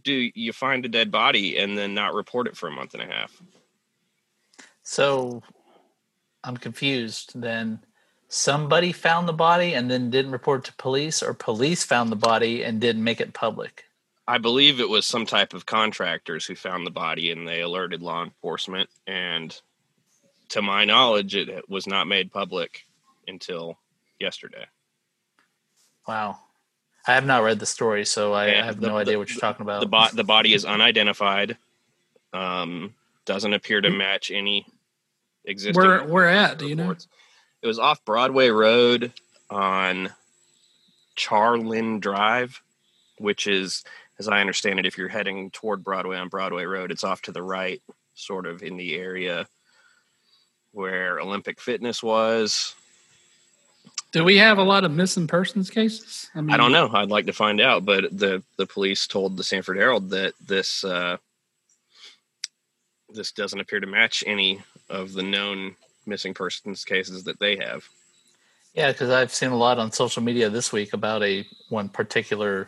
do 0.03 0.31
you 0.33 0.53
find 0.53 0.85
a 0.85 0.89
dead 0.89 1.11
body 1.11 1.57
and 1.57 1.77
then 1.77 1.93
not 1.93 2.13
report 2.13 2.47
it 2.47 2.57
for 2.57 2.67
a 2.67 2.71
month 2.71 2.93
and 2.93 3.03
a 3.03 3.05
half? 3.05 3.41
So 4.83 5.43
I'm 6.43 6.57
confused. 6.57 7.33
Then 7.35 7.79
somebody 8.27 8.91
found 8.91 9.27
the 9.27 9.33
body 9.33 9.73
and 9.73 9.91
then 9.91 10.09
didn't 10.09 10.31
report 10.31 10.63
to 10.65 10.73
police, 10.73 11.21
or 11.21 11.33
police 11.33 11.83
found 11.83 12.11
the 12.11 12.15
body 12.15 12.63
and 12.63 12.79
didn't 12.79 13.03
make 13.03 13.21
it 13.21 13.33
public. 13.33 13.85
I 14.27 14.37
believe 14.37 14.79
it 14.79 14.89
was 14.89 15.05
some 15.05 15.25
type 15.25 15.53
of 15.53 15.65
contractors 15.65 16.45
who 16.45 16.55
found 16.55 16.85
the 16.85 16.91
body 16.91 17.31
and 17.31 17.47
they 17.47 17.61
alerted 17.61 18.01
law 18.01 18.23
enforcement. 18.23 18.89
And 19.05 19.59
to 20.49 20.61
my 20.61 20.85
knowledge, 20.85 21.35
it 21.35 21.69
was 21.69 21.87
not 21.87 22.07
made 22.07 22.31
public 22.31 22.85
until 23.27 23.77
yesterday. 24.19 24.65
Wow. 26.07 26.39
I 27.07 27.13
have 27.13 27.25
not 27.25 27.43
read 27.43 27.59
the 27.59 27.65
story, 27.65 28.05
so 28.05 28.33
I, 28.33 28.45
I 28.47 28.65
have 28.65 28.79
the- 28.79 28.87
no 28.87 28.97
idea 28.97 29.17
what 29.17 29.29
you're 29.29 29.39
talking 29.39 29.63
about. 29.63 29.81
The, 29.81 29.87
bo- 29.87 30.07
the 30.13 30.23
body 30.23 30.53
is 30.53 30.65
unidentified. 30.65 31.57
Um, 32.33 32.93
doesn't 33.25 33.53
appear 33.53 33.81
to 33.81 33.89
match 33.89 34.31
any 34.31 34.65
existing. 35.45 35.75
Where 35.81 36.03
where 36.05 36.27
at? 36.29 36.57
Do 36.59 36.67
you 36.67 36.75
know? 36.75 36.95
It 37.61 37.67
was 37.67 37.79
off 37.79 38.03
Broadway 38.05 38.49
Road 38.49 39.11
on 39.49 40.09
Charlin 41.17 41.99
Drive, 41.99 42.61
which 43.17 43.47
is, 43.47 43.83
as 44.17 44.27
I 44.27 44.39
understand 44.41 44.79
it, 44.79 44.85
if 44.85 44.97
you're 44.97 45.07
heading 45.09 45.51
toward 45.51 45.83
Broadway 45.83 46.17
on 46.17 46.29
Broadway 46.29 46.63
Road, 46.65 46.91
it's 46.91 47.03
off 47.03 47.21
to 47.23 47.31
the 47.31 47.43
right, 47.43 47.81
sort 48.15 48.45
of 48.45 48.63
in 48.63 48.77
the 48.77 48.95
area 48.95 49.47
where 50.71 51.19
Olympic 51.19 51.59
Fitness 51.59 52.01
was. 52.01 52.73
Do 54.11 54.25
we 54.25 54.37
have 54.37 54.57
a 54.57 54.63
lot 54.63 54.83
of 54.83 54.91
missing 54.91 55.27
persons 55.27 55.69
cases? 55.69 56.29
I, 56.35 56.41
mean, 56.41 56.53
I 56.53 56.57
don't 56.57 56.73
know. 56.73 56.89
I'd 56.93 57.09
like 57.09 57.27
to 57.27 57.33
find 57.33 57.61
out, 57.61 57.85
but 57.85 58.05
the 58.11 58.43
the 58.57 58.65
police 58.65 59.07
told 59.07 59.37
the 59.37 59.43
Sanford 59.43 59.77
Herald 59.77 60.09
that 60.09 60.33
this 60.45 60.83
uh, 60.83 61.17
this 63.09 63.31
doesn't 63.31 63.59
appear 63.59 63.79
to 63.79 63.87
match 63.87 64.23
any 64.27 64.61
of 64.89 65.13
the 65.13 65.23
known 65.23 65.75
missing 66.05 66.33
persons 66.33 66.83
cases 66.83 67.23
that 67.23 67.39
they 67.39 67.55
have. 67.57 67.87
yeah, 68.73 68.91
because 68.91 69.09
I've 69.09 69.33
seen 69.33 69.51
a 69.51 69.57
lot 69.57 69.79
on 69.79 69.91
social 69.91 70.23
media 70.23 70.49
this 70.49 70.73
week 70.73 70.93
about 70.93 71.23
a 71.23 71.45
one 71.69 71.87
particular 71.87 72.67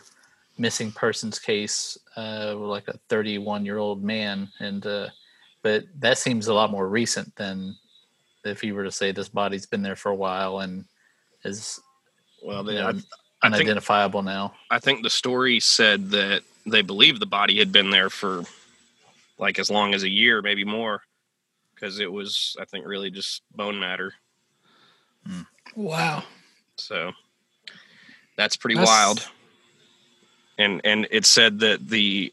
missing 0.56 0.92
persons 0.92 1.38
case, 1.38 1.98
uh, 2.16 2.54
like 2.56 2.88
a 2.88 2.98
31 3.08 3.66
year 3.66 3.78
old 3.78 4.02
man, 4.02 4.48
and 4.60 4.86
uh, 4.86 5.08
but 5.62 5.84
that 5.98 6.16
seems 6.16 6.46
a 6.46 6.54
lot 6.54 6.70
more 6.70 6.88
recent 6.88 7.34
than 7.36 7.76
if 8.44 8.64
you 8.64 8.74
were 8.74 8.84
to 8.84 8.92
say 8.92 9.12
this 9.12 9.28
body's 9.28 9.66
been 9.66 9.82
there 9.82 9.96
for 9.96 10.10
a 10.10 10.14
while 10.14 10.60
and 10.60 10.84
is 11.44 11.80
Well, 12.42 12.64
you 12.64 12.72
they, 12.72 12.74
know, 12.76 12.86
I, 12.86 12.90
I 12.90 13.50
think 13.50 13.68
unidentifiable 13.68 14.22
now. 14.22 14.54
I 14.70 14.78
think 14.78 15.02
the 15.02 15.10
story 15.10 15.60
said 15.60 16.10
that 16.10 16.42
they 16.66 16.82
believe 16.82 17.20
the 17.20 17.26
body 17.26 17.58
had 17.58 17.72
been 17.72 17.90
there 17.90 18.10
for 18.10 18.44
like 19.38 19.58
as 19.58 19.70
long 19.70 19.94
as 19.94 20.02
a 20.02 20.08
year, 20.08 20.40
maybe 20.42 20.64
more, 20.64 21.02
because 21.74 22.00
it 22.00 22.10
was, 22.10 22.56
I 22.60 22.64
think, 22.64 22.86
really 22.86 23.10
just 23.10 23.42
bone 23.54 23.78
matter. 23.78 24.14
Hmm. 25.26 25.42
Wow. 25.74 26.22
So 26.76 27.12
that's 28.36 28.56
pretty 28.56 28.76
That's- 28.76 28.88
wild. 28.88 29.28
And 30.56 30.80
and 30.84 31.08
it 31.10 31.26
said 31.26 31.58
that 31.60 31.88
the 31.88 32.32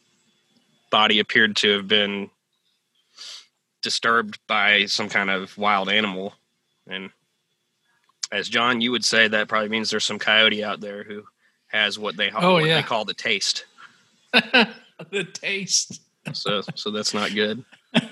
body 0.91 1.19
appeared 1.19 1.55
to 1.57 1.71
have 1.71 1.87
been 1.87 2.29
disturbed 3.81 4.37
by 4.47 4.85
some 4.85 5.09
kind 5.09 5.31
of 5.31 5.57
wild 5.57 5.89
animal. 5.89 6.35
And 6.87 7.09
as 8.31 8.49
John, 8.49 8.81
you 8.81 8.91
would 8.91 9.05
say 9.05 9.27
that 9.27 9.47
probably 9.47 9.69
means 9.69 9.89
there's 9.89 10.05
some 10.05 10.19
coyote 10.19 10.63
out 10.63 10.81
there 10.81 11.03
who 11.03 11.23
has 11.67 11.97
what 11.99 12.17
they 12.17 12.31
Oh, 12.31 12.53
what 12.53 12.65
yeah. 12.65 12.77
they 12.77 12.83
call 12.83 13.05
the 13.05 13.13
taste. 13.13 13.65
the 14.33 15.23
taste. 15.33 16.01
So 16.33 16.61
so 16.75 16.91
that's 16.91 17.13
not 17.13 17.33
good. 17.33 17.63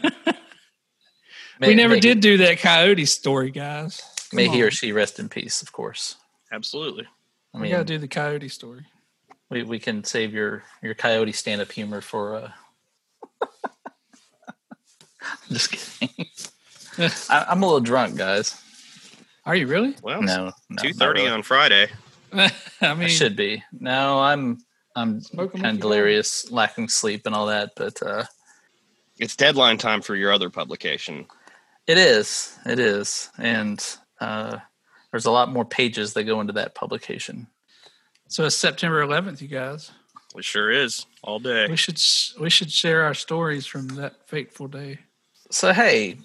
May, 1.60 1.70
we 1.70 1.76
never 1.76 1.96
may, 1.96 2.00
did 2.00 2.22
do 2.22 2.38
that 2.38 2.60
coyote 2.60 3.06
story, 3.06 3.52
guys. 3.52 4.02
May 4.32 4.46
Come 4.46 4.56
he 4.56 4.64
or 4.64 4.72
she 4.72 4.94
rest 4.94 5.20
in 5.20 5.28
peace, 5.28 5.62
of 5.62 5.74
course. 5.74 6.16
Absolutely. 6.54 7.06
I 7.54 7.58
we 7.58 7.64
mean, 7.64 7.72
gotta 7.72 7.84
do 7.84 7.98
the 7.98 8.08
coyote 8.08 8.48
story. 8.48 8.86
we, 9.50 9.64
we 9.64 9.80
can 9.80 10.04
save 10.06 10.34
your 10.34 10.64
your 10.82 10.94
coyote 10.94 11.34
stand 11.34 11.62
up 11.62 11.72
humor 11.72 12.00
for 12.02 12.36
uh 12.36 12.52
just 15.50 15.72
kidding. 15.72 16.28
I, 17.30 17.46
I'm 17.50 17.62
a 17.64 17.66
little 17.66 17.80
drunk, 17.82 18.16
guys. 18.18 18.62
Are 19.50 19.56
you 19.56 19.66
really? 19.66 19.96
Well, 20.04 20.22
No, 20.22 20.52
no 20.70 20.84
two 20.84 20.94
really. 21.00 21.28
on 21.28 21.42
Friday. 21.42 21.88
I 22.32 22.52
I 22.82 22.94
mean, 22.94 23.10
should 23.10 23.36
be. 23.36 23.64
No, 23.72 24.20
I'm 24.20 24.60
I'm 24.96 25.22
Smoke 25.22 25.56
'em 25.56 25.58
if 25.58 25.64
kind 25.64 25.76
of 25.78 25.82
delirious, 25.82 26.52
lacking 26.52 26.88
sleep 26.90 27.26
and 27.26 27.34
all 27.34 27.48
that, 27.48 27.72
but 27.76 28.00
uh 28.04 28.26
It's 29.18 29.36
deadline 29.36 29.80
time 29.80 30.04
for 30.04 30.16
your 30.16 30.32
other 30.32 30.52
publication. 30.52 31.26
it 31.88 31.98
is. 31.98 32.56
It 32.68 32.78
is. 32.78 33.32
And 33.40 33.84
uh 34.22 34.60
there's 35.10 35.26
a 35.26 35.32
lot 35.32 35.50
more 35.52 35.66
pages 35.66 36.14
that 36.14 36.26
go 36.26 36.40
into 36.42 36.54
that 36.54 36.76
publication. 36.76 37.48
so 38.28 38.46
it's 38.46 38.56
September 38.56 39.02
11th, 39.04 39.42
you 39.42 39.48
guys. 39.48 39.90
It 40.36 40.46
sure 40.46 40.70
is 40.70 41.08
all 41.24 41.40
day. 41.40 41.66
We 41.68 41.76
should 41.76 42.00
we 42.40 42.52
should 42.52 42.72
share 42.72 43.02
our 43.04 43.16
stories 43.16 43.66
from 43.66 43.88
that 44.00 44.28
fateful 44.30 44.68
day. 44.68 45.00
So 45.50 45.74
hey, 45.74 46.20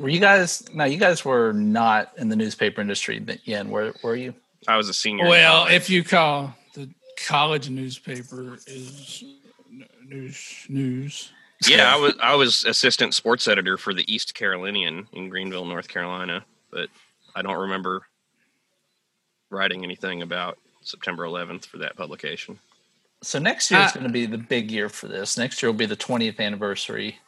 were 0.00 0.08
you 0.08 0.20
guys 0.20 0.62
no, 0.74 0.84
you 0.84 0.96
guys 0.96 1.24
were 1.24 1.52
not 1.52 2.12
in 2.16 2.28
the 2.28 2.36
newspaper 2.36 2.80
industry 2.80 3.18
then, 3.18 3.38
yeah, 3.44 3.62
were 3.62 3.92
were 4.02 4.16
you? 4.16 4.34
I 4.66 4.76
was 4.76 4.88
a 4.88 4.94
senior. 4.94 5.28
Well, 5.28 5.66
if 5.66 5.88
you 5.88 6.02
call 6.02 6.54
the 6.74 6.90
college 7.26 7.70
newspaper 7.70 8.58
is 8.66 9.24
news. 10.08 10.66
News. 10.68 11.32
Yeah, 11.66 11.94
I 11.94 11.98
was 11.98 12.14
I 12.22 12.34
was 12.34 12.64
assistant 12.64 13.14
sports 13.14 13.46
editor 13.46 13.76
for 13.76 13.92
the 13.92 14.12
East 14.12 14.34
Carolinian 14.34 15.06
in 15.12 15.28
Greenville, 15.28 15.66
North 15.66 15.88
Carolina, 15.88 16.44
but 16.70 16.88
I 17.34 17.42
don't 17.42 17.58
remember 17.58 18.02
writing 19.50 19.84
anything 19.84 20.22
about 20.22 20.58
September 20.82 21.24
11th 21.24 21.66
for 21.66 21.78
that 21.78 21.96
publication. 21.96 22.58
So 23.22 23.38
next 23.38 23.70
year 23.70 23.80
is 23.80 23.92
going 23.92 24.06
to 24.06 24.12
be 24.12 24.24
the 24.24 24.38
big 24.38 24.70
year 24.70 24.88
for 24.88 25.06
this. 25.06 25.36
Next 25.36 25.62
year 25.62 25.70
will 25.70 25.78
be 25.78 25.86
the 25.86 25.96
20th 25.96 26.40
anniversary. 26.40 27.18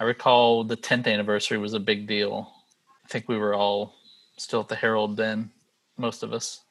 I 0.00 0.04
recall 0.04 0.64
the 0.64 0.78
10th 0.78 1.06
anniversary 1.06 1.58
was 1.58 1.74
a 1.74 1.78
big 1.80 2.06
deal. 2.06 2.50
I 3.04 3.08
think 3.08 3.28
we 3.28 3.36
were 3.36 3.54
all 3.54 3.94
still 4.38 4.60
at 4.60 4.68
the 4.68 4.74
Herald 4.74 5.14
then, 5.16 5.50
most 5.98 6.22
of 6.22 6.32
us. 6.32 6.62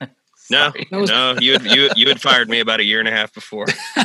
No, 0.48 0.72
was- 0.92 1.10
no, 1.10 1.36
you 1.40 1.54
had, 1.54 1.64
you 1.64 1.90
you 1.96 2.06
had 2.06 2.20
fired 2.20 2.48
me 2.48 2.60
about 2.60 2.78
a 2.78 2.84
year 2.84 3.00
and 3.00 3.08
a 3.08 3.10
half 3.10 3.34
before. 3.34 3.66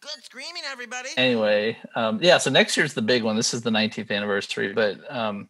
Good 0.00 0.22
screaming, 0.22 0.62
everybody. 0.70 1.08
Anyway, 1.16 1.76
um, 1.96 2.20
yeah. 2.22 2.38
So 2.38 2.50
next 2.50 2.76
year's 2.76 2.94
the 2.94 3.02
big 3.02 3.24
one. 3.24 3.34
This 3.34 3.52
is 3.52 3.62
the 3.62 3.70
19th 3.70 4.12
anniversary, 4.12 4.72
but 4.72 4.98
um, 5.12 5.48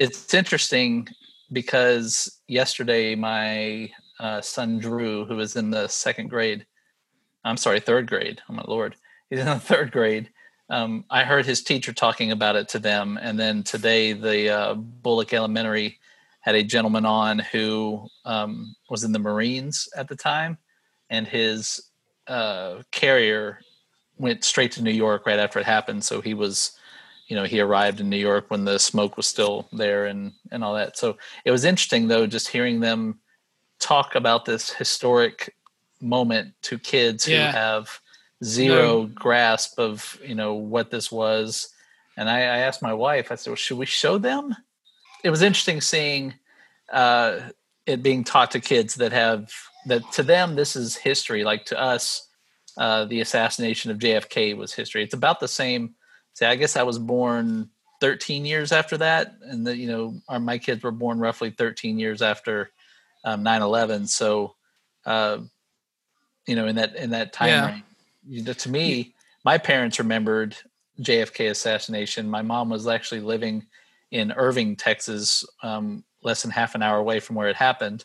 it's 0.00 0.34
interesting 0.34 1.06
because 1.52 2.40
yesterday 2.48 3.14
my 3.14 3.88
uh, 4.18 4.40
son 4.40 4.80
Drew, 4.80 5.26
who 5.26 5.36
was 5.36 5.54
in 5.54 5.70
the 5.70 5.86
second 5.86 6.28
grade, 6.28 6.66
I'm 7.46 7.56
sorry, 7.56 7.80
third 7.80 8.08
grade. 8.08 8.42
Oh 8.48 8.52
my 8.52 8.64
lord, 8.66 8.96
he's 9.30 9.40
in 9.40 9.46
the 9.46 9.58
third 9.60 9.92
grade. 9.92 10.30
Um, 10.68 11.04
I 11.10 11.22
heard 11.22 11.46
his 11.46 11.62
teacher 11.62 11.92
talking 11.92 12.32
about 12.32 12.56
it 12.56 12.68
to 12.70 12.78
them, 12.78 13.18
and 13.20 13.38
then 13.38 13.62
today 13.62 14.12
the 14.12 14.50
uh, 14.50 14.74
Bullock 14.74 15.32
Elementary 15.32 15.98
had 16.40 16.56
a 16.56 16.62
gentleman 16.62 17.06
on 17.06 17.38
who 17.38 18.08
um, 18.24 18.74
was 18.90 19.04
in 19.04 19.12
the 19.12 19.18
Marines 19.18 19.88
at 19.96 20.08
the 20.08 20.16
time, 20.16 20.58
and 21.08 21.26
his 21.26 21.80
uh, 22.26 22.82
carrier 22.90 23.60
went 24.18 24.44
straight 24.44 24.72
to 24.72 24.82
New 24.82 24.90
York 24.90 25.26
right 25.26 25.38
after 25.38 25.58
it 25.60 25.66
happened. 25.66 26.02
So 26.02 26.20
he 26.20 26.34
was, 26.34 26.72
you 27.28 27.36
know, 27.36 27.44
he 27.44 27.60
arrived 27.60 28.00
in 28.00 28.10
New 28.10 28.16
York 28.16 28.46
when 28.48 28.64
the 28.64 28.78
smoke 28.78 29.16
was 29.16 29.26
still 29.26 29.68
there 29.72 30.06
and 30.06 30.32
and 30.50 30.64
all 30.64 30.74
that. 30.74 30.96
So 30.96 31.16
it 31.44 31.50
was 31.52 31.64
interesting 31.64 32.08
though, 32.08 32.26
just 32.26 32.48
hearing 32.48 32.80
them 32.80 33.20
talk 33.78 34.14
about 34.14 34.44
this 34.44 34.70
historic 34.70 35.54
moment 36.00 36.54
to 36.62 36.78
kids 36.78 37.26
Yeah. 37.26 37.50
who 37.50 37.56
have 37.56 38.00
zero 38.44 39.06
grasp 39.06 39.78
of 39.78 40.18
you 40.24 40.34
know 40.34 40.54
what 40.54 40.90
this 40.90 41.10
was. 41.10 41.68
And 42.16 42.28
I, 42.30 42.38
I 42.38 42.58
asked 42.58 42.82
my 42.82 42.94
wife, 42.94 43.30
I 43.30 43.34
said, 43.34 43.50
well, 43.50 43.56
should 43.56 43.78
we 43.78 43.86
show 43.86 44.16
them? 44.18 44.54
It 45.22 45.30
was 45.30 45.42
interesting 45.42 45.80
seeing 45.80 46.34
uh, 46.92 47.40
it 47.86 48.02
being 48.02 48.24
taught 48.24 48.50
to 48.52 48.60
kids 48.60 48.94
that 48.96 49.12
have 49.12 49.52
that 49.86 50.02
to 50.12 50.22
them 50.22 50.54
this 50.54 50.76
is 50.76 50.96
history. 50.96 51.44
Like 51.44 51.64
to 51.66 51.80
us, 51.80 52.28
uh, 52.76 53.04
the 53.06 53.20
assassination 53.20 53.90
of 53.90 53.98
JFK 53.98 54.56
was 54.56 54.72
history. 54.74 55.02
It's 55.02 55.14
about 55.14 55.40
the 55.40 55.48
same. 55.48 55.94
Say, 56.34 56.46
I 56.46 56.56
guess 56.56 56.76
I 56.76 56.82
was 56.82 56.98
born 56.98 57.70
13 58.00 58.44
years 58.44 58.72
after 58.72 58.98
that, 58.98 59.34
and 59.42 59.66
that 59.66 59.78
you 59.78 59.86
know, 59.88 60.14
our, 60.28 60.38
my 60.38 60.58
kids 60.58 60.82
were 60.82 60.90
born 60.90 61.18
roughly 61.18 61.50
13 61.50 61.98
years 61.98 62.20
after 62.20 62.70
um, 63.24 63.42
9/11. 63.42 64.08
So, 64.08 64.54
uh, 65.06 65.38
you 66.46 66.56
know, 66.56 66.66
in 66.66 66.76
that 66.76 66.96
in 66.96 67.10
that 67.10 67.32
time 67.32 67.48
Yeah. 67.48 67.66
range, 67.66 67.84
you 68.26 68.42
know, 68.42 68.52
to 68.52 68.68
me, 68.68 69.14
my 69.44 69.58
parents 69.58 69.98
remembered 69.98 70.56
JFK 71.00 71.50
assassination. 71.50 72.28
My 72.28 72.42
mom 72.42 72.68
was 72.70 72.86
actually 72.86 73.20
living 73.20 73.66
in 74.10 74.32
Irving, 74.32 74.76
Texas, 74.76 75.44
um, 75.62 76.04
less 76.22 76.42
than 76.42 76.50
half 76.50 76.74
an 76.74 76.82
hour 76.82 76.98
away 76.98 77.20
from 77.20 77.36
where 77.36 77.48
it 77.48 77.56
happened 77.56 78.04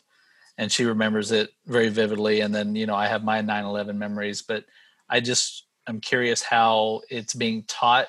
and 0.58 0.70
she 0.70 0.84
remembers 0.84 1.32
it 1.32 1.50
very 1.66 1.88
vividly. 1.88 2.40
And 2.40 2.54
then 2.54 2.74
you 2.74 2.86
know 2.86 2.94
i 2.94 3.06
have 3.06 3.24
my 3.24 3.40
9-11 3.40 3.96
memories 3.96 4.42
but 4.42 4.64
i 5.08 5.18
just 5.20 5.66
i'm 5.86 6.00
curious 6.00 6.42
how 6.42 7.00
it's 7.10 7.34
being 7.34 7.64
taught 7.66 8.06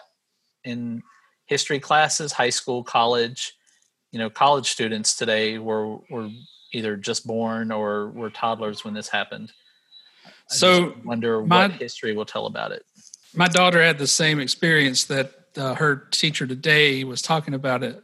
in 0.63 1.01
history 1.45 1.79
classes 1.79 2.31
high 2.31 2.49
school 2.49 2.83
college. 2.83 3.53
You 4.11 4.19
know 4.19 4.29
college 4.29 4.69
students 4.69 5.15
today 5.15 5.57
were 5.57 5.97
were 6.09 6.29
either 6.73 6.95
just 6.95 7.25
born 7.25 7.71
or 7.71 8.09
were 8.09 8.29
toddlers 8.29 8.83
when 8.83 8.93
this 8.93 9.09
happened 9.09 9.51
So, 10.49 10.91
just 10.91 11.05
wonder 11.05 11.41
my- 11.41 11.67
what 11.67 11.71
history 11.73 12.15
will 12.15 12.25
tell 12.25 12.45
about 12.45 12.71
it 12.71 12.85
My 13.35 13.47
daughter 13.47 13.81
had 13.81 13.97
the 13.97 14.07
same 14.07 14.39
experience 14.39 15.05
that 15.05 15.31
uh, 15.57 15.75
her 15.75 15.95
teacher 16.11 16.45
today 16.47 17.03
was 17.03 17.21
talking 17.21 17.53
about 17.53 17.83
it. 17.83 18.01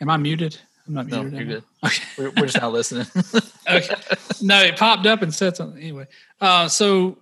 Am 0.00 0.08
I 0.10 0.16
muted? 0.16 0.56
I'm 0.86 0.94
not 0.94 1.06
no 1.06 1.22
muted. 1.22 1.38
you're 1.38 1.48
good 1.60 1.64
Okay. 1.86 2.02
we're, 2.18 2.30
we're 2.30 2.46
just 2.46 2.60
not 2.60 2.72
listening 2.72 3.06
okay. 3.70 3.94
No, 4.42 4.60
it 4.62 4.76
popped 4.76 5.06
up 5.06 5.22
and 5.22 5.32
said 5.34 5.56
something. 5.56 5.80
Anyway, 5.80 6.06
uh, 6.40 6.68
so 6.68 7.18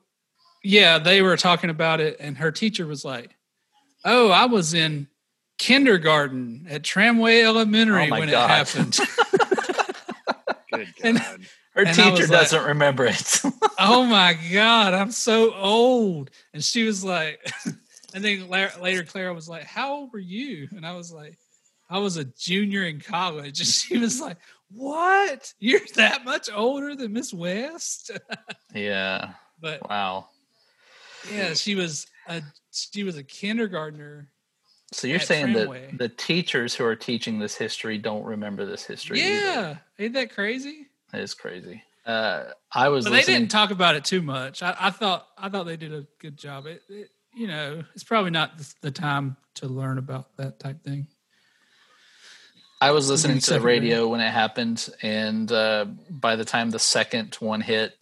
yeah, 0.65 0.99
they 0.99 1.23
were 1.23 1.37
talking 1.37 1.71
about 1.71 2.01
it, 2.01 2.17
and 2.21 2.37
her 2.39 2.51
teacher 2.53 2.87
was 2.87 3.05
like, 3.05 3.35
"Oh, 4.05 4.31
I 4.31 4.47
was 4.47 4.75
in 4.75 5.09
kindergarten 5.59 6.67
at 6.71 6.83
Tramway 6.85 7.43
Elementary 7.43 8.07
Oh 8.09 8.11
when 8.11 8.29
God. 8.31 8.45
it 8.45 8.49
happened." 8.69 8.99
Good 10.73 10.89
And- 11.05 11.19
God. 11.19 11.41
Her 11.75 11.85
And 11.85 11.95
teacher 11.97 12.27
doesn't 12.27 12.65
remember 12.65 13.07
it 13.07 13.41
oh 13.79 14.05
my 14.05 14.37
god, 14.53 14.95
I'm 14.95 15.11
so 15.11 15.55
old. 15.55 16.31
And 16.53 16.63
she 16.63 16.85
was 16.85 17.05
like, 17.05 17.41
and 18.15 18.25
then 18.25 18.49
later 18.49 19.05
Clara 19.05 19.33
was 19.35 19.49
like, 19.49 19.65
"How 19.65 19.95
old 19.95 20.13
were 20.13 20.19
you?" 20.19 20.69
And 20.73 20.87
I 20.87 20.95
was 20.95 21.13
like, 21.13 21.39
"I 21.89 21.99
was 21.99 22.17
a 22.17 22.25
junior 22.25 22.85
in 22.85 23.01
college." 23.01 23.61
And 23.61 23.69
she 23.69 23.99
was 23.99 24.21
like, 24.21 24.39
"What? 24.71 25.53
You're 25.59 25.81
that 25.97 26.25
much 26.25 26.49
older 26.53 26.95
than 26.95 27.13
Miss 27.13 27.33
West?" 27.33 28.11
yeah 28.75 29.33
but 29.61 29.89
wow 29.89 30.27
yeah, 31.31 31.55
she 31.55 31.75
was 31.75 32.07
a 32.27 32.43
she 32.73 33.05
was 33.05 33.17
a 33.17 33.23
kindergartner. 33.23 34.29
So 34.93 35.07
you're 35.07 35.21
saying 35.21 35.53
Tramway. 35.53 35.89
that 35.93 35.99
the 35.99 36.09
teachers 36.09 36.75
who 36.75 36.85
are 36.85 36.97
teaching 36.97 37.39
this 37.39 37.57
history 37.57 37.99
don't 37.99 38.25
remember 38.25 38.67
this 38.67 38.85
history? 38.85 39.21
either. 39.21 39.33
Yeah, 39.33 39.77
ain't 39.99 40.15
that 40.15 40.35
crazy? 40.35 40.89
Is 41.21 41.35
crazy. 41.35 41.83
Uh, 42.05 42.45
I 42.73 42.89
was 42.89 43.05
But 43.05 43.13
they 43.13 43.23
didn't 43.23 43.51
talk 43.51 43.71
about 43.71 43.95
it 43.95 44.05
too 44.05 44.23
much. 44.23 44.63
I, 44.63 44.75
I 44.79 44.91
thought 44.91 45.27
I 45.39 45.49
thought 45.49 45.67
they 45.67 45.77
did 45.77 45.93
a 45.93 46.07
good 46.21 46.37
job. 46.37 46.67
It, 46.67 46.83
it 46.89 47.11
you 47.35 47.47
know 47.47 47.85
it's 47.95 48.05
probably 48.05 48.31
not 48.31 48.59
the, 48.59 48.75
the 48.83 48.91
time 48.91 49.37
to 49.55 49.69
learn 49.69 49.99
about 49.99 50.37
that 50.37 50.59
type 50.59 50.83
thing. 50.83 51.07
I 52.81 52.91
was 52.91 53.09
listening 53.09 53.39
to 53.39 53.55
the 53.55 53.61
radio 53.61 54.09
when 54.09 54.21
it 54.21 54.33
happened, 54.33 54.89
and 55.03 55.51
uh, 55.53 55.87
by 56.11 56.35
the 56.35 56.45
time 56.45 56.71
the 56.71 56.81
second 56.81 57.37
one 57.37 57.61
hit, 57.61 57.95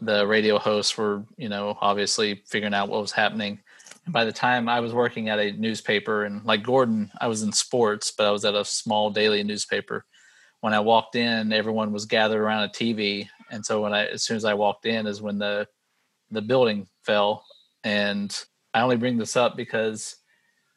the 0.00 0.26
radio 0.26 0.58
hosts 0.58 0.96
were, 0.96 1.26
you 1.36 1.50
know, 1.50 1.76
obviously 1.78 2.42
figuring 2.46 2.72
out 2.72 2.88
what 2.88 3.02
was 3.02 3.12
happening. 3.12 3.60
And 4.06 4.12
by 4.14 4.24
the 4.24 4.32
time 4.32 4.66
I 4.66 4.80
was 4.80 4.94
working 4.94 5.28
at 5.28 5.38
a 5.38 5.52
newspaper, 5.52 6.24
and 6.24 6.42
like 6.46 6.62
Gordon, 6.62 7.10
I 7.20 7.26
was 7.26 7.42
in 7.42 7.52
sports, 7.52 8.10
but 8.16 8.26
I 8.26 8.30
was 8.30 8.46
at 8.46 8.54
a 8.54 8.64
small 8.64 9.10
daily 9.10 9.42
newspaper. 9.42 10.06
When 10.60 10.74
I 10.74 10.80
walked 10.80 11.14
in, 11.14 11.52
everyone 11.52 11.92
was 11.92 12.04
gathered 12.04 12.40
around 12.40 12.64
a 12.64 12.68
TV, 12.68 13.28
and 13.50 13.64
so 13.64 13.82
when 13.82 13.94
I, 13.94 14.06
as 14.06 14.24
soon 14.24 14.36
as 14.36 14.44
I 14.44 14.54
walked 14.54 14.86
in, 14.86 15.06
is 15.06 15.22
when 15.22 15.38
the 15.38 15.68
the 16.30 16.42
building 16.42 16.86
fell. 17.02 17.44
And 17.84 18.36
I 18.74 18.82
only 18.82 18.96
bring 18.96 19.16
this 19.16 19.36
up 19.36 19.56
because 19.56 20.16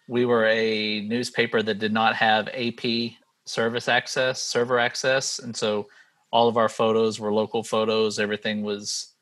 we 0.07 0.25
were 0.25 0.45
a 0.45 1.01
newspaper 1.01 1.61
that 1.61 1.79
did 1.79 1.91
not 1.91 2.15
have 2.15 2.47
AP 2.49 3.13
service 3.45 3.87
access, 3.87 4.41
server 4.41 4.79
access, 4.79 5.39
and 5.39 5.55
so 5.55 5.87
all 6.31 6.47
of 6.47 6.57
our 6.57 6.69
photos 6.69 7.19
were 7.19 7.33
local 7.33 7.63
photos. 7.63 8.19
Everything 8.19 8.61
was, 8.63 9.13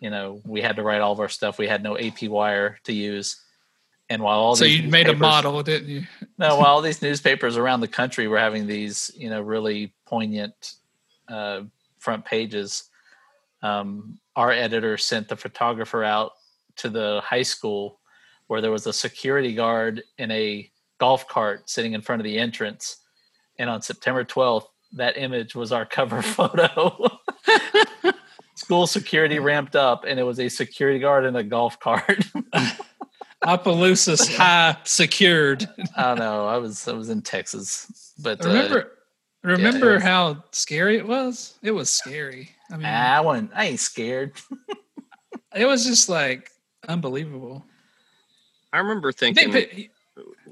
you 0.00 0.10
know, 0.10 0.40
we 0.44 0.60
had 0.60 0.76
to 0.76 0.82
write 0.82 1.00
all 1.00 1.12
of 1.12 1.20
our 1.20 1.28
stuff. 1.28 1.58
We 1.58 1.68
had 1.68 1.82
no 1.82 1.96
AP 1.96 2.24
wire 2.24 2.78
to 2.84 2.92
use. 2.92 3.40
And 4.08 4.22
while 4.22 4.38
all 4.38 4.54
so 4.56 4.64
these 4.64 4.80
you 4.80 4.88
made 4.88 5.08
a 5.08 5.12
newspapers- 5.12 5.20
model, 5.20 5.62
didn't 5.62 5.88
you? 5.88 6.02
no, 6.38 6.56
while 6.56 6.66
all 6.66 6.82
these 6.82 7.02
newspapers 7.02 7.56
around 7.56 7.80
the 7.80 7.88
country 7.88 8.28
were 8.28 8.38
having 8.38 8.66
these, 8.66 9.10
you 9.16 9.30
know, 9.30 9.40
really 9.40 9.92
poignant 10.06 10.74
uh, 11.28 11.62
front 11.98 12.24
pages, 12.24 12.84
um, 13.62 14.18
our 14.36 14.52
editor 14.52 14.96
sent 14.96 15.28
the 15.28 15.36
photographer 15.36 16.04
out 16.04 16.32
to 16.76 16.88
the 16.88 17.20
high 17.24 17.42
school 17.42 17.98
where 18.46 18.60
there 18.60 18.70
was 18.70 18.86
a 18.86 18.92
security 18.92 19.54
guard 19.54 20.02
in 20.18 20.30
a 20.30 20.70
golf 20.98 21.26
cart 21.26 21.68
sitting 21.68 21.94
in 21.94 22.00
front 22.00 22.20
of 22.20 22.24
the 22.24 22.38
entrance. 22.38 22.98
And 23.58 23.68
on 23.68 23.82
September 23.82 24.24
12th, 24.24 24.66
that 24.92 25.16
image 25.16 25.54
was 25.54 25.72
our 25.72 25.84
cover 25.98 26.22
photo. 26.22 27.08
School 28.54 28.86
security 28.86 29.38
ramped 29.38 29.76
up, 29.76 30.04
and 30.06 30.18
it 30.18 30.22
was 30.22 30.40
a 30.40 30.48
security 30.48 30.98
guard 30.98 31.26
in 31.26 31.36
a 31.36 31.42
golf 31.42 31.78
cart. 31.78 32.24
Opelousas 33.44 34.26
High 34.36 34.76
secured. 34.84 35.68
I 35.96 36.02
don't 36.02 36.18
know. 36.18 36.46
I 36.46 36.56
was 36.58 36.86
I 36.88 36.92
was 36.92 37.10
in 37.10 37.22
Texas, 37.22 38.14
but 38.18 38.44
uh, 38.44 38.48
Remember, 38.48 38.92
remember 39.42 39.94
was- 39.94 40.02
how 40.02 40.44
scary 40.52 40.96
it 40.96 41.06
was? 41.06 41.58
It 41.62 41.70
was 41.72 41.90
scary. 41.90 42.50
I 42.70 42.76
mean, 42.76 42.86
I 42.86 43.20
wasn't. 43.20 43.50
I 43.54 43.66
ain't 43.66 43.80
scared. 43.80 44.32
it 45.54 45.66
was 45.66 45.84
just 45.86 46.08
like 46.08 46.50
unbelievable. 46.88 47.64
I 48.72 48.78
remember 48.78 49.12
They 49.12 49.32
thinking 49.32 49.88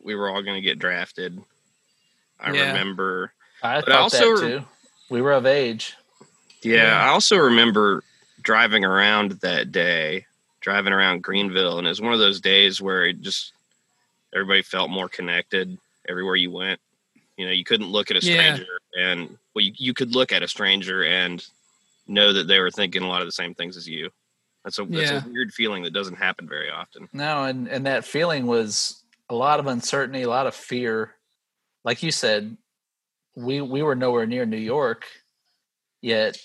we 0.02 0.14
were 0.14 0.28
all 0.28 0.42
going 0.42 0.56
to 0.56 0.60
get 0.66 0.78
drafted. 0.78 1.40
I 2.38 2.52
Yeah. 2.52 2.68
remember 2.68 3.32
I 3.62 3.80
But 3.80 3.88
I 3.88 3.92
thought 3.94 4.00
also- 4.02 4.36
that 4.36 4.40
too. 4.60 4.64
We 5.10 5.20
were 5.22 5.32
of 5.32 5.46
age. 5.46 5.94
Yeah, 6.62 6.98
I 7.04 7.08
also 7.08 7.36
remember 7.36 8.02
driving 8.40 8.84
around 8.86 9.32
that 9.42 9.70
day, 9.70 10.24
driving 10.64 10.94
around 10.94 11.22
Greenville, 11.22 11.76
and 11.76 11.86
it 11.86 11.90
was 11.90 12.00
one 12.00 12.14
of 12.14 12.18
those 12.18 12.40
days 12.40 12.80
where 12.80 13.04
it 13.04 13.20
just 13.20 13.52
everybody 14.34 14.62
felt 14.62 14.88
more 14.88 15.10
connected 15.10 15.76
everywhere 16.08 16.36
you 16.36 16.50
went. 16.50 16.80
You 17.36 17.44
know, 17.44 17.52
you 17.52 17.64
couldn't 17.64 17.88
look 17.88 18.10
at 18.10 18.16
a 18.16 18.26
Yeah. 18.26 18.32
stranger, 18.54 18.66
and 18.98 19.36
well, 19.54 19.62
you, 19.62 19.72
you 19.76 19.92
could 19.92 20.14
look 20.14 20.32
at 20.32 20.42
a 20.42 20.48
stranger 20.48 21.04
and 21.04 21.46
know 22.08 22.32
that 22.32 22.48
they 22.48 22.58
were 22.60 22.70
thinking 22.70 23.02
a 23.02 23.06
lot 23.08 23.20
of 23.20 23.28
the 23.28 23.32
same 23.32 23.54
things 23.54 23.76
as 23.76 23.86
you. 23.86 24.10
That's 24.64 24.78
a 24.78 24.84
that's 24.86 25.10
Yeah. 25.10 25.22
a 25.22 25.28
weird 25.28 25.52
feeling 25.52 25.82
that 25.82 25.92
doesn't 25.92 26.16
happen 26.16 26.48
very 26.48 26.70
often. 26.70 27.10
No, 27.12 27.44
and 27.44 27.68
and 27.68 27.84
that 27.84 28.06
feeling 28.06 28.46
was 28.46 29.04
a 29.28 29.34
lot 29.34 29.60
of 29.60 29.66
uncertainty, 29.66 30.22
a 30.22 30.28
lot 30.30 30.46
of 30.46 30.54
fear. 30.54 31.14
Like 31.84 32.02
you 32.02 32.10
said, 32.10 32.56
we 33.36 33.60
we 33.60 33.82
were 33.82 33.94
nowhere 33.94 34.26
near 34.26 34.46
New 34.46 34.56
York, 34.56 35.04
yet 36.00 36.38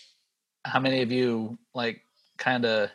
how 0.66 0.82
many 0.82 1.04
of 1.04 1.12
you 1.14 1.58
like 1.74 2.04
kind 2.38 2.66
of 2.66 2.90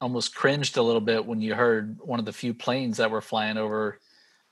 almost 0.00 0.34
cringed 0.34 0.76
a 0.76 0.82
little 0.82 1.00
bit 1.00 1.24
when 1.26 1.40
you 1.40 1.54
heard 1.54 1.98
one 2.00 2.18
of 2.18 2.24
the 2.24 2.32
few 2.32 2.54
planes 2.54 2.96
that 2.96 3.10
were 3.10 3.20
flying 3.20 3.56
over 3.58 3.98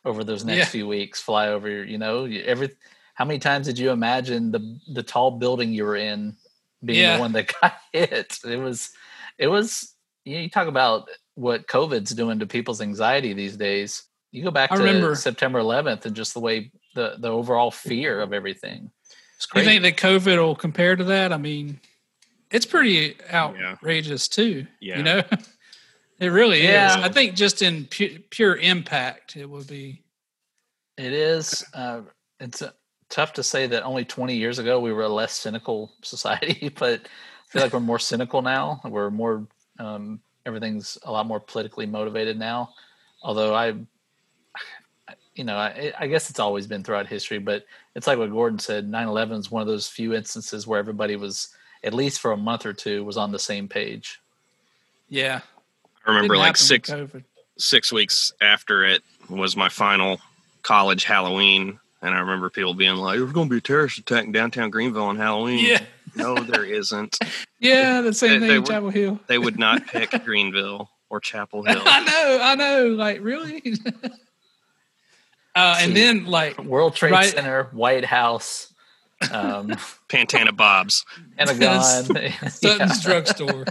over 0.05 0.23
those 0.25 0.45
next 0.45 0.59
Yeah. 0.59 0.65
few 0.67 0.89
weeks 0.89 1.21
fly 1.21 1.49
over 1.49 1.69
you 1.85 1.99
know, 1.99 2.25
every 2.25 2.71
how 3.15 3.25
many 3.25 3.39
times 3.39 3.67
did 3.67 3.79
you 3.79 3.91
imagine 3.91 4.51
the 4.53 4.79
the 4.93 5.03
tall 5.03 5.33
building 5.33 5.73
you 5.73 5.85
were 5.85 5.97
in 5.97 6.37
being 6.85 7.01
Yeah. 7.01 7.17
the 7.17 7.21
one 7.21 7.33
that 7.33 7.53
got 7.61 7.79
hit? 7.93 8.39
It 8.45 8.57
was 8.59 8.91
it 9.39 9.49
was 9.49 9.95
you, 10.25 10.37
know, 10.37 10.41
you 10.43 10.51
talk 10.51 10.69
about 10.69 11.09
what 11.35 11.67
COVID's 11.67 12.11
doing 12.15 12.39
to 12.41 12.47
people's 12.47 12.81
anxiety 12.81 13.33
these 13.33 13.57
days. 13.57 14.03
You 14.33 14.43
go 14.45 14.51
back 14.51 14.71
I 14.73 14.77
to 14.77 14.83
remember- 14.83 15.15
September 15.15 15.61
11th 15.61 16.05
and 16.05 16.15
just 16.15 16.35
the 16.35 16.41
way 16.41 16.71
the 16.95 17.17
the 17.19 17.29
overall 17.31 17.71
fear 17.71 18.21
of 18.21 18.33
everything. 18.33 18.91
It's 19.37 19.47
You 19.55 19.63
think 19.63 19.83
that 19.83 19.97
COVID 19.97 20.37
will 20.37 20.57
compare 20.57 20.97
to 20.97 21.05
that? 21.05 21.33
I 21.33 21.37
mean, 21.37 21.81
it's 22.51 22.67
pretty 22.67 23.17
outrageous 23.33 24.29
too. 24.29 24.67
Yeah. 24.81 24.97
You 24.99 25.03
know, 25.03 25.23
it 26.21 26.29
really 26.29 26.63
Yeah. 26.63 26.99
is. 26.99 27.05
I 27.05 27.09
think 27.09 27.35
just 27.35 27.63
in 27.63 27.87
pu- 27.87 28.19
pure 28.31 28.57
impact, 28.57 29.37
it 29.37 29.47
would 29.49 29.67
be. 29.67 30.03
It 30.97 31.13
is. 31.13 31.65
Uh, 31.75 32.01
it's 32.41 32.63
uh, 32.63 32.71
tough 33.09 33.33
to 33.35 33.43
say 33.43 33.67
that 33.69 33.85
only 33.85 34.05
20 34.05 34.35
years 34.37 34.59
ago 34.59 34.81
we 34.81 34.93
were 34.93 35.05
a 35.05 35.09
less 35.09 35.33
cynical 35.33 35.93
society, 36.03 36.69
but 36.79 37.01
I 37.03 37.53
feel 37.53 37.63
like 37.63 37.73
we're 37.73 37.81
more 37.81 37.99
cynical 37.99 38.43
now. 38.43 38.81
We're 38.85 39.11
more, 39.11 39.47
um, 39.79 40.21
everything's 40.47 40.99
a 41.05 41.13
lot 41.13 41.27
more 41.27 41.41
politically 41.41 41.87
motivated 41.87 42.39
now. 42.39 42.71
Although 43.23 43.55
I, 43.55 43.75
you 45.35 45.45
know, 45.45 45.57
I, 45.57 45.93
I 45.99 46.07
guess 46.09 46.31
it's 46.31 46.41
always 46.41 46.67
been 46.67 46.83
throughout 46.83 47.07
history, 47.07 47.39
but 47.39 47.65
it's 47.95 48.07
like 48.07 48.19
what 48.19 48.31
Gordon 48.31 48.59
said 48.59 48.89
9 48.89 49.07
11 49.09 49.37
is 49.39 49.51
one 49.51 49.63
of 49.63 49.69
those 49.69 49.87
few 49.89 50.15
instances 50.15 50.67
where 50.67 50.79
everybody 50.81 51.15
was, 51.17 51.49
at 51.85 51.95
least 51.95 52.21
for 52.21 52.33
a 52.33 52.37
month 52.37 52.67
or 52.67 52.73
two, 52.73 53.05
was 53.05 53.17
on 53.17 53.33
the 53.33 53.39
same 53.39 53.69
page. 53.69 54.21
Yeah. 55.09 55.41
I 56.07 56.11
remember 56.13 56.37
like 56.37 56.57
six 56.57 56.91
six 57.59 57.93
weeks 57.93 58.33
after 58.41 58.85
it 58.85 59.03
was 59.29 59.57
my 59.57 59.69
final 59.69 60.21
college 60.63 61.05
Halloween, 61.05 61.79
and 62.03 62.15
I 62.15 62.21
remember 62.21 62.49
people 62.51 62.73
being 62.75 62.97
like, 62.97 63.19
"There's 63.19 63.33
going 63.33 63.49
to 63.49 63.51
be 63.53 63.59
a 63.59 63.61
terrorist 63.61 63.99
attack 63.99 64.25
in 64.25 64.33
downtown 64.33 64.71
Greenville 64.71 65.05
on 65.05 65.17
Halloween." 65.17 65.65
Yeah. 65.65 65.83
no, 66.15 66.35
there 66.37 66.65
isn't. 66.65 67.19
Yeah, 67.61 68.03
the 68.03 68.13
same 68.15 68.35
They- 68.35 68.39
thing 68.39 68.49
they 68.49 68.55
in 68.55 68.61
were- 68.63 68.67
Chapel 68.69 68.91
Hill. 68.91 69.21
They 69.27 69.39
would 69.39 69.59
not 69.59 69.85
pick 69.89 70.11
Greenville 70.25 70.89
or 71.11 71.19
Chapel 71.19 71.63
Hill. 71.67 71.83
I 71.85 72.05
know, 72.05 72.39
I 72.41 72.55
know. 72.55 72.87
Like, 72.91 73.21
really? 73.21 73.61
uh, 75.57 75.79
and 75.81 75.89
See. 75.93 76.01
then, 76.01 76.27
like, 76.27 76.57
World 76.63 76.95
Trade 76.95 77.11
Right. 77.13 77.29
Center, 77.29 77.65
White 77.73 78.05
House, 78.05 78.73
um, 79.31 79.75
Pantana 80.09 80.53
Bob's. 80.53 81.05
Pentagon, 81.37 81.83
Sutton's 82.51 82.63
yeah, 82.63 82.89
drugstore. 83.03 83.65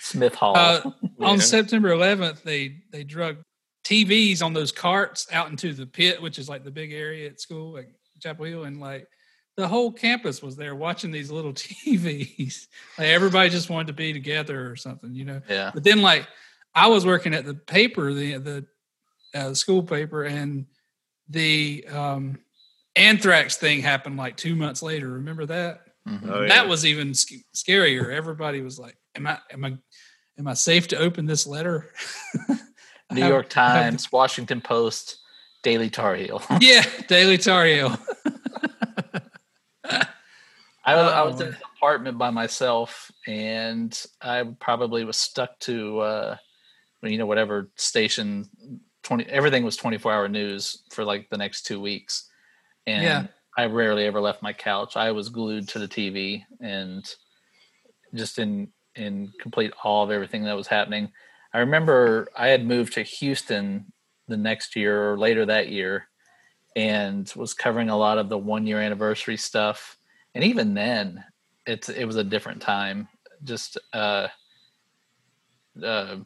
Smith 0.00 0.34
Hall. 0.34 0.56
Uh, 0.56 0.90
On 1.20 1.40
September 1.40 1.90
11th, 1.90 2.42
they 2.42 2.82
they 2.92 3.04
drug 3.04 3.38
TVs 3.84 4.42
on 4.42 4.52
those 4.52 4.72
carts 4.72 5.26
out 5.32 5.50
into 5.50 5.72
the 5.72 5.86
pit, 5.86 6.20
which 6.20 6.38
is 6.38 6.48
like 6.48 6.64
the 6.64 6.70
big 6.70 6.92
area 6.92 7.28
at 7.28 7.40
school, 7.40 7.72
like 7.72 7.88
Chapel 8.20 8.44
Hill, 8.44 8.64
and 8.64 8.80
like 8.80 9.08
the 9.56 9.68
whole 9.68 9.92
campus 9.92 10.42
was 10.42 10.56
there 10.56 10.74
watching 10.74 11.10
these 11.10 11.30
little 11.30 11.52
TVs. 11.52 12.66
like 12.98 13.08
everybody 13.08 13.50
just 13.50 13.70
wanted 13.70 13.88
to 13.88 13.92
be 13.92 14.12
together 14.12 14.70
or 14.70 14.76
something, 14.76 15.14
you 15.14 15.24
know. 15.24 15.40
yeah. 15.48 15.70
But 15.72 15.84
then, 15.84 16.02
like, 16.02 16.26
I 16.74 16.88
was 16.88 17.06
working 17.06 17.34
at 17.34 17.44
the 17.44 17.54
paper, 17.54 18.12
the 18.12 18.36
the 18.38 18.66
uh, 19.34 19.54
school 19.54 19.82
paper, 19.82 20.24
and 20.24 20.66
the 21.28 21.86
um, 21.90 22.38
anthrax 22.96 23.56
thing 23.56 23.80
happened 23.80 24.16
like 24.16 24.36
two 24.36 24.54
months 24.56 24.82
later. 24.82 25.08
Remember 25.14 25.46
that? 25.46 25.80
Mhm. 26.08 26.30
Oh, 26.30 26.42
yeah. 26.42 26.48
That 26.48 26.68
was 26.68 26.84
even 26.84 27.14
sc- 27.14 27.44
scarier. 27.54 28.12
Everybody 28.12 28.60
was 28.60 28.78
like, 28.78 28.96
"Am 29.16 29.26
I? 29.26 29.38
Am 29.50 29.64
I? 29.64 29.76
Am 30.38 30.46
I 30.48 30.54
safe 30.54 30.88
to 30.88 30.98
open 30.98 31.26
this 31.26 31.46
letter?" 31.46 31.90
New 33.12 33.20
have- 33.20 33.28
York 33.30 33.56
I 33.56 33.72
have- 33.72 33.82
Times, 33.84 34.12
Washington 34.12 34.60
Post, 34.60 35.18
Daily 35.62 35.88
Tar 35.90 36.14
Heel. 36.16 36.42
yeah, 36.60 36.84
Daily 37.08 37.38
Tar 37.38 37.64
Heel. 37.66 37.96
I, 40.86 40.96
was- 40.96 41.12
I 41.12 41.22
was 41.22 41.40
Oh. 41.40 41.44
in 41.44 41.48
an 41.48 41.56
apartment 41.78 42.18
by 42.18 42.30
myself, 42.30 43.10
and 43.26 43.98
I 44.20 44.44
probably 44.60 45.04
was 45.04 45.16
stuck 45.16 45.58
to, 45.60 46.00
uh, 46.00 46.36
you 47.02 47.16
know, 47.18 47.26
whatever 47.26 47.70
station. 47.76 48.48
Twenty 49.02 49.24
everything 49.26 49.64
was 49.64 49.76
twenty 49.76 49.98
four 49.98 50.12
hour 50.12 50.28
news 50.28 50.82
for 50.92 51.04
like 51.04 51.28
the 51.30 51.36
next 51.36 51.62
two 51.66 51.78
weeks, 51.80 52.30
and 52.86 53.04
Yeah. 53.04 53.26
I 53.56 53.66
rarely 53.66 54.04
ever 54.06 54.20
left 54.20 54.42
my 54.42 54.52
couch. 54.52 54.96
I 54.96 55.12
was 55.12 55.28
glued 55.28 55.68
to 55.70 55.78
the 55.78 55.88
TV 55.88 56.44
and 56.60 57.04
just 58.14 58.38
in 58.38 58.72
in 58.96 59.32
complete 59.40 59.72
awe 59.82 60.02
of 60.04 60.10
everything 60.10 60.44
that 60.44 60.56
was 60.56 60.68
happening. 60.68 61.10
I 61.52 61.58
remember 61.58 62.28
I 62.36 62.48
had 62.48 62.64
moved 62.66 62.94
to 62.94 63.02
Houston 63.02 63.92
the 64.28 64.36
next 64.36 64.76
year 64.76 65.12
or 65.12 65.18
later 65.18 65.46
that 65.46 65.68
year 65.68 66.08
and 66.76 67.32
was 67.36 67.54
covering 67.54 67.90
a 67.90 67.96
lot 67.96 68.18
of 68.18 68.28
the 68.28 68.38
one 68.38 68.66
year 68.66 68.80
anniversary 68.80 69.36
stuff. 69.36 69.96
And 70.34 70.42
even 70.44 70.74
then, 70.74 71.24
it's 71.66 71.88
it 71.88 72.04
was 72.04 72.16
a 72.16 72.24
different 72.24 72.60
time. 72.60 73.08
Just 73.44 73.78
uh 73.92 74.28
uh 75.82 76.16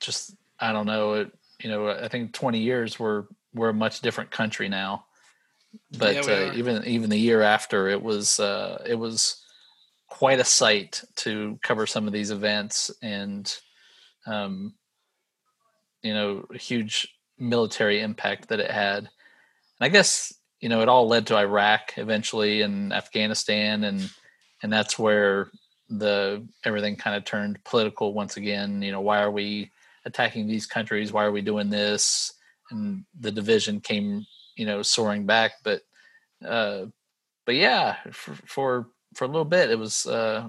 just 0.00 0.34
I 0.60 0.72
don't 0.72 0.86
know, 0.86 1.14
it, 1.14 1.32
you 1.62 1.70
know, 1.70 1.88
I 1.88 2.08
think 2.08 2.32
20 2.32 2.58
years 2.58 2.98
we're 2.98 3.24
we're 3.54 3.70
a 3.70 3.74
much 3.74 4.00
different 4.00 4.30
country 4.30 4.68
now. 4.68 5.04
But 5.96 6.14
Yeah, 6.26 6.48
uh, 6.50 6.52
even 6.54 6.84
even 6.84 7.10
the 7.10 7.18
year 7.18 7.42
after 7.42 7.88
it 7.88 8.02
was 8.02 8.40
uh 8.40 8.82
it 8.86 8.96
was 8.96 9.42
quite 10.08 10.40
a 10.40 10.44
sight 10.44 11.02
to 11.16 11.58
cover 11.62 11.86
some 11.86 12.06
of 12.06 12.12
these 12.12 12.30
events 12.30 12.90
and 13.02 13.54
um 14.26 14.74
you 16.02 16.14
know 16.14 16.44
huge 16.54 17.08
military 17.38 18.00
impact 18.00 18.48
that 18.48 18.60
it 18.60 18.70
had. 18.70 18.98
And 18.98 19.08
i 19.82 19.88
guess 19.88 20.34
you 20.60 20.68
know 20.68 20.80
it 20.80 20.88
all 20.88 21.06
led 21.06 21.26
to 21.28 21.36
iraq 21.36 21.96
eventually 21.98 22.62
and 22.62 22.92
afghanistan 22.92 23.84
and 23.84 24.10
and 24.62 24.72
that's 24.72 24.98
where 24.98 25.50
the 25.88 26.46
everything 26.64 26.96
kind 26.96 27.16
of 27.16 27.24
turned 27.24 27.62
political 27.64 28.12
once 28.12 28.36
again. 28.36 28.82
You 28.82 28.92
know 28.92 29.00
why 29.00 29.22
are 29.22 29.30
we 29.30 29.70
attacking 30.04 30.46
these 30.46 30.66
countries? 30.66 31.12
Why 31.12 31.24
are 31.24 31.32
we 31.32 31.40
doing 31.42 31.70
this? 31.70 32.32
And 32.70 33.04
the 33.18 33.32
division 33.32 33.80
came 33.80 34.26
you 34.58 34.66
know 34.66 34.82
soaring 34.82 35.24
back 35.24 35.52
but 35.62 35.82
uh 36.44 36.84
but 37.46 37.54
yeah 37.54 37.96
for 38.12 38.34
for, 38.46 38.86
for 39.14 39.24
a 39.24 39.28
little 39.28 39.44
bit 39.44 39.70
it 39.70 39.78
was 39.78 40.06
uh 40.06 40.46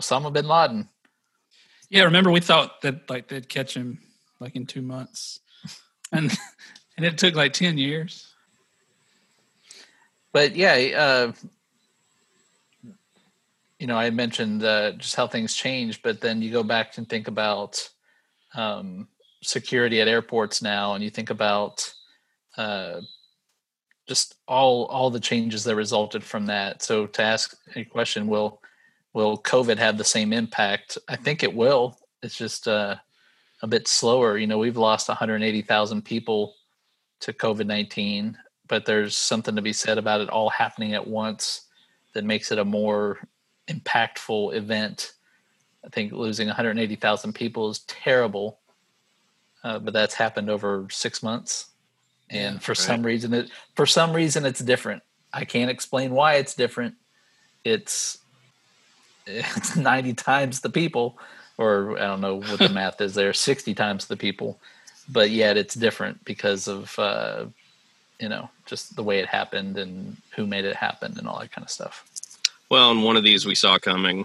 osama 0.00 0.32
bin 0.32 0.46
laden 0.46 0.88
Yeah, 1.90 2.04
remember 2.04 2.30
we 2.30 2.40
thought 2.40 2.80
that 2.80 3.10
like 3.10 3.28
they'd 3.28 3.48
catch 3.48 3.76
him 3.76 4.00
like 4.40 4.56
in 4.56 4.64
two 4.64 4.80
months, 4.80 5.40
and 6.10 6.32
and 6.96 7.04
it 7.04 7.18
took 7.18 7.34
like 7.34 7.52
ten 7.52 7.76
years. 7.76 8.32
but 10.32 10.56
yeah, 10.56 10.74
uh, 10.96 11.32
you 13.78 13.86
know, 13.86 13.98
I 13.98 14.10
mentioned 14.10 14.64
uh, 14.64 14.92
just 14.92 15.16
how 15.16 15.26
things 15.26 15.54
change, 15.54 16.02
but 16.02 16.20
then 16.20 16.40
you 16.40 16.50
go 16.50 16.62
back 16.62 16.96
and 16.96 17.08
think 17.08 17.28
about 17.28 17.88
um, 18.54 19.08
security 19.42 20.00
at 20.00 20.08
airports 20.08 20.62
now, 20.62 20.94
and 20.94 21.04
you 21.04 21.10
think 21.10 21.30
about 21.30 21.92
uh, 22.56 23.00
just 24.08 24.36
all 24.48 24.86
all 24.86 25.10
the 25.10 25.20
changes 25.20 25.64
that 25.64 25.76
resulted 25.76 26.22
from 26.24 26.46
that. 26.46 26.82
So 26.82 27.06
to 27.06 27.22
ask 27.22 27.56
a 27.76 27.84
question, 27.84 28.26
will 28.26 28.60
will 29.12 29.38
COVID 29.38 29.78
have 29.78 29.98
the 29.98 30.04
same 30.04 30.32
impact? 30.32 30.98
I 31.08 31.16
think 31.16 31.42
it 31.42 31.54
will. 31.54 31.98
It's 32.22 32.36
just 32.36 32.68
uh, 32.68 32.96
a 33.62 33.66
bit 33.66 33.88
slower. 33.88 34.38
You 34.38 34.46
know, 34.46 34.58
we've 34.58 34.76
lost 34.76 35.08
180,000 35.08 36.02
people 36.02 36.54
to 37.20 37.32
COVID 37.32 37.66
19 37.66 38.36
but 38.72 38.86
there's 38.86 39.14
something 39.14 39.54
to 39.54 39.60
be 39.60 39.74
said 39.74 39.98
about 39.98 40.22
it 40.22 40.30
all 40.30 40.48
happening 40.48 40.94
at 40.94 41.06
once 41.06 41.66
that 42.14 42.24
makes 42.24 42.50
it 42.50 42.58
a 42.58 42.64
more 42.64 43.18
impactful 43.68 44.54
event. 44.54 45.12
I 45.84 45.90
think 45.90 46.12
losing 46.12 46.46
180,000 46.46 47.34
people 47.34 47.68
is 47.68 47.80
terrible, 47.80 48.60
uh, 49.62 49.78
but 49.78 49.92
that's 49.92 50.14
happened 50.14 50.48
over 50.48 50.86
six 50.90 51.22
months, 51.22 51.66
and 52.32 52.62
for 52.62 52.72
right. 52.72 52.76
some 52.76 53.02
reason 53.02 53.34
it 53.34 53.50
for 53.74 53.86
some 53.86 54.12
reason 54.12 54.44
it's 54.44 54.60
different. 54.60 55.02
I 55.32 55.44
can't 55.44 55.70
explain 55.70 56.12
why 56.12 56.34
it's 56.34 56.54
different, 56.54 56.94
it's 57.64 58.18
it's 59.26 59.76
90 59.90 60.14
times 60.14 60.60
the 60.60 60.70
people 60.70 61.16
or 61.56 61.96
i 61.96 62.00
don't 62.00 62.20
know 62.20 62.36
what 62.36 62.58
the 62.58 62.68
math 62.74 63.00
is 63.00 63.14
there 63.14 63.32
60 63.32 63.72
times 63.72 64.08
the 64.08 64.16
people 64.16 64.58
but 65.08 65.30
yet 65.30 65.56
it's 65.56 65.76
different 65.76 66.24
because 66.24 66.66
of 66.66 66.98
uh 66.98 67.44
you 68.18 68.28
know 68.28 68.50
just 68.66 68.96
the 68.96 69.02
way 69.04 69.20
it 69.20 69.26
happened 69.26 69.78
and 69.78 70.16
who 70.34 70.44
made 70.44 70.64
it 70.64 70.74
happen 70.74 71.16
and 71.16 71.28
all 71.28 71.38
that 71.38 71.52
kind 71.52 71.64
of 71.64 71.70
stuff 71.70 72.04
Well, 72.72 72.90
and 72.90 73.04
one 73.04 73.18
of 73.18 73.22
these 73.22 73.44
we 73.44 73.54
saw 73.54 73.78
coming, 73.78 74.24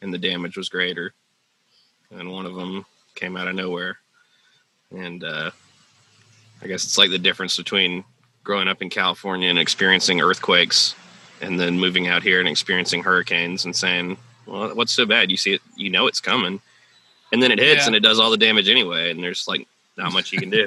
and 0.00 0.14
the 0.14 0.18
damage 0.18 0.56
was 0.56 0.70
greater. 0.70 1.12
And 2.10 2.32
one 2.32 2.46
of 2.46 2.54
them 2.54 2.86
came 3.14 3.36
out 3.36 3.48
of 3.48 3.54
nowhere. 3.54 3.98
And 4.96 5.22
uh, 5.22 5.50
I 6.62 6.66
guess 6.66 6.84
it's 6.84 6.98
like 6.98 7.10
the 7.10 7.18
difference 7.18 7.56
between 7.56 8.04
growing 8.44 8.68
up 8.68 8.82
in 8.82 8.90
California 8.90 9.48
and 9.48 9.58
experiencing 9.58 10.20
earthquakes, 10.20 10.94
and 11.40 11.58
then 11.58 11.78
moving 11.78 12.08
out 12.08 12.22
here 12.22 12.38
and 12.40 12.48
experiencing 12.48 13.02
hurricanes, 13.02 13.64
and 13.64 13.74
saying, 13.74 14.16
"Well, 14.46 14.74
what's 14.74 14.92
so 14.92 15.06
bad? 15.06 15.30
You 15.30 15.36
see 15.36 15.54
it, 15.54 15.62
you 15.76 15.90
know 15.90 16.06
it's 16.06 16.20
coming." 16.20 16.60
And 17.32 17.42
then 17.42 17.52
it 17.52 17.58
hits, 17.58 17.82
Yeah. 17.82 17.86
and 17.88 17.96
it 17.96 18.00
does 18.00 18.18
all 18.18 18.30
the 18.30 18.36
damage 18.36 18.68
anyway, 18.68 19.10
and 19.10 19.22
there's 19.22 19.46
like 19.48 19.66
not 19.96 20.12
much 20.12 20.32
you 20.32 20.38
can 20.38 20.50
do. 20.50 20.66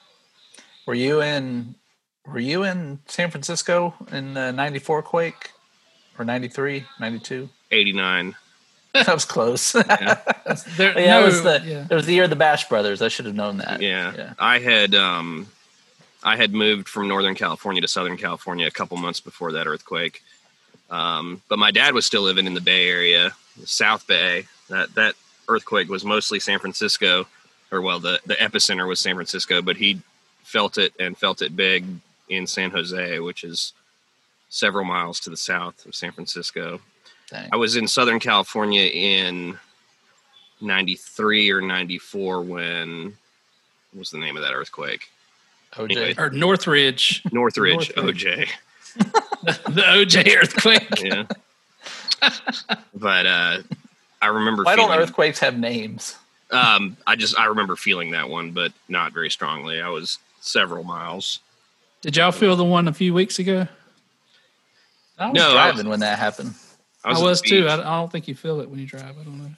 were 0.86 0.94
you 0.94 1.20
in 1.22 1.74
were 2.26 2.38
you 2.38 2.62
in 2.62 2.98
san 3.06 3.30
francisco 3.30 3.94
in 4.12 4.34
the 4.34 4.52
94 4.52 5.02
quake 5.02 5.50
or 6.18 6.24
93 6.24 6.84
92 7.00 7.48
89. 7.70 8.34
that 8.94 9.12
was 9.12 9.24
close 9.24 9.72
There, 10.76 10.98
yeah, 10.98 11.06
no, 11.06 11.22
it 11.22 11.24
was 11.26 11.42
the 11.42 11.62
yeah. 11.64 11.86
it 11.90 11.94
was 11.94 12.06
the 12.06 12.14
year 12.14 12.24
of 12.24 12.30
the 12.30 12.36
Bash 12.36 12.68
Brothers. 12.68 13.02
I 13.02 13.08
should 13.08 13.26
have 13.26 13.34
known 13.34 13.58
that. 13.58 13.82
Yeah. 13.82 14.14
yeah. 14.16 14.32
I 14.38 14.58
had 14.58 14.94
um 14.94 15.46
I 16.22 16.36
had 16.36 16.52
moved 16.52 16.88
from 16.88 17.06
Northern 17.06 17.34
California 17.34 17.82
to 17.82 17.88
Southern 17.88 18.16
California 18.16 18.66
a 18.66 18.70
couple 18.70 18.96
months 18.96 19.20
before 19.20 19.52
that 19.52 19.66
earthquake. 19.66 20.22
Um, 20.90 21.42
but 21.48 21.58
my 21.58 21.70
dad 21.70 21.94
was 21.94 22.06
still 22.06 22.22
living 22.22 22.46
in 22.46 22.54
the 22.54 22.60
Bay 22.60 22.88
Area, 22.88 23.32
the 23.60 23.66
South 23.66 24.06
Bay. 24.06 24.46
That 24.68 24.94
that 24.94 25.14
earthquake 25.48 25.88
was 25.88 26.04
mostly 26.04 26.40
San 26.40 26.58
Francisco, 26.58 27.26
or 27.70 27.80
well, 27.80 28.00
the 28.00 28.20
the 28.26 28.34
epicenter 28.34 28.88
was 28.88 29.00
San 29.00 29.14
Francisco, 29.14 29.62
but 29.62 29.76
he 29.76 30.00
felt 30.42 30.78
it 30.78 30.94
and 30.98 31.16
felt 31.16 31.42
it 31.42 31.54
big 31.54 31.84
in 32.28 32.46
San 32.46 32.70
Jose, 32.70 33.18
which 33.20 33.44
is 33.44 33.72
several 34.48 34.84
miles 34.84 35.20
to 35.20 35.30
the 35.30 35.36
south 35.36 35.84
of 35.86 35.94
San 35.94 36.12
Francisco. 36.12 36.80
Dang. 37.30 37.48
I 37.52 37.56
was 37.56 37.76
in 37.76 37.86
Southern 37.86 38.18
California 38.20 38.82
in 38.82 39.58
93 40.60 41.50
or 41.50 41.60
94 41.60 42.42
when 42.42 43.04
what 43.92 43.98
was 44.00 44.10
the 44.10 44.18
name 44.18 44.36
of 44.36 44.42
that 44.42 44.52
earthquake? 44.52 45.08
OJ. 45.74 45.90
Anyway. 45.90 46.14
or 46.18 46.30
Northridge, 46.30 47.22
Northridge, 47.30 47.92
Northridge. 47.96 48.24
OJ. 48.24 48.48
the 49.44 49.82
OJ 49.82 50.36
earthquake. 50.42 50.88
Yeah. 51.02 51.24
but 52.94 53.26
uh 53.26 53.58
I 54.20 54.26
remember 54.28 54.64
Why 54.64 54.76
don't 54.76 54.90
earthquakes 54.90 55.38
have 55.40 55.58
names? 55.58 56.16
um 56.50 56.96
I 57.06 57.14
just 57.16 57.38
I 57.38 57.46
remember 57.46 57.76
feeling 57.76 58.10
that 58.12 58.28
one, 58.28 58.52
but 58.52 58.72
not 58.88 59.12
very 59.12 59.30
strongly. 59.30 59.80
I 59.80 59.88
was 59.90 60.18
several 60.40 60.84
miles. 60.84 61.40
Did 62.00 62.16
y'all 62.16 62.32
feel 62.32 62.56
the 62.56 62.64
one 62.64 62.88
a 62.88 62.92
few 62.94 63.12
weeks 63.12 63.38
ago? 63.38 63.68
I 65.18 65.26
was 65.26 65.34
No, 65.34 65.50
I 65.50 65.70
driving 65.70 65.88
when 65.88 66.00
that 66.00 66.18
happened. 66.18 66.54
I 67.08 67.18
at 67.18 67.22
was, 67.22 67.40
too. 67.40 67.66
I, 67.68 67.74
I 67.74 67.76
don't 68.00 68.10
think 68.12 68.28
you 68.28 68.34
feel 68.34 68.60
it 68.60 68.68
when 68.70 68.78
you 68.78 68.86
drive. 68.86 69.04
I 69.18 69.22
don't 69.24 69.38
know. 69.38 69.50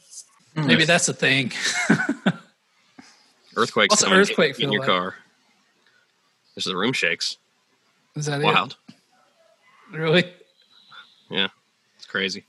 Hmm. 0.56 0.66
Maybe 0.66 0.84
that's 0.84 1.06
the 1.06 1.12
thing. 1.14 1.52
Earthquakes 3.56 3.90
What's 3.92 4.02
an 4.02 4.08
come 4.08 4.14
in- 4.14 4.20
earthquake 4.20 4.58
in, 4.60 4.72
your 4.72 4.80
like? 4.82 4.88
car. 4.88 5.14
There's 6.54 6.64
the 6.64 6.76
room 6.76 6.92
shakes. 6.92 7.36
Is 8.16 8.26
that 8.26 8.40
Wild. 8.42 8.76
it? 8.88 8.94
Really? 9.96 10.24
Yeah, 11.28 11.48
it's 11.96 12.06
crazy. 12.06 12.44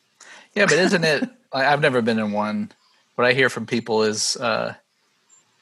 Yeah, 0.55 0.65
but 0.65 0.73
isn't 0.77 1.03
it? 1.03 1.29
I- 1.53 1.65
I've 1.67 1.81
never 1.81 2.01
been 2.01 2.19
in 2.19 2.31
one. 2.31 2.71
What 3.15 3.27
I 3.27 3.33
hear 3.33 3.49
from 3.49 3.65
people 3.65 4.03
is 4.03 4.37
uh, 4.37 4.75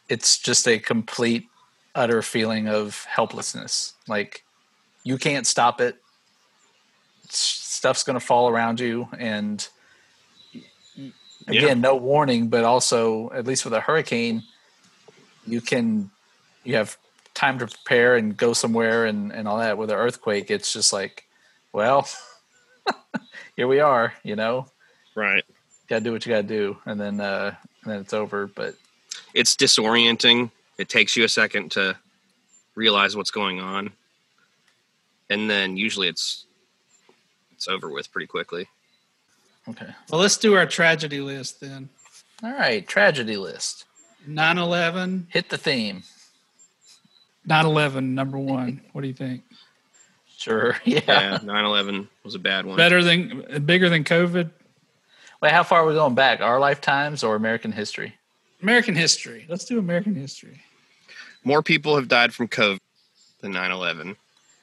it's 0.08 0.38
just 0.40 0.68
a 0.68 0.78
complete, 0.80 1.48
utter 1.96 2.22
feeling 2.22 2.68
of 2.68 3.04
helplessness. 3.06 3.94
Like 4.08 4.44
you 5.04 5.18
can't 5.18 5.48
stop 5.48 5.82
it. 5.82 5.98
S- 7.30 7.59
Stuff's 7.80 8.04
going 8.04 8.20
to 8.20 8.26
fall 8.26 8.50
around 8.50 8.82
you, 8.82 9.08
and 9.18 9.66
again, 11.48 11.64
Yeah. 11.64 11.74
no 11.76 11.96
warning. 11.96 12.50
But 12.50 12.66
also, 12.66 13.32
at 13.32 13.48
least 13.48 13.64
with 13.64 13.74
a 13.74 13.80
hurricane, 13.80 14.44
you 15.48 15.62
can 15.62 16.12
you 16.66 16.76
have 16.76 16.98
time 17.34 17.58
to 17.60 17.68
prepare 17.68 18.18
and 18.18 18.36
go 18.36 18.52
somewhere 18.52 19.06
and 19.06 19.32
and 19.32 19.48
all 19.48 19.60
that. 19.60 19.78
With 19.78 19.92
an 19.92 19.96
earthquake, 19.96 20.52
it's 20.52 20.74
just 20.74 20.92
like, 20.92 21.24
well, 21.72 22.06
here 23.56 23.70
we 23.70 23.80
are. 23.80 24.14
You 24.24 24.36
know, 24.36 24.68
Right. 25.16 25.46
gotta 25.88 26.02
do 26.04 26.12
what 26.12 26.26
you 26.26 26.32
gotta 26.34 26.44
do, 26.44 26.78
and 26.86 27.00
then 27.00 27.22
uh, 27.22 27.56
and 27.84 27.94
then 27.94 28.02
it's 28.02 28.14
over. 28.14 28.46
But 28.48 28.76
It's 29.34 29.56
disorienting. 29.56 30.52
It 30.78 30.90
takes 30.90 31.16
you 31.16 31.24
a 31.24 31.30
second 31.30 31.72
to 31.72 31.96
realize 32.76 33.16
what's 33.16 33.32
going 33.32 33.62
on. 33.62 33.94
And 35.30 35.50
then 35.50 35.78
usually 35.78 36.10
it's 36.10 36.46
it's 37.60 37.68
over 37.68 37.90
with 37.90 38.10
pretty 38.10 38.26
quickly. 38.26 38.70
okay, 39.68 39.88
Well, 40.10 40.22
let's 40.22 40.38
do 40.38 40.56
our 40.56 40.66
tragedy 40.66 41.20
list 41.20 41.60
then. 41.60 41.90
all 42.42 42.54
right. 42.54 42.88
Tragedy 42.88 43.36
list. 43.36 43.84
9 44.26 44.58
11, 44.58 45.28
Hit 45.30 45.50
the 45.50 45.58
theme. 45.58 46.04
9 47.46 47.66
11, 47.66 48.16
number 48.16 48.38
one. 48.38 48.80
What 48.94 49.02
do 49.02 49.10
you 49.10 49.14
think? 49.14 49.44
Sure. 50.38 50.78
Yeah. 50.86 51.02
Yeah, 51.06 51.38
9/11 51.40 52.08
was 52.24 52.34
a 52.36 52.40
bad 52.40 52.66
one. 52.66 52.78
Better 52.78 53.04
than, 53.04 53.66
bigger 53.66 53.90
than 53.90 54.06
COVID? 54.06 54.50
Wait, 55.42 55.52
how 55.52 55.64
far 55.64 55.82
are 55.84 55.86
we 55.86 55.94
going 55.96 56.16
back? 56.16 56.40
Our 56.40 56.60
lifetimes 56.62 57.24
or 57.26 57.36
American 57.36 57.74
history? 57.74 58.14
American 58.62 58.96
history. 58.96 59.46
Let's 59.50 59.66
do 59.66 59.80
American 59.80 60.16
history. 60.16 60.62
More 61.44 61.62
people 61.62 61.98
have 61.98 62.08
died 62.08 62.34
from 62.34 62.48
COVID 62.48 62.80
than 63.42 63.52
9/11. 63.54 64.16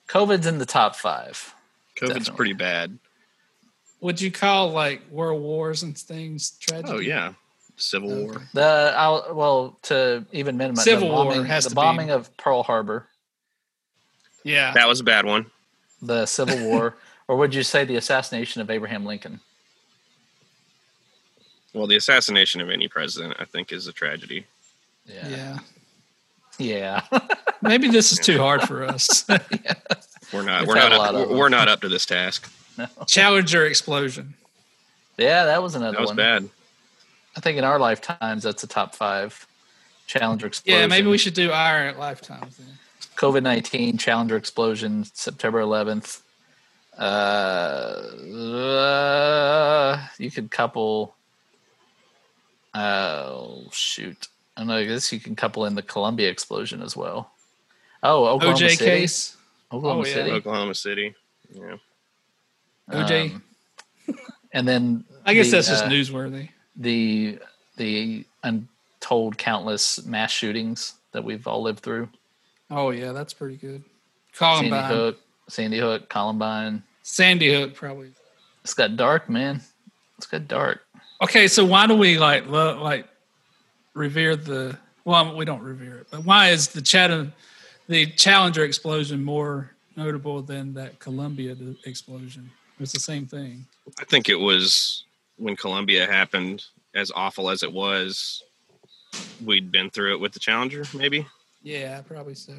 COVID's 0.09 0.47
in 0.47 0.57
the 0.59 0.67
top 0.67 0.97
five. 0.97 1.55
COVID's 1.97 2.09
Definitely. 2.13 2.37
pretty 2.37 2.53
bad. 2.55 2.99
Would 4.01 4.21
you 4.21 4.31
call 4.31 4.71
like 4.71 5.03
world 5.11 5.43
wars 5.43 5.83
and 5.83 5.97
things 5.97 6.51
tragedy? 6.61 6.93
Oh 6.93 6.99
yeah, 6.99 7.33
Civil 7.77 8.15
War. 8.25 8.43
The 8.53 8.95
I'll, 8.97 9.35
well 9.35 9.79
to 9.85 10.25
even 10.33 10.57
minimize 10.57 10.85
Civil 10.85 11.09
the 11.09 11.15
War 11.15 11.25
bombing, 11.25 11.45
has 11.47 11.65
the 11.65 11.71
to 11.71 11.75
bombing 11.77 12.07
be. 12.09 12.13
of 12.13 12.37
Pearl 12.37 12.63
Harbor, 12.63 13.07
Yeah. 14.45 14.73
That 14.75 14.87
was 14.89 15.01
a 15.01 15.05
bad 15.05 15.25
one. 15.25 15.47
the 16.03 16.27
Civil 16.27 16.59
War, 16.69 16.97
or 17.27 17.37
would 17.37 17.55
you 17.55 17.63
say 17.63 17.85
the 17.85 17.97
assassination 17.97 18.61
of 18.61 18.71
Abraham 18.71 19.05
Lincoln? 19.07 19.41
Well, 21.73 21.87
the 21.87 21.97
assassination 21.97 22.61
of 22.61 22.71
any 22.71 22.89
president, 22.89 23.37
I 23.39 23.45
think, 23.45 23.73
is 23.73 23.87
a 23.87 23.93
tragedy. 23.93 24.47
Yeah. 25.07 25.29
Yeah. 25.29 25.59
Yeah. 26.59 27.19
Maybe 27.63 27.89
this 27.89 28.13
is 28.13 28.19
too 28.19 28.39
hard 28.39 28.63
for 28.63 28.85
us. 28.85 29.27
We're 30.33 30.43
not. 30.43 30.61
We've 30.63 30.69
we're 30.69 30.75
not. 30.75 30.93
Up, 30.93 31.15
we're, 31.29 31.37
we're 31.37 31.49
not 31.49 31.69
up 31.69 31.81
to 31.83 31.89
this 31.89 32.07
task. 32.07 32.51
Challenger 33.07 33.65
explosion. 33.67 34.35
yeah, 35.17 35.45
that 35.45 35.63
was 35.63 35.75
another 35.75 35.93
That 35.93 36.01
was 36.01 36.11
one. 36.11 36.17
bad. 36.17 36.49
I 37.37 37.41
think 37.41 37.59
in 37.59 37.65
our 37.65 37.79
lifetimes, 37.79 38.43
that's 38.43 38.63
a 38.65 38.67
top 38.67 38.95
five. 38.95 39.47
Challenger 40.07 40.47
explosion. 40.47 40.81
Yeah, 40.81 40.87
maybe 40.87 41.09
we 41.09 41.19
should 41.19 41.35
do 41.35 41.51
our 41.53 41.93
lifetimes 41.95 42.57
then. 42.57 42.67
COVID 43.17 43.43
nineteen 43.43 43.99
Challenger 43.99 44.37
explosion, 44.37 45.05
September 45.13 45.61
eleventh. 45.61 46.23
Uh, 46.99 47.03
uh, 48.77 50.07
you 50.19 50.31
could 50.31 50.51
couple. 50.51 51.15
Oh 52.75 53.65
shoot! 53.73 54.29
I 54.57 54.65
know. 54.65 54.77
I 54.77 54.85
guess 54.85 55.13
you 55.13 55.21
can 55.21 55.35
couple 55.37 55.65
in 55.67 55.75
the 55.75 55.83
Columbia 55.83 56.29
explosion 56.31 56.83
as 56.83 56.97
well. 56.97 57.31
Oh, 58.03 58.27
Oklahoma 58.27 58.57
OJ 58.59 58.71
City. 58.77 58.85
case. 58.85 59.36
Oklahoma 59.77 60.03
Oh, 60.03 60.07
yeah. 60.07 60.15
City. 60.15 60.31
Oklahoma 60.31 60.75
City. 60.75 61.15
Yeah. 61.53 61.77
OJ. 62.91 63.35
Um, 63.35 63.43
and 64.53 64.67
then 64.69 65.05
I 65.25 65.35
guess 65.35 65.47
the, 65.47 65.57
that's 65.57 65.69
just 65.69 65.85
uh, 65.85 65.89
newsworthy. 65.89 66.49
the 66.77 67.39
the 67.77 68.25
untold 68.43 69.37
countless 69.39 70.05
mass 70.07 70.31
shootings 70.31 70.95
that 71.13 71.23
we've 71.25 71.47
all 71.47 71.63
lived 71.63 71.81
through. 71.81 72.09
Oh 72.71 72.91
yeah, 72.91 73.13
that's 73.13 73.33
pretty 73.35 73.57
good. 73.57 73.83
Sandy 74.33 74.71
Hook, 74.71 75.19
Sandy 75.49 75.79
Hook, 75.79 76.09
Columbine. 76.09 76.83
Sandy 77.03 77.53
Hook 77.53 77.75
probably. 77.75 78.11
It's 78.63 78.75
got 78.75 78.97
dark, 78.97 79.29
man. 79.31 79.61
It's 80.19 80.27
got 80.27 80.49
dark. 80.49 80.81
Okay, 81.23 81.49
so 81.49 81.65
why 81.65 81.87
do 81.87 81.97
we 81.97 82.19
like 82.19 82.47
lo- 82.49 82.83
like 82.83 83.07
revere 83.95 84.37
the? 84.37 84.77
Well, 85.05 85.37
we 85.37 85.45
don't 85.45 85.63
revere 85.63 85.99
it, 85.99 86.09
but 86.11 86.25
why 86.25 86.49
is 86.51 86.69
the 86.69 86.83
Chatham, 86.83 87.33
the 87.89 88.07
Challenger 88.07 88.65
explosion 88.65 89.23
more 89.23 89.71
notable 89.97 90.43
than 90.43 90.75
that 90.75 90.99
Columbia 90.99 91.55
d- 91.55 91.79
explosion? 91.85 92.51
It's 92.79 92.93
the 92.93 93.01
same 93.01 93.27
thing. 93.27 93.67
I 93.99 94.05
think 94.05 94.29
it 94.29 94.35
was 94.39 95.05
when 95.37 95.57
Columbia 95.57 96.07
happened, 96.07 96.65
as 96.95 97.11
awful 97.15 97.51
as 97.51 97.63
it 97.63 97.73
was. 97.73 98.43
We'd 99.45 99.71
been 99.71 99.91
through 99.91 100.15
it 100.15 100.21
with 100.21 100.33
the 100.33 100.41
Challenger, 100.41 100.85
maybe. 100.95 101.27
Yeah, 101.63 102.01
probably 102.03 102.35
so. 102.35 102.55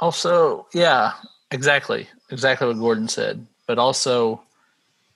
Also, 0.00 0.66
yeah, 0.72 1.12
exactly, 1.50 2.08
exactly 2.30 2.66
what 2.68 2.78
Gordon 2.78 3.08
said. 3.08 3.46
But 3.66 3.78
also, 3.78 4.42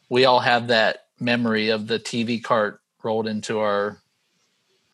we 0.09 0.24
all 0.24 0.41
have 0.41 0.68
that 0.68 1.07
memory 1.20 1.68
of 1.70 1.86
the 1.86 1.99
TV 1.99 2.43
cart 2.43 2.80
rolled 3.03 3.26
into 3.26 3.59
our. 3.59 3.99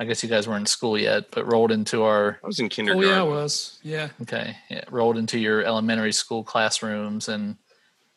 I 0.01 0.05
guess 0.05 0.23
you 0.23 0.29
guys 0.29 0.49
weren't 0.49 0.63
in 0.63 0.67
school 0.67 0.99
yet, 0.99 1.31
but 1.31 1.51
rolled 1.51 1.71
into 1.71 2.03
our 2.03 2.41
I 2.43 2.47
was 2.47 2.59
in 2.59 2.69
kindergarten. 2.69 3.05
Oh 3.05 3.09
kindergarten. 3.09 3.31
yeah, 3.31 3.39
I 3.39 3.43
was. 3.43 3.79
Yeah. 3.83 4.09
Okay, 4.23 4.57
yeah, 4.69 4.85
rolled 4.91 5.17
into 5.17 5.39
your 5.39 5.63
elementary 5.63 6.13
school 6.13 6.43
classrooms, 6.43 7.29
and 7.29 7.57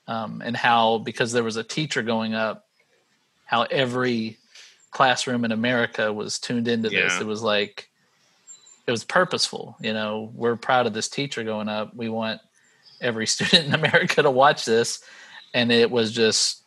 um, 0.07 0.41
and 0.43 0.57
how 0.57 0.99
because 0.99 1.31
there 1.31 1.43
was 1.43 1.57
a 1.57 1.63
teacher 1.63 2.01
going 2.01 2.33
up, 2.33 2.65
how 3.45 3.63
every 3.63 4.37
classroom 4.91 5.45
in 5.45 5.51
America 5.51 6.11
was 6.11 6.39
tuned 6.39 6.67
into 6.67 6.89
this. 6.89 7.13
Yeah. 7.13 7.21
It 7.21 7.27
was 7.27 7.43
like 7.43 7.89
it 8.87 8.91
was 8.91 9.03
purposeful. 9.03 9.75
You 9.79 9.93
know, 9.93 10.31
we're 10.33 10.55
proud 10.55 10.87
of 10.87 10.93
this 10.93 11.09
teacher 11.09 11.43
going 11.43 11.69
up. 11.69 11.95
We 11.95 12.09
want 12.09 12.41
every 12.99 13.27
student 13.33 13.67
in 13.67 13.75
America 13.75 14.23
to 14.23 14.31
watch 14.31 14.65
this, 14.65 15.03
and 15.53 15.71
it 15.71 15.91
was 15.91 16.11
just, 16.11 16.63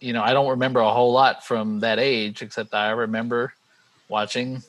you 0.00 0.14
know, 0.14 0.22
I 0.22 0.32
don't 0.32 0.48
remember 0.48 0.80
a 0.80 0.90
whole 0.90 1.12
lot 1.12 1.44
from 1.44 1.80
that 1.80 1.98
age, 1.98 2.40
except 2.40 2.72
I 2.72 2.90
remember 2.90 3.52
watching 4.08 4.62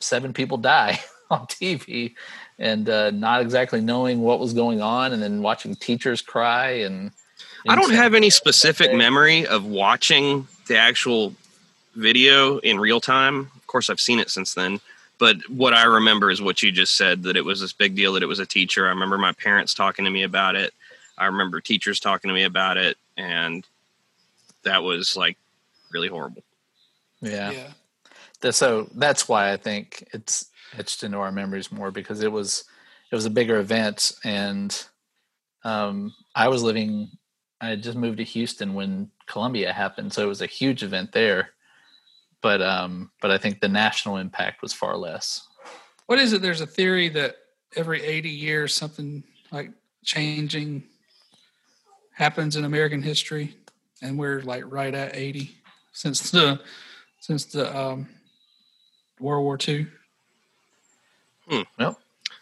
seven 0.00 0.32
people 0.32 0.58
die 0.58 1.00
on 1.30 1.46
TV 1.46 2.14
and 2.58 2.88
uh, 2.88 3.10
not 3.10 3.40
exactly 3.40 3.80
knowing 3.80 4.20
what 4.20 4.40
was 4.40 4.52
going 4.52 4.80
on, 4.80 5.12
and 5.12 5.22
then 5.22 5.42
watching 5.42 5.76
teachers 5.76 6.22
cry. 6.22 6.70
And 6.70 7.12
I 7.68 7.76
don't 7.76 7.94
have 7.94 8.14
any 8.14 8.30
specific 8.30 8.92
memory 8.94 9.46
of 9.46 9.64
watching 9.64 10.48
the 10.66 10.76
actual 10.76 11.34
video 11.94 12.58
in 12.58 12.80
real 12.80 13.00
time. 13.00 13.50
Of 13.54 13.66
course, 13.66 13.90
I've 13.90 14.00
seen 14.00 14.18
it 14.18 14.30
since 14.30 14.54
then. 14.54 14.80
But 15.18 15.48
what 15.48 15.74
I 15.74 15.84
remember 15.84 16.30
is 16.30 16.40
what 16.40 16.62
you 16.62 16.70
just 16.70 16.96
said 16.96 17.24
that 17.24 17.36
it 17.36 17.44
was 17.44 17.60
this 17.60 17.72
big 17.72 17.96
deal 17.96 18.12
that 18.14 18.22
it 18.22 18.26
was 18.26 18.38
a 18.38 18.46
teacher. 18.46 18.86
I 18.86 18.90
remember 18.90 19.18
my 19.18 19.32
parents 19.32 19.74
talking 19.74 20.04
to 20.04 20.10
me 20.10 20.22
about 20.22 20.54
it. 20.54 20.72
I 21.16 21.26
remember 21.26 21.60
teachers 21.60 21.98
talking 21.98 22.28
to 22.28 22.34
me 22.34 22.44
about 22.44 22.76
it. 22.76 22.96
And 23.16 23.66
that 24.62 24.84
was 24.84 25.16
like 25.16 25.36
really 25.90 26.08
horrible. 26.08 26.44
Yeah. 27.20 27.50
Yeah. 27.50 27.72
So 28.42 28.88
that's 28.94 29.28
why 29.28 29.52
I 29.52 29.56
think 29.56 30.08
it's 30.12 30.50
etched 30.76 31.02
into 31.02 31.18
our 31.18 31.32
memories 31.32 31.72
more 31.72 31.90
because 31.90 32.22
it 32.22 32.30
was 32.30 32.64
it 33.10 33.14
was 33.14 33.24
a 33.24 33.30
bigger 33.30 33.58
event, 33.58 34.12
and 34.24 34.86
um, 35.64 36.14
I 36.34 36.48
was 36.48 36.62
living. 36.62 37.10
I 37.60 37.68
had 37.70 37.82
just 37.82 37.96
moved 37.96 38.18
to 38.18 38.24
Houston 38.24 38.74
when 38.74 39.10
Columbia 39.26 39.72
happened, 39.72 40.12
so 40.12 40.22
it 40.22 40.28
was 40.28 40.42
a 40.42 40.46
huge 40.46 40.82
event 40.82 41.12
there. 41.12 41.50
But 42.42 42.62
um, 42.62 43.10
but 43.20 43.30
I 43.30 43.38
think 43.38 43.60
the 43.60 43.68
national 43.68 44.18
impact 44.18 44.62
was 44.62 44.72
far 44.72 44.96
less. 44.96 45.46
What 46.06 46.18
is 46.18 46.32
it? 46.32 46.42
There's 46.42 46.60
a 46.60 46.66
theory 46.66 47.08
that 47.10 47.36
every 47.76 48.02
80 48.02 48.30
years 48.30 48.74
something 48.74 49.24
like 49.50 49.70
changing 50.04 50.84
happens 52.12 52.56
in 52.56 52.64
American 52.64 53.02
history, 53.02 53.56
and 54.02 54.18
we're 54.18 54.40
like 54.42 54.64
right 54.66 54.94
at 54.94 55.16
80 55.16 55.50
since 55.92 56.30
the 56.30 56.60
since 57.20 57.46
the 57.46 57.76
um, 57.76 58.08
World 59.20 59.44
War 59.44 59.58
II. 59.66 59.86
Hmm. 61.48 61.62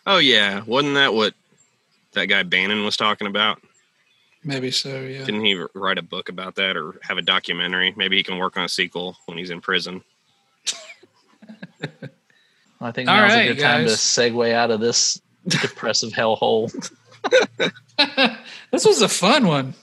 Oh, 0.07 0.19
yeah. 0.19 0.63
Wasn't 0.67 0.95
that 0.95 1.15
what 1.15 1.35
that 2.13 2.27
guy 2.27 2.43
Bannon 2.43 2.85
was 2.85 2.97
talking 2.97 3.27
about? 3.27 3.61
Maybe 4.45 4.71
so. 4.71 5.01
Yeah. 5.01 5.25
Didn't 5.25 5.45
he 5.45 5.61
write 5.75 5.99
a 5.99 6.03
book 6.03 6.29
about 6.29 6.55
that 6.57 6.77
or 6.77 6.95
have 7.03 7.19
a 7.19 7.23
documentary? 7.23 7.93
Maybe 7.97 8.17
he 8.17 8.23
can 8.23 8.39
work 8.39 8.57
on 8.57 8.65
a 8.65 8.69
sequel 8.69 9.17
when 9.27 9.37
he's 9.39 9.51
in 9.51 9.61
prison. 9.61 10.03
I 12.81 12.93
think 12.93 13.09
All 13.09 13.17
now's 13.17 13.33
right, 13.33 13.51
a 13.51 13.55
good 13.55 13.63
time 13.63 13.87
to 13.87 13.93
segue 13.93 14.53
out 14.53 14.71
of 14.71 14.81
this 14.81 15.21
depressive 15.49 16.13
hellhole. 16.13 16.71
this 18.71 18.85
was 18.85 19.03
a 19.03 19.09
fun 19.09 19.47
one. 19.47 19.75